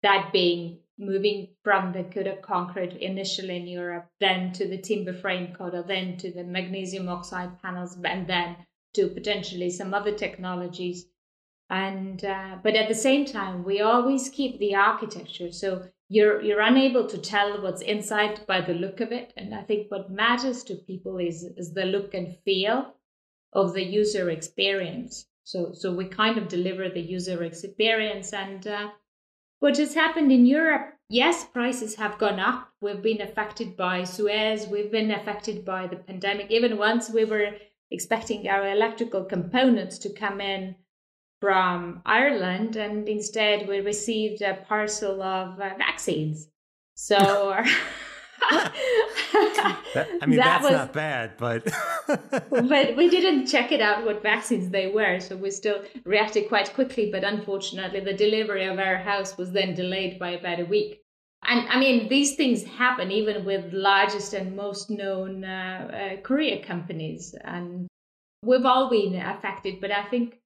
That 0.02 0.30
being 0.32 0.78
moving 0.98 1.48
from 1.62 1.92
the 1.92 2.04
Koda 2.04 2.36
concrete 2.42 2.94
initially 2.94 3.56
in 3.56 3.66
Europe, 3.66 4.10
then 4.20 4.52
to 4.54 4.68
the 4.68 4.78
timber 4.78 5.12
frame 5.12 5.54
Koda, 5.54 5.84
then 5.86 6.16
to 6.18 6.32
the 6.32 6.44
magnesium 6.44 7.08
oxide 7.08 7.60
panels, 7.62 7.96
and 8.04 8.26
then 8.26 8.56
to 8.94 9.08
potentially 9.08 9.70
some 9.70 9.94
other 9.94 10.12
technologies. 10.12 11.06
And 11.70 12.24
uh, 12.24 12.58
but 12.62 12.74
at 12.74 12.88
the 12.88 12.94
same 12.94 13.26
time, 13.26 13.64
we 13.64 13.80
always 13.80 14.28
keep 14.30 14.58
the 14.58 14.74
architecture. 14.74 15.52
So 15.52 15.88
you're 16.08 16.40
you're 16.42 16.60
unable 16.62 17.06
to 17.06 17.18
tell 17.18 17.62
what's 17.62 17.82
inside 17.82 18.46
by 18.46 18.60
the 18.60 18.74
look 18.74 19.00
of 19.00 19.12
it. 19.12 19.32
And 19.36 19.54
I 19.54 19.62
think 19.62 19.90
what 19.90 20.10
matters 20.10 20.64
to 20.64 20.74
people 20.74 21.18
is 21.18 21.44
is 21.56 21.74
the 21.74 21.84
look 21.84 22.14
and 22.14 22.36
feel 22.44 22.94
of 23.52 23.74
the 23.74 23.84
user 23.84 24.30
experience. 24.30 25.26
So 25.44 25.72
so 25.72 25.94
we 25.94 26.06
kind 26.06 26.38
of 26.38 26.48
deliver 26.48 26.88
the 26.88 27.00
user 27.00 27.42
experience 27.44 28.32
and. 28.32 28.66
Uh, 28.66 28.88
what 29.60 29.76
has 29.76 29.94
happened 29.94 30.30
in 30.32 30.46
Europe, 30.46 30.94
yes, 31.08 31.44
prices 31.44 31.96
have 31.96 32.18
gone 32.18 32.38
up. 32.38 32.68
We've 32.80 33.02
been 33.02 33.20
affected 33.20 33.76
by 33.76 34.04
Suez. 34.04 34.66
We've 34.66 34.90
been 34.90 35.10
affected 35.10 35.64
by 35.64 35.86
the 35.86 35.96
pandemic. 35.96 36.50
Even 36.50 36.78
once 36.78 37.10
we 37.10 37.24
were 37.24 37.52
expecting 37.90 38.48
our 38.48 38.70
electrical 38.70 39.24
components 39.24 39.98
to 39.98 40.12
come 40.12 40.40
in 40.40 40.76
from 41.40 42.02
Ireland, 42.04 42.76
and 42.76 43.08
instead 43.08 43.68
we 43.68 43.78
received 43.80 44.42
a 44.42 44.64
parcel 44.68 45.22
of 45.22 45.60
uh, 45.60 45.74
vaccines. 45.78 46.48
So. 46.94 47.62
that, 48.40 50.08
I 50.22 50.26
mean, 50.26 50.36
that 50.36 50.62
that's 50.62 50.64
was, 50.64 50.72
not 50.72 50.92
bad, 50.92 51.32
but 51.38 51.64
but 52.50 52.96
we 52.96 53.08
didn't 53.08 53.46
check 53.46 53.72
it 53.72 53.80
out 53.80 54.04
what 54.04 54.22
vaccines 54.22 54.70
they 54.70 54.88
were, 54.88 55.20
so 55.20 55.36
we 55.36 55.50
still 55.50 55.82
reacted 56.04 56.48
quite 56.48 56.72
quickly. 56.74 57.10
But 57.10 57.24
unfortunately, 57.24 58.00
the 58.00 58.14
delivery 58.14 58.64
of 58.64 58.78
our 58.78 58.96
house 58.96 59.36
was 59.36 59.52
then 59.52 59.74
delayed 59.74 60.18
by 60.18 60.30
about 60.30 60.60
a 60.60 60.64
week. 60.64 61.02
And 61.44 61.68
I 61.68 61.78
mean, 61.78 62.08
these 62.08 62.34
things 62.36 62.64
happen 62.64 63.10
even 63.10 63.44
with 63.44 63.72
largest 63.72 64.34
and 64.34 64.56
most 64.56 64.90
known 64.90 65.44
uh, 65.44 66.16
uh, 66.18 66.20
courier 66.22 66.62
companies, 66.62 67.34
and 67.42 67.88
we've 68.44 68.66
all 68.66 68.90
been 68.90 69.14
affected. 69.16 69.80
But 69.80 69.90
I 69.90 70.04
think, 70.04 70.38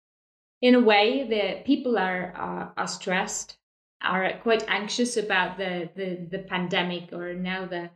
in 0.60 0.74
a 0.74 0.80
way, 0.80 1.26
the 1.28 1.62
people 1.64 1.98
are 1.98 2.32
are, 2.36 2.72
are 2.76 2.88
stressed, 2.88 3.56
are 4.02 4.32
quite 4.42 4.64
anxious 4.68 5.16
about 5.16 5.58
the, 5.58 5.88
the 5.94 6.28
the 6.30 6.38
pandemic, 6.40 7.12
or 7.12 7.34
now 7.34 7.66
the 7.66 7.90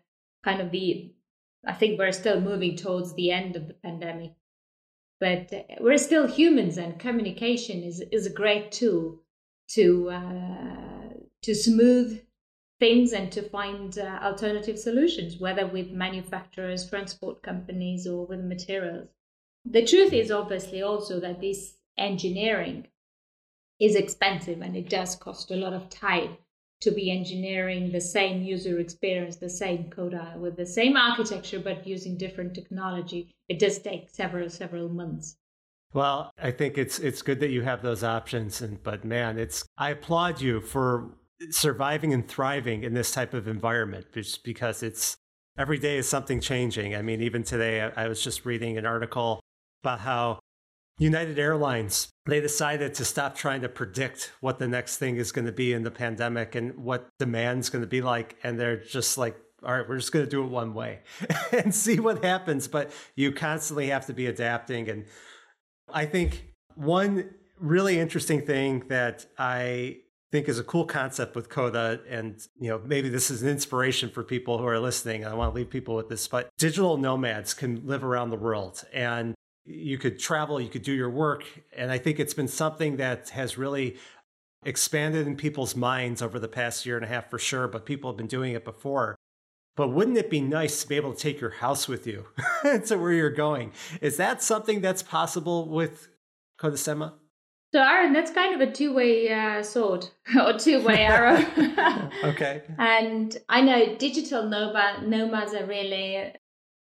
kind 0.44 0.61
of 0.61 0.70
the 0.70 1.12
I 1.66 1.72
think 1.72 1.98
we're 1.98 2.12
still 2.12 2.40
moving 2.40 2.76
towards 2.76 3.14
the 3.14 3.30
end 3.30 3.57
of 3.57 3.66
the 3.66 3.74
pandemic, 3.74 4.32
but 5.18 5.52
we're 5.80 5.98
still 5.98 6.26
humans, 6.26 6.78
and 6.78 6.98
communication 6.98 7.82
is 7.82 8.02
is 8.12 8.26
a 8.26 8.32
great 8.32 8.72
tool 8.72 9.22
to 9.70 10.11
uh, 10.11 11.09
to 11.42 11.54
smooth 11.54 12.22
things 12.78 13.12
and 13.12 13.32
to 13.32 13.42
find 13.48 13.98
uh, 13.98 14.18
alternative 14.22 14.78
solutions, 14.78 15.38
whether 15.38 15.66
with 15.66 15.90
manufacturers, 15.90 16.88
transport 16.88 17.42
companies, 17.42 18.07
or 18.07 18.26
with 18.26 18.40
materials. 18.40 19.09
The 19.64 19.84
truth 19.84 20.12
is 20.12 20.30
obviously 20.30 20.82
also 20.82 21.18
that 21.20 21.40
this 21.40 21.76
engineering 21.98 22.86
is 23.80 23.94
expensive 23.94 24.60
and 24.62 24.76
it 24.76 24.88
does 24.88 25.16
cost 25.16 25.50
a 25.50 25.56
lot 25.56 25.72
of 25.72 25.88
time 25.90 26.36
to 26.80 26.90
be 26.90 27.10
engineering 27.10 27.90
the 27.90 28.00
same 28.00 28.42
user 28.42 28.78
experience, 28.78 29.36
the 29.36 29.48
same 29.48 29.90
Koda 29.90 30.34
uh, 30.34 30.38
with 30.38 30.56
the 30.56 30.66
same 30.66 30.96
architecture, 30.96 31.58
but 31.58 31.86
using 31.86 32.18
different 32.18 32.54
technology. 32.54 33.34
It 33.48 33.58
does 33.58 33.78
take 33.78 34.10
several, 34.10 34.50
several 34.50 34.88
months. 34.88 35.36
Well, 35.94 36.30
I 36.42 36.50
think 36.50 36.76
it's 36.76 36.98
it's 36.98 37.22
good 37.22 37.40
that 37.40 37.48
you 37.48 37.62
have 37.62 37.80
those 37.80 38.04
options, 38.04 38.60
and 38.60 38.82
but 38.82 39.04
man, 39.04 39.38
it's 39.38 39.64
I 39.78 39.90
applaud 39.90 40.40
you 40.40 40.60
for 40.60 41.10
surviving 41.50 42.12
and 42.12 42.26
thriving 42.28 42.82
in 42.82 42.92
this 42.92 43.12
type 43.12 43.32
of 43.32 43.48
environment, 43.48 44.06
just 44.12 44.44
because 44.44 44.82
it's 44.82 45.16
every 45.56 45.78
day 45.78 45.96
is 45.96 46.08
something 46.08 46.40
changing. 46.40 46.94
I 46.94 47.00
mean, 47.00 47.22
even 47.22 47.42
today, 47.42 47.80
I, 47.80 48.04
I 48.04 48.08
was 48.08 48.22
just 48.22 48.44
reading 48.44 48.76
an 48.76 48.84
article 48.84 49.40
about 49.82 50.00
how 50.00 50.40
United 50.99 51.38
Airlines, 51.38 52.09
they 52.24 52.40
decided 52.40 52.94
to 52.94 53.05
stop 53.05 53.36
trying 53.36 53.61
to 53.61 53.68
predict 53.68 54.32
what 54.40 54.59
the 54.59 54.66
next 54.66 54.97
thing 54.97 55.16
is 55.16 55.30
going 55.30 55.44
to 55.47 55.53
be 55.53 55.72
in 55.72 55.82
the 55.82 55.90
pandemic 55.90 56.55
and 56.55 56.76
what 56.76 57.09
demand's 57.18 57.68
going 57.68 57.82
to 57.82 57.88
be 57.88 58.01
like. 58.01 58.36
And 58.42 58.59
they're 58.59 58.82
just 58.82 59.18
like, 59.18 59.36
all 59.62 59.74
right, 59.74 59.86
we're 59.88 59.99
just 59.99 60.12
going 60.12 60.24
to 60.24 60.30
do 60.30 60.42
it 60.42 60.49
one 60.49 60.72
way 60.72 61.01
and 61.53 61.74
see 61.74 62.01
what 62.01 62.24
happens. 62.24 62.66
But 62.66 62.92
you 63.14 63.32
constantly 63.32 63.88
have 63.88 64.07
to 64.07 64.14
be 64.14 64.26
adapting. 64.26 64.88
And 64.88 65.05
I 65.92 66.07
think 66.07 66.47
one 66.74 67.30
really 67.59 67.99
interesting 67.99 68.44
thing 68.47 68.84
that 68.88 69.26
I 69.38 69.99
think 70.32 70.49
is 70.49 70.59
a 70.59 70.64
cool 70.64 70.84
concept 70.84 71.36
with 71.36 71.49
Koda, 71.49 72.01
and 72.09 72.38
you 72.59 72.68
know, 72.68 72.80
maybe 72.84 73.09
this 73.09 73.30
is 73.30 73.42
an 73.42 73.49
inspiration 73.49 74.11
for 74.11 74.22
people 74.22 74.59
who 74.59 74.66
are 74.66 74.78
listening. 74.78 75.24
I 75.24 75.34
want 75.34 75.53
to 75.53 75.57
leave 75.57 75.70
people 75.70 75.94
with 75.94 76.09
this, 76.09 76.26
but 76.26 76.49
digital 76.59 76.97
nomads 76.97 77.55
can 77.55 77.86
live 77.86 78.03
around 78.05 78.30
the 78.30 78.36
world. 78.36 78.84
And 78.92 79.34
you 79.66 79.98
could 79.98 80.18
travel, 80.18 80.60
you 80.60 80.68
could 80.68 80.82
do 80.82 80.92
your 80.92 81.10
work. 81.10 81.44
And 81.76 81.90
I 81.90 81.98
think 81.98 82.20
it's 82.20 82.34
been 82.34 82.48
something 82.48 82.96
that 82.96 83.30
has 83.30 83.58
really 83.58 83.96
expanded 84.64 85.26
in 85.26 85.36
people's 85.36 85.76
minds 85.76 86.22
over 86.22 86.38
the 86.38 86.48
past 86.48 86.86
year 86.86 86.96
and 86.96 87.04
a 87.04 87.08
half 87.08 87.30
for 87.30 87.38
sure, 87.38 87.68
but 87.68 87.86
people 87.86 88.10
have 88.10 88.16
been 88.16 88.26
doing 88.26 88.52
it 88.54 88.64
before. 88.64 89.16
But 89.76 89.88
wouldn't 89.88 90.16
it 90.16 90.30
be 90.30 90.40
nice 90.40 90.82
to 90.82 90.88
be 90.88 90.96
able 90.96 91.12
to 91.12 91.18
take 91.18 91.40
your 91.40 91.50
house 91.50 91.86
with 91.86 92.06
you 92.06 92.26
to 92.86 92.96
where 92.96 93.12
you're 93.12 93.30
going? 93.30 93.72
Is 94.00 94.16
that 94.16 94.42
something 94.42 94.80
that's 94.80 95.02
possible 95.02 95.68
with 95.68 96.08
Kodasema? 96.58 97.12
So, 97.74 97.82
Aaron, 97.82 98.14
that's 98.14 98.30
kind 98.30 98.60
of 98.60 98.66
a 98.66 98.72
two 98.72 98.94
way 98.94 99.30
uh, 99.30 99.62
sword 99.62 100.06
or 100.40 100.58
two 100.58 100.82
way 100.82 100.96
arrow. 101.00 101.44
okay. 102.24 102.62
And 102.78 103.36
I 103.48 103.60
know 103.60 103.96
digital 103.96 104.44
nomads 104.44 105.52
are 105.52 105.66
really 105.66 106.32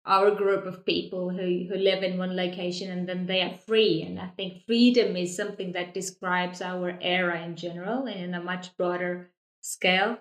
our 0.05 0.33
group 0.33 0.67
of 0.67 0.85
people 0.85 1.31
who, 1.31 1.67
who 1.69 1.77
live 1.77 2.03
in 2.03 2.19
one 2.19 2.35
location 2.35 2.91
and 2.91 3.09
then 3.09 3.27
they 3.27 3.41
are 3.41 3.57
free. 3.67 4.03
And 4.03 4.19
I 4.19 4.29
think 4.37 4.65
freedom 4.67 5.17
is 5.17 5.37
something 5.37 5.73
that 5.73 5.95
describes 5.95 6.61
our 6.61 6.99
era 7.01 7.41
in 7.43 7.57
general 7.57 8.07
and 8.07 8.21
in 8.21 8.35
a 8.35 8.43
much 8.43 8.77
broader 8.77 9.31
scale. 9.61 10.19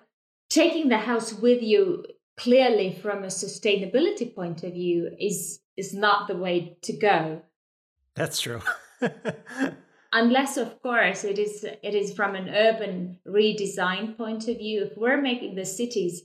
Taking 0.48 0.88
the 0.88 0.98
house 0.98 1.32
with 1.32 1.62
you 1.62 2.04
clearly 2.36 2.92
from 2.92 3.24
a 3.24 3.28
sustainability 3.28 4.34
point 4.34 4.62
of 4.62 4.72
view 4.72 5.10
is 5.18 5.60
is 5.76 5.94
not 5.94 6.28
the 6.28 6.36
way 6.36 6.76
to 6.82 6.92
go. 6.92 7.42
That's 8.14 8.40
true. 8.40 8.60
Unless 10.12 10.58
of 10.58 10.82
course 10.82 11.24
it 11.24 11.38
is 11.38 11.64
it 11.64 11.94
is 11.94 12.12
from 12.12 12.34
an 12.34 12.48
urban 12.48 13.18
redesign 13.26 14.16
point 14.16 14.48
of 14.48 14.58
view. 14.58 14.84
If 14.84 14.96
we're 14.96 15.20
making 15.20 15.54
the 15.54 15.64
cities 15.64 16.22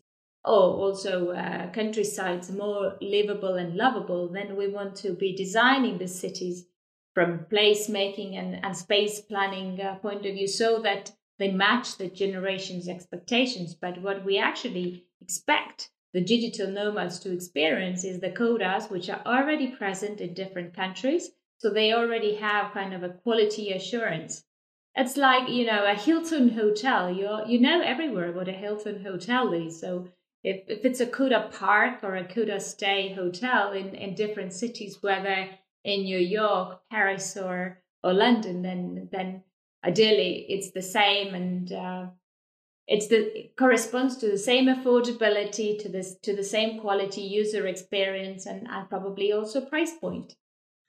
or 0.47 0.85
also 0.85 1.31
uh, 1.31 1.69
countrysides 1.71 2.49
more 2.49 2.95
livable 3.01 3.55
and 3.55 3.75
lovable, 3.75 4.29
then 4.29 4.55
we 4.55 4.67
want 4.67 4.95
to 4.95 5.11
be 5.13 5.35
designing 5.35 5.97
the 5.97 6.07
cities 6.07 6.65
from 7.13 7.45
place 7.49 7.89
making 7.89 8.37
and, 8.37 8.63
and 8.63 8.77
space 8.77 9.19
planning 9.19 9.81
uh, 9.81 9.95
point 9.95 10.25
of 10.25 10.33
view 10.35 10.47
so 10.47 10.79
that 10.79 11.11
they 11.37 11.51
match 11.51 11.97
the 11.97 12.07
generation's 12.07 12.87
expectations. 12.87 13.75
But 13.75 14.01
what 14.01 14.23
we 14.23 14.37
actually 14.37 15.05
expect 15.21 15.89
the 16.13 16.21
digital 16.21 16.71
nomads 16.71 17.19
to 17.19 17.33
experience 17.33 18.03
is 18.03 18.19
the 18.19 18.29
Kodas, 18.29 18.89
which 18.89 19.09
are 19.09 19.21
already 19.25 19.67
present 19.67 20.21
in 20.21 20.33
different 20.33 20.73
countries. 20.73 21.29
So 21.57 21.69
they 21.69 21.93
already 21.93 22.35
have 22.35 22.71
kind 22.71 22.93
of 22.93 23.03
a 23.03 23.09
quality 23.09 23.71
assurance. 23.71 24.43
It's 24.95 25.17
like, 25.17 25.49
you 25.49 25.65
know, 25.65 25.85
a 25.85 25.93
Hilton 25.93 26.49
hotel. 26.49 27.11
You 27.11 27.41
you 27.47 27.59
know 27.59 27.81
everywhere 27.81 28.31
what 28.31 28.47
a 28.47 28.53
Hilton 28.53 29.03
hotel 29.03 29.53
is. 29.53 29.79
So 29.79 30.07
if, 30.43 30.63
if 30.67 30.85
it's 30.85 30.99
a 30.99 31.07
Koda 31.07 31.49
Park 31.51 32.03
or 32.03 32.15
a 32.15 32.25
Koda 32.25 32.59
Stay 32.59 33.13
hotel 33.13 33.71
in, 33.71 33.95
in 33.95 34.15
different 34.15 34.53
cities, 34.53 34.99
whether 35.01 35.49
in 35.83 36.03
New 36.03 36.19
York, 36.19 36.81
Paris, 36.91 37.38
or 37.38 37.81
or 38.03 38.13
London, 38.13 38.61
then 38.61 39.09
then 39.11 39.43
ideally 39.83 40.45
it's 40.49 40.71
the 40.71 40.81
same 40.81 41.33
and 41.33 41.71
uh, 41.71 42.05
it's 42.88 43.07
the 43.07 43.38
it 43.38 43.55
corresponds 43.57 44.17
to 44.17 44.29
the 44.29 44.38
same 44.38 44.67
affordability, 44.67 45.79
to 45.79 45.89
this 45.89 46.15
to 46.23 46.35
the 46.35 46.43
same 46.43 46.79
quality 46.79 47.21
user 47.21 47.67
experience, 47.67 48.45
and, 48.45 48.67
and 48.69 48.89
probably 48.89 49.31
also 49.31 49.61
price 49.61 49.93
point. 49.99 50.35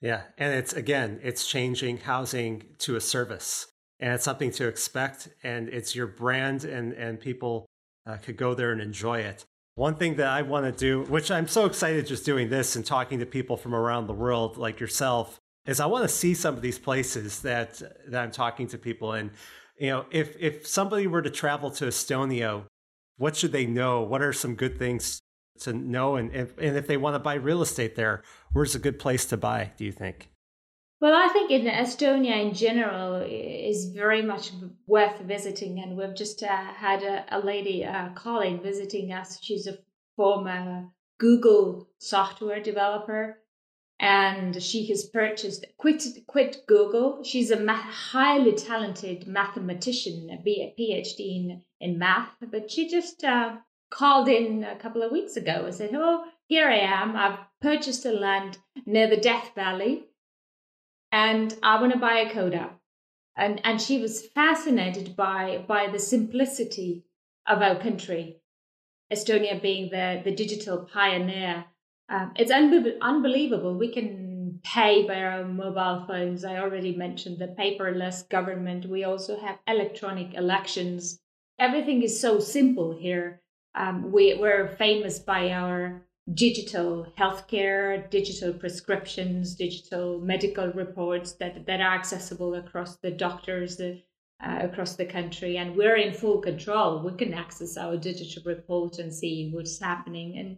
Yeah, 0.01 0.21
and 0.37 0.53
it's 0.53 0.73
again, 0.73 1.19
it's 1.23 1.47
changing 1.47 1.97
housing 1.97 2.63
to 2.79 2.95
a 2.95 3.01
service, 3.01 3.67
and 3.99 4.13
it's 4.13 4.23
something 4.23 4.51
to 4.51 4.67
expect, 4.67 5.29
and 5.43 5.67
it's 5.69 5.95
your 5.95 6.07
brand, 6.07 6.63
and 6.63 6.93
and 6.93 7.19
people 7.19 7.68
uh, 8.09 8.17
could 8.17 8.37
go 8.37 8.53
there 8.53 8.71
and 8.71 8.81
enjoy 8.81 9.19
it. 9.19 9.45
One 9.75 9.95
thing 9.95 10.15
that 10.15 10.27
I 10.27 10.41
want 10.41 10.65
to 10.65 10.71
do, 10.71 11.03
which 11.09 11.31
I'm 11.31 11.47
so 11.47 11.65
excited 11.65 12.05
just 12.05 12.25
doing 12.25 12.49
this 12.49 12.75
and 12.75 12.85
talking 12.85 13.19
to 13.19 13.25
people 13.25 13.55
from 13.55 13.73
around 13.73 14.07
the 14.07 14.13
world 14.13 14.57
like 14.57 14.79
yourself, 14.79 15.39
is 15.65 15.79
I 15.79 15.85
want 15.85 16.03
to 16.03 16.13
see 16.13 16.33
some 16.33 16.55
of 16.55 16.61
these 16.61 16.79
places 16.79 17.41
that 17.43 17.81
that 18.07 18.21
I'm 18.21 18.31
talking 18.31 18.67
to 18.67 18.77
people 18.77 19.13
in. 19.13 19.31
You 19.77 19.89
know, 19.89 20.05
if 20.11 20.35
if 20.39 20.67
somebody 20.67 21.07
were 21.07 21.21
to 21.21 21.29
travel 21.29 21.71
to 21.71 21.85
Estonia, 21.85 22.63
what 23.17 23.35
should 23.37 23.51
they 23.51 23.65
know? 23.65 24.01
What 24.01 24.21
are 24.21 24.33
some 24.33 24.55
good 24.55 24.77
things 24.77 25.21
to 25.59 25.71
know? 25.71 26.15
And 26.15 26.33
if 26.33 26.57
and 26.57 26.75
if 26.75 26.87
they 26.87 26.97
want 26.97 27.15
to 27.15 27.19
buy 27.19 27.35
real 27.35 27.61
estate 27.61 27.95
there, 27.95 28.23
where's 28.51 28.75
a 28.75 28.79
good 28.79 28.99
place 28.99 29.25
to 29.27 29.37
buy? 29.37 29.71
Do 29.77 29.85
you 29.85 29.91
think? 29.93 30.29
Well, 31.01 31.15
I 31.15 31.31
think 31.31 31.49
in 31.49 31.65
Estonia 31.65 32.41
in 32.45 32.53
general 32.53 33.25
is 33.25 33.85
very 33.85 34.21
much 34.21 34.51
worth 34.85 35.17
visiting, 35.21 35.79
and 35.79 35.95
we've 35.95 36.13
just 36.13 36.43
uh, 36.43 36.73
had 36.73 37.03
a, 37.03 37.23
a 37.31 37.39
lady, 37.39 37.85
uh, 37.85 38.09
visiting 38.61 39.13
us. 39.13 39.39
She's 39.41 39.65
a 39.65 39.77
former 40.17 40.89
Google 41.17 41.87
software 41.99 42.61
developer, 42.61 43.37
and 43.97 44.61
she 44.61 44.87
has 44.87 45.05
purchased 45.05 45.65
quit 45.77 46.03
quit 46.27 46.63
Google. 46.67 47.23
She's 47.23 47.49
a 47.49 47.73
highly 47.73 48.51
talented 48.51 49.25
mathematician, 49.25 50.29
a 50.29 50.43
PhD 50.43 51.19
in 51.19 51.63
in 51.79 51.97
math, 51.97 52.35
but 52.51 52.69
she 52.69 52.89
just 52.89 53.23
uh, 53.23 53.55
called 53.89 54.27
in 54.27 54.65
a 54.65 54.75
couple 54.75 55.01
of 55.01 55.13
weeks 55.13 55.37
ago 55.37 55.63
and 55.63 55.73
said, 55.73 55.91
"Oh, 55.93 56.25
here 56.47 56.67
I 56.67 56.79
am. 56.79 57.15
I've 57.15 57.39
purchased 57.61 58.05
a 58.05 58.11
land 58.11 58.57
near 58.85 59.07
the 59.07 59.15
Death 59.15 59.51
Valley." 59.55 60.08
And 61.11 61.55
I 61.63 61.79
want 61.81 61.93
to 61.93 61.99
buy 61.99 62.19
a 62.19 62.31
Koda. 62.31 62.71
And, 63.35 63.61
and 63.63 63.81
she 63.81 64.01
was 64.01 64.25
fascinated 64.25 65.15
by, 65.15 65.63
by 65.67 65.87
the 65.87 65.99
simplicity 65.99 67.05
of 67.47 67.61
our 67.61 67.79
country, 67.79 68.41
Estonia 69.11 69.61
being 69.61 69.89
the, 69.89 70.21
the 70.23 70.31
digital 70.31 70.85
pioneer. 70.91 71.65
Um, 72.09 72.33
it's 72.35 72.51
unbe- 72.51 72.99
unbelievable. 73.01 73.77
We 73.77 73.91
can 73.91 74.59
pay 74.63 75.07
by 75.07 75.21
our 75.21 75.45
mobile 75.45 76.05
phones. 76.07 76.43
I 76.43 76.57
already 76.57 76.95
mentioned 76.95 77.39
the 77.39 77.47
paperless 77.47 78.27
government. 78.27 78.87
We 78.87 79.03
also 79.03 79.39
have 79.39 79.59
electronic 79.67 80.33
elections. 80.33 81.19
Everything 81.57 82.03
is 82.03 82.19
so 82.19 82.39
simple 82.39 82.97
here. 82.97 83.41
Um, 83.73 84.11
we, 84.11 84.33
we're 84.33 84.75
famous 84.77 85.19
by 85.19 85.51
our 85.51 86.01
digital 86.33 87.07
healthcare, 87.17 88.09
digital 88.09 88.53
prescriptions, 88.53 89.55
digital 89.55 90.19
medical 90.19 90.67
reports 90.73 91.33
that, 91.33 91.65
that 91.65 91.81
are 91.81 91.95
accessible 91.95 92.55
across 92.55 92.97
the 92.97 93.11
doctors 93.11 93.79
uh, 93.81 93.93
across 94.61 94.95
the 94.95 95.05
country. 95.05 95.57
And 95.57 95.75
we're 95.75 95.97
in 95.97 96.13
full 96.13 96.39
control. 96.39 97.03
We 97.03 97.13
can 97.17 97.33
access 97.33 97.77
our 97.77 97.97
digital 97.97 98.43
report 98.45 98.99
and 98.99 99.13
see 99.13 99.49
what's 99.53 99.79
happening. 99.79 100.37
And 100.37 100.57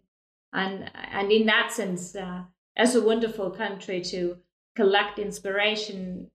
and 0.53 0.91
and 0.93 1.31
in 1.31 1.45
that 1.45 1.71
sense, 1.71 2.15
uh, 2.15 2.43
as 2.75 2.95
a 2.95 3.01
wonderful 3.01 3.51
country 3.51 4.01
to 4.01 4.37
collect 4.75 5.19
inspiration. 5.19 6.29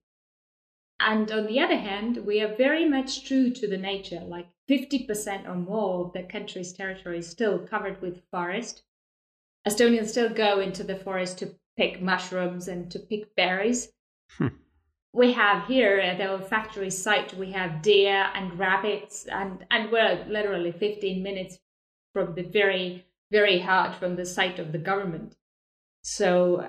And 0.99 1.30
on 1.30 1.47
the 1.47 1.61
other 1.61 1.76
hand, 1.76 2.24
we 2.24 2.41
are 2.41 2.57
very 2.57 2.89
much 2.89 3.26
true 3.26 3.51
to 3.51 3.68
the 3.68 3.76
nature. 3.76 4.20
Like 4.20 4.47
50% 4.68 5.47
or 5.47 5.55
more 5.55 6.07
of 6.07 6.12
the 6.14 6.22
country's 6.22 6.72
territory 6.72 7.18
is 7.18 7.28
still 7.28 7.59
covered 7.59 8.01
with 8.01 8.24
forest 8.30 8.82
Estonians 9.66 10.08
still 10.08 10.28
go 10.28 10.60
into 10.60 10.84
the 10.84 10.96
forest 10.96 11.38
to 11.38 11.54
pick 11.76 12.00
mushrooms 12.00 12.68
and 12.68 12.90
to 12.90 12.98
pick 12.98 13.34
berries. 13.34 13.88
Hmm. 14.38 14.48
We 15.12 15.32
have 15.32 15.66
here 15.66 15.98
at 15.98 16.20
our 16.20 16.40
factory 16.40 16.90
site, 16.90 17.34
we 17.34 17.50
have 17.52 17.82
deer 17.82 18.30
and 18.34 18.58
rabbits, 18.58 19.26
and, 19.26 19.64
and 19.70 19.90
we're 19.90 20.24
literally 20.28 20.72
15 20.72 21.22
minutes 21.22 21.58
from 22.12 22.34
the 22.34 22.42
very, 22.42 23.06
very 23.32 23.58
heart 23.58 23.94
from 23.94 24.16
the 24.16 24.24
site 24.26 24.58
of 24.58 24.72
the 24.72 24.78
government. 24.78 25.34
So 26.02 26.68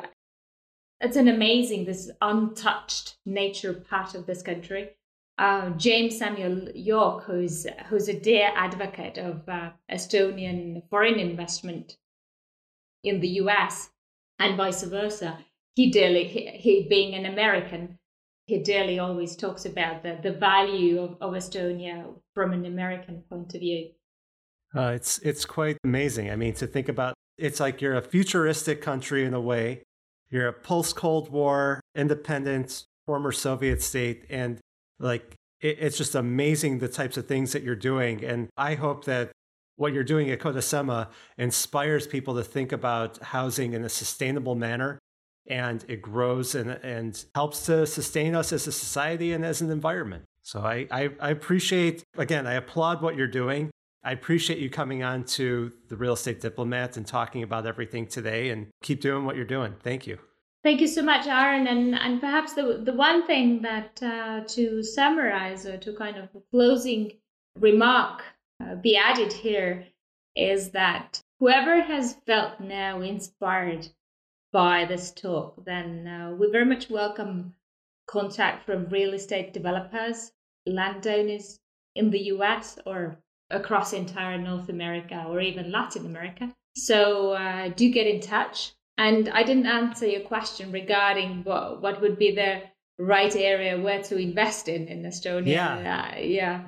it's 1.00 1.18
an 1.18 1.28
amazing, 1.28 1.86
this 1.86 2.10
untouched 2.22 3.18
nature 3.26 3.74
part 3.74 4.16
of 4.16 4.26
this 4.26 4.42
country. 4.42 4.92
Uh, 5.38 5.70
James 5.72 6.18
Samuel 6.18 6.70
York, 6.74 7.26
who's 7.26 7.68
who's 7.90 8.10
a 8.10 8.20
dear 8.20 8.50
advocate 8.56 9.20
of 9.20 9.48
uh, 9.48 9.70
Estonian 9.92 10.82
foreign 10.90 11.20
investment 11.20 11.98
in 13.04 13.20
the 13.22 13.28
US 13.42 13.90
and 14.40 14.58
vice 14.58 14.84
versa. 14.84 15.40
He 15.76 15.92
dearly, 15.92 16.26
he, 16.26 16.48
he 16.48 16.88
being 16.90 17.14
an 17.14 17.26
American, 17.26 17.98
he 18.46 18.60
dearly 18.60 18.98
always 19.00 19.36
talks 19.36 19.66
about 19.66 20.04
the, 20.04 20.20
the 20.24 20.32
value 20.32 21.00
of, 21.00 21.18
of 21.22 21.34
Estonia 21.34 22.06
from 22.34 22.54
an 22.54 22.66
American 22.66 23.24
point 23.30 23.54
of 23.54 23.60
view. 23.62 23.90
Uh, 24.76 24.92
it's 24.96 25.20
it's 25.20 25.46
quite 25.46 25.78
amazing. 25.84 26.30
I 26.30 26.36
mean, 26.36 26.54
to 26.56 26.68
think 26.68 26.90
about 26.90 27.14
it's 27.38 27.60
like 27.60 27.82
you're 27.82 27.96
a 27.96 28.02
futuristic 28.02 28.82
country 28.82 29.26
in 29.26 29.34
a 29.34 29.42
way. 29.42 29.84
You're 30.30 30.50
a 30.50 30.54
post 30.54 30.96
Cold 30.96 31.30
War, 31.30 31.80
independent, 31.96 32.84
former 33.06 33.32
Soviet 33.32 33.82
state, 33.82 34.26
and 34.30 34.60
like 35.00 35.36
it, 35.62 35.78
it's 35.80 35.98
just 35.98 36.16
amazing 36.16 36.80
the 36.80 36.90
types 36.90 37.18
of 37.18 37.28
things 37.28 37.54
that 37.54 37.64
you're 37.64 37.76
doing. 37.76 38.24
And 38.24 38.50
I 38.58 38.76
hope 38.76 39.06
that 39.06 39.32
what 39.78 39.94
you're 39.94 40.04
doing 40.04 40.30
at 40.30 40.40
Kodasema 40.40 41.08
inspires 41.38 42.06
people 42.06 42.36
to 42.36 42.44
think 42.44 42.72
about 42.72 43.18
housing 43.20 43.74
in 43.74 43.84
a 43.84 43.90
sustainable 43.90 44.56
manner 44.56 45.00
and 45.48 45.86
it 45.88 46.02
grows 46.02 46.56
and, 46.56 46.72
and 46.72 47.24
helps 47.34 47.66
to 47.68 47.88
sustain 47.88 48.36
us 48.36 48.52
as 48.52 48.68
a 48.68 48.72
society 48.72 49.32
and 49.32 49.46
as 49.46 49.62
an 49.62 49.72
environment. 49.72 50.26
So 50.42 50.62
I, 50.62 50.88
I, 50.92 51.10
I 51.20 51.30
appreciate, 51.30 52.04
again, 52.18 52.46
I 52.46 52.54
applaud 52.54 53.02
what 53.02 53.16
you're 53.16 53.28
doing. 53.28 53.70
I 54.04 54.12
appreciate 54.12 54.60
you 54.60 54.70
coming 54.70 55.04
on 55.04 55.24
to 55.26 55.72
the 55.90 55.96
Real 55.98 56.14
Estate 56.14 56.42
Diplomat 56.42 56.98
and 56.98 57.06
talking 57.06 57.44
about 57.44 57.66
everything 57.66 58.08
today 58.08 58.50
and 58.50 58.68
keep 58.82 59.02
doing 59.02 59.26
what 59.26 59.36
you're 59.36 59.46
doing. 59.46 59.76
Thank 59.84 60.08
you. 60.08 60.18
Thank 60.64 60.82
you 60.82 60.88
so 60.88 61.02
much, 61.02 61.28
Aaron. 61.28 61.68
And, 61.68 61.96
and 61.96 62.20
perhaps 62.20 62.54
the, 62.54 62.82
the 62.84 62.94
one 62.94 63.26
thing 63.28 63.62
that 63.62 64.02
uh, 64.02 64.42
to 64.48 64.84
summarize 64.84 65.66
or 65.66 65.78
to 65.78 65.94
kind 65.94 66.18
of 66.18 66.30
closing 66.52 67.12
remark 67.60 68.24
uh, 68.60 68.76
be 68.76 68.98
added 68.98 69.34
here 69.34 69.88
is 70.36 70.72
that 70.72 71.22
whoever 71.40 71.82
has 71.82 72.16
felt 72.26 72.60
now 72.60 73.02
inspired 73.02 73.88
by 74.52 74.86
this 74.86 75.12
talk, 75.12 75.64
then 75.66 76.08
uh, 76.08 76.36
we 76.38 76.50
very 76.52 76.66
much 76.66 76.90
welcome 76.90 77.54
contact 78.08 78.66
from 78.66 78.90
real 78.90 79.14
estate 79.14 79.54
developers, 79.54 80.32
landowners 80.66 81.60
in 81.96 82.10
the 82.10 82.24
US 82.34 82.80
or 82.86 83.18
across 83.50 83.94
entire 83.94 84.38
North 84.38 84.70
America 84.70 85.26
or 85.28 85.42
even 85.42 85.72
Latin 85.72 86.06
America. 86.06 86.54
So 86.76 87.32
uh, 87.32 87.70
do 87.70 87.92
get 87.92 88.08
in 88.08 88.22
touch. 88.22 88.74
And 88.98 89.30
I 89.30 89.44
didn't 89.44 89.68
answer 89.68 90.08
your 90.08 90.22
question 90.22 90.72
regarding 90.72 91.44
what, 91.44 91.82
what 91.82 92.02
would 92.02 92.18
be 92.18 92.34
the 92.34 92.64
right 92.98 93.36
area 93.36 93.80
where 93.80 94.02
to 94.04 94.18
invest 94.18 94.68
in 94.68 94.88
in 94.88 95.04
Estonia. 95.04 95.48
Yeah. 95.48 96.14
Uh, 96.16 96.20
yeah. 96.20 96.66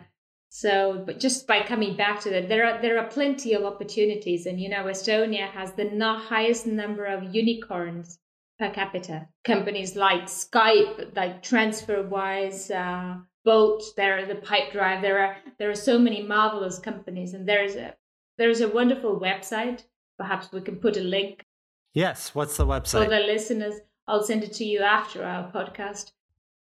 So, 0.50 1.04
but 1.06 1.20
just 1.20 1.46
by 1.46 1.62
coming 1.62 1.96
back 1.96 2.22
to 2.22 2.30
that, 2.32 2.50
there 2.50 2.66
are 2.66 2.82
there 2.82 2.98
are 2.98 3.08
plenty 3.08 3.54
of 3.54 3.64
opportunities, 3.64 4.48
and 4.48 4.60
you 4.60 4.68
know, 4.68 4.86
Estonia 4.86 5.48
has 5.52 5.74
the 5.74 5.90
highest 6.14 6.66
number 6.66 7.06
of 7.06 7.36
unicorns 7.36 8.18
per 8.58 8.72
capita. 8.72 9.28
Companies 9.46 9.96
like 9.96 10.24
Skype, 10.24 11.16
like 11.16 11.44
TransferWise, 11.44 12.72
uh, 12.72 13.20
Bolt, 13.46 13.84
there 13.96 14.18
are 14.18 14.26
the 14.26 14.36
Pipedrive. 14.36 15.02
There 15.04 15.20
are 15.20 15.38
there 15.60 15.70
are 15.70 15.76
so 15.76 16.00
many 16.00 16.24
marvelous 16.24 16.80
companies, 16.80 17.36
and 17.36 17.48
there 17.48 17.64
is 17.64 17.76
a 17.76 17.96
there 18.40 18.50
is 18.50 18.62
a 18.62 18.70
wonderful 18.70 19.20
website. 19.20 19.84
Perhaps 20.18 20.52
we 20.52 20.62
can 20.62 20.78
put 20.78 20.98
a 20.98 21.02
link. 21.02 21.46
Yes, 21.94 22.34
what's 22.34 22.58
the 22.58 22.66
website 22.66 23.04
for 23.04 23.10
the 23.10 23.20
listeners? 23.20 23.76
I'll 24.08 24.24
send 24.24 24.44
it 24.44 24.54
to 24.54 24.66
you 24.66 24.80
after 24.80 25.24
our 25.24 25.52
podcast. 25.52 26.12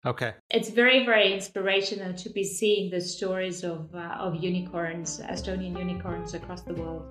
Okay. 0.06 0.34
It's 0.50 0.70
very, 0.70 1.04
very 1.04 1.32
inspirational 1.32 2.14
to 2.14 2.30
be 2.30 2.44
seeing 2.44 2.90
the 2.90 3.00
stories 3.00 3.64
of 3.64 3.92
uh, 3.92 4.16
of 4.18 4.36
unicorns, 4.36 5.20
Estonian 5.20 5.76
unicorns 5.76 6.34
across 6.34 6.62
the 6.62 6.74
world. 6.74 7.02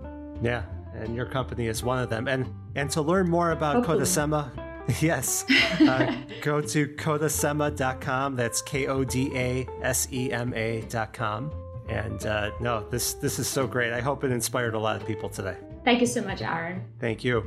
Yeah, 0.41 0.63
and 0.93 1.13
your 1.13 1.25
company 1.25 1.67
is 1.67 1.83
one 1.83 1.99
of 1.99 2.09
them. 2.09 2.29
And 2.29 2.47
and 2.75 2.89
to 2.91 3.01
learn 3.01 3.29
more 3.29 3.51
about 3.51 3.75
Hopefully. 3.75 3.99
Kodasema, 3.99 4.49
yes, 5.01 5.43
uh, 5.81 6.15
go 6.41 6.61
to 6.61 6.87
kodasema.com. 6.87 8.37
That's 8.37 8.61
K 8.61 8.87
O 8.87 9.03
D 9.03 9.29
A 9.35 9.67
S 9.81 10.07
E 10.13 10.31
M 10.31 10.53
A.com. 10.55 11.51
And 11.89 12.25
uh, 12.25 12.51
no, 12.61 12.87
this 12.89 13.13
this 13.15 13.39
is 13.39 13.47
so 13.47 13.67
great. 13.67 13.91
I 13.91 13.99
hope 13.99 14.23
it 14.23 14.31
inspired 14.31 14.73
a 14.73 14.79
lot 14.79 14.95
of 14.95 15.05
people 15.05 15.27
today. 15.27 15.57
Thank 15.83 15.99
you 15.99 16.07
so 16.07 16.21
much, 16.21 16.41
Aaron. 16.41 16.81
Thank 16.99 17.25
you. 17.25 17.43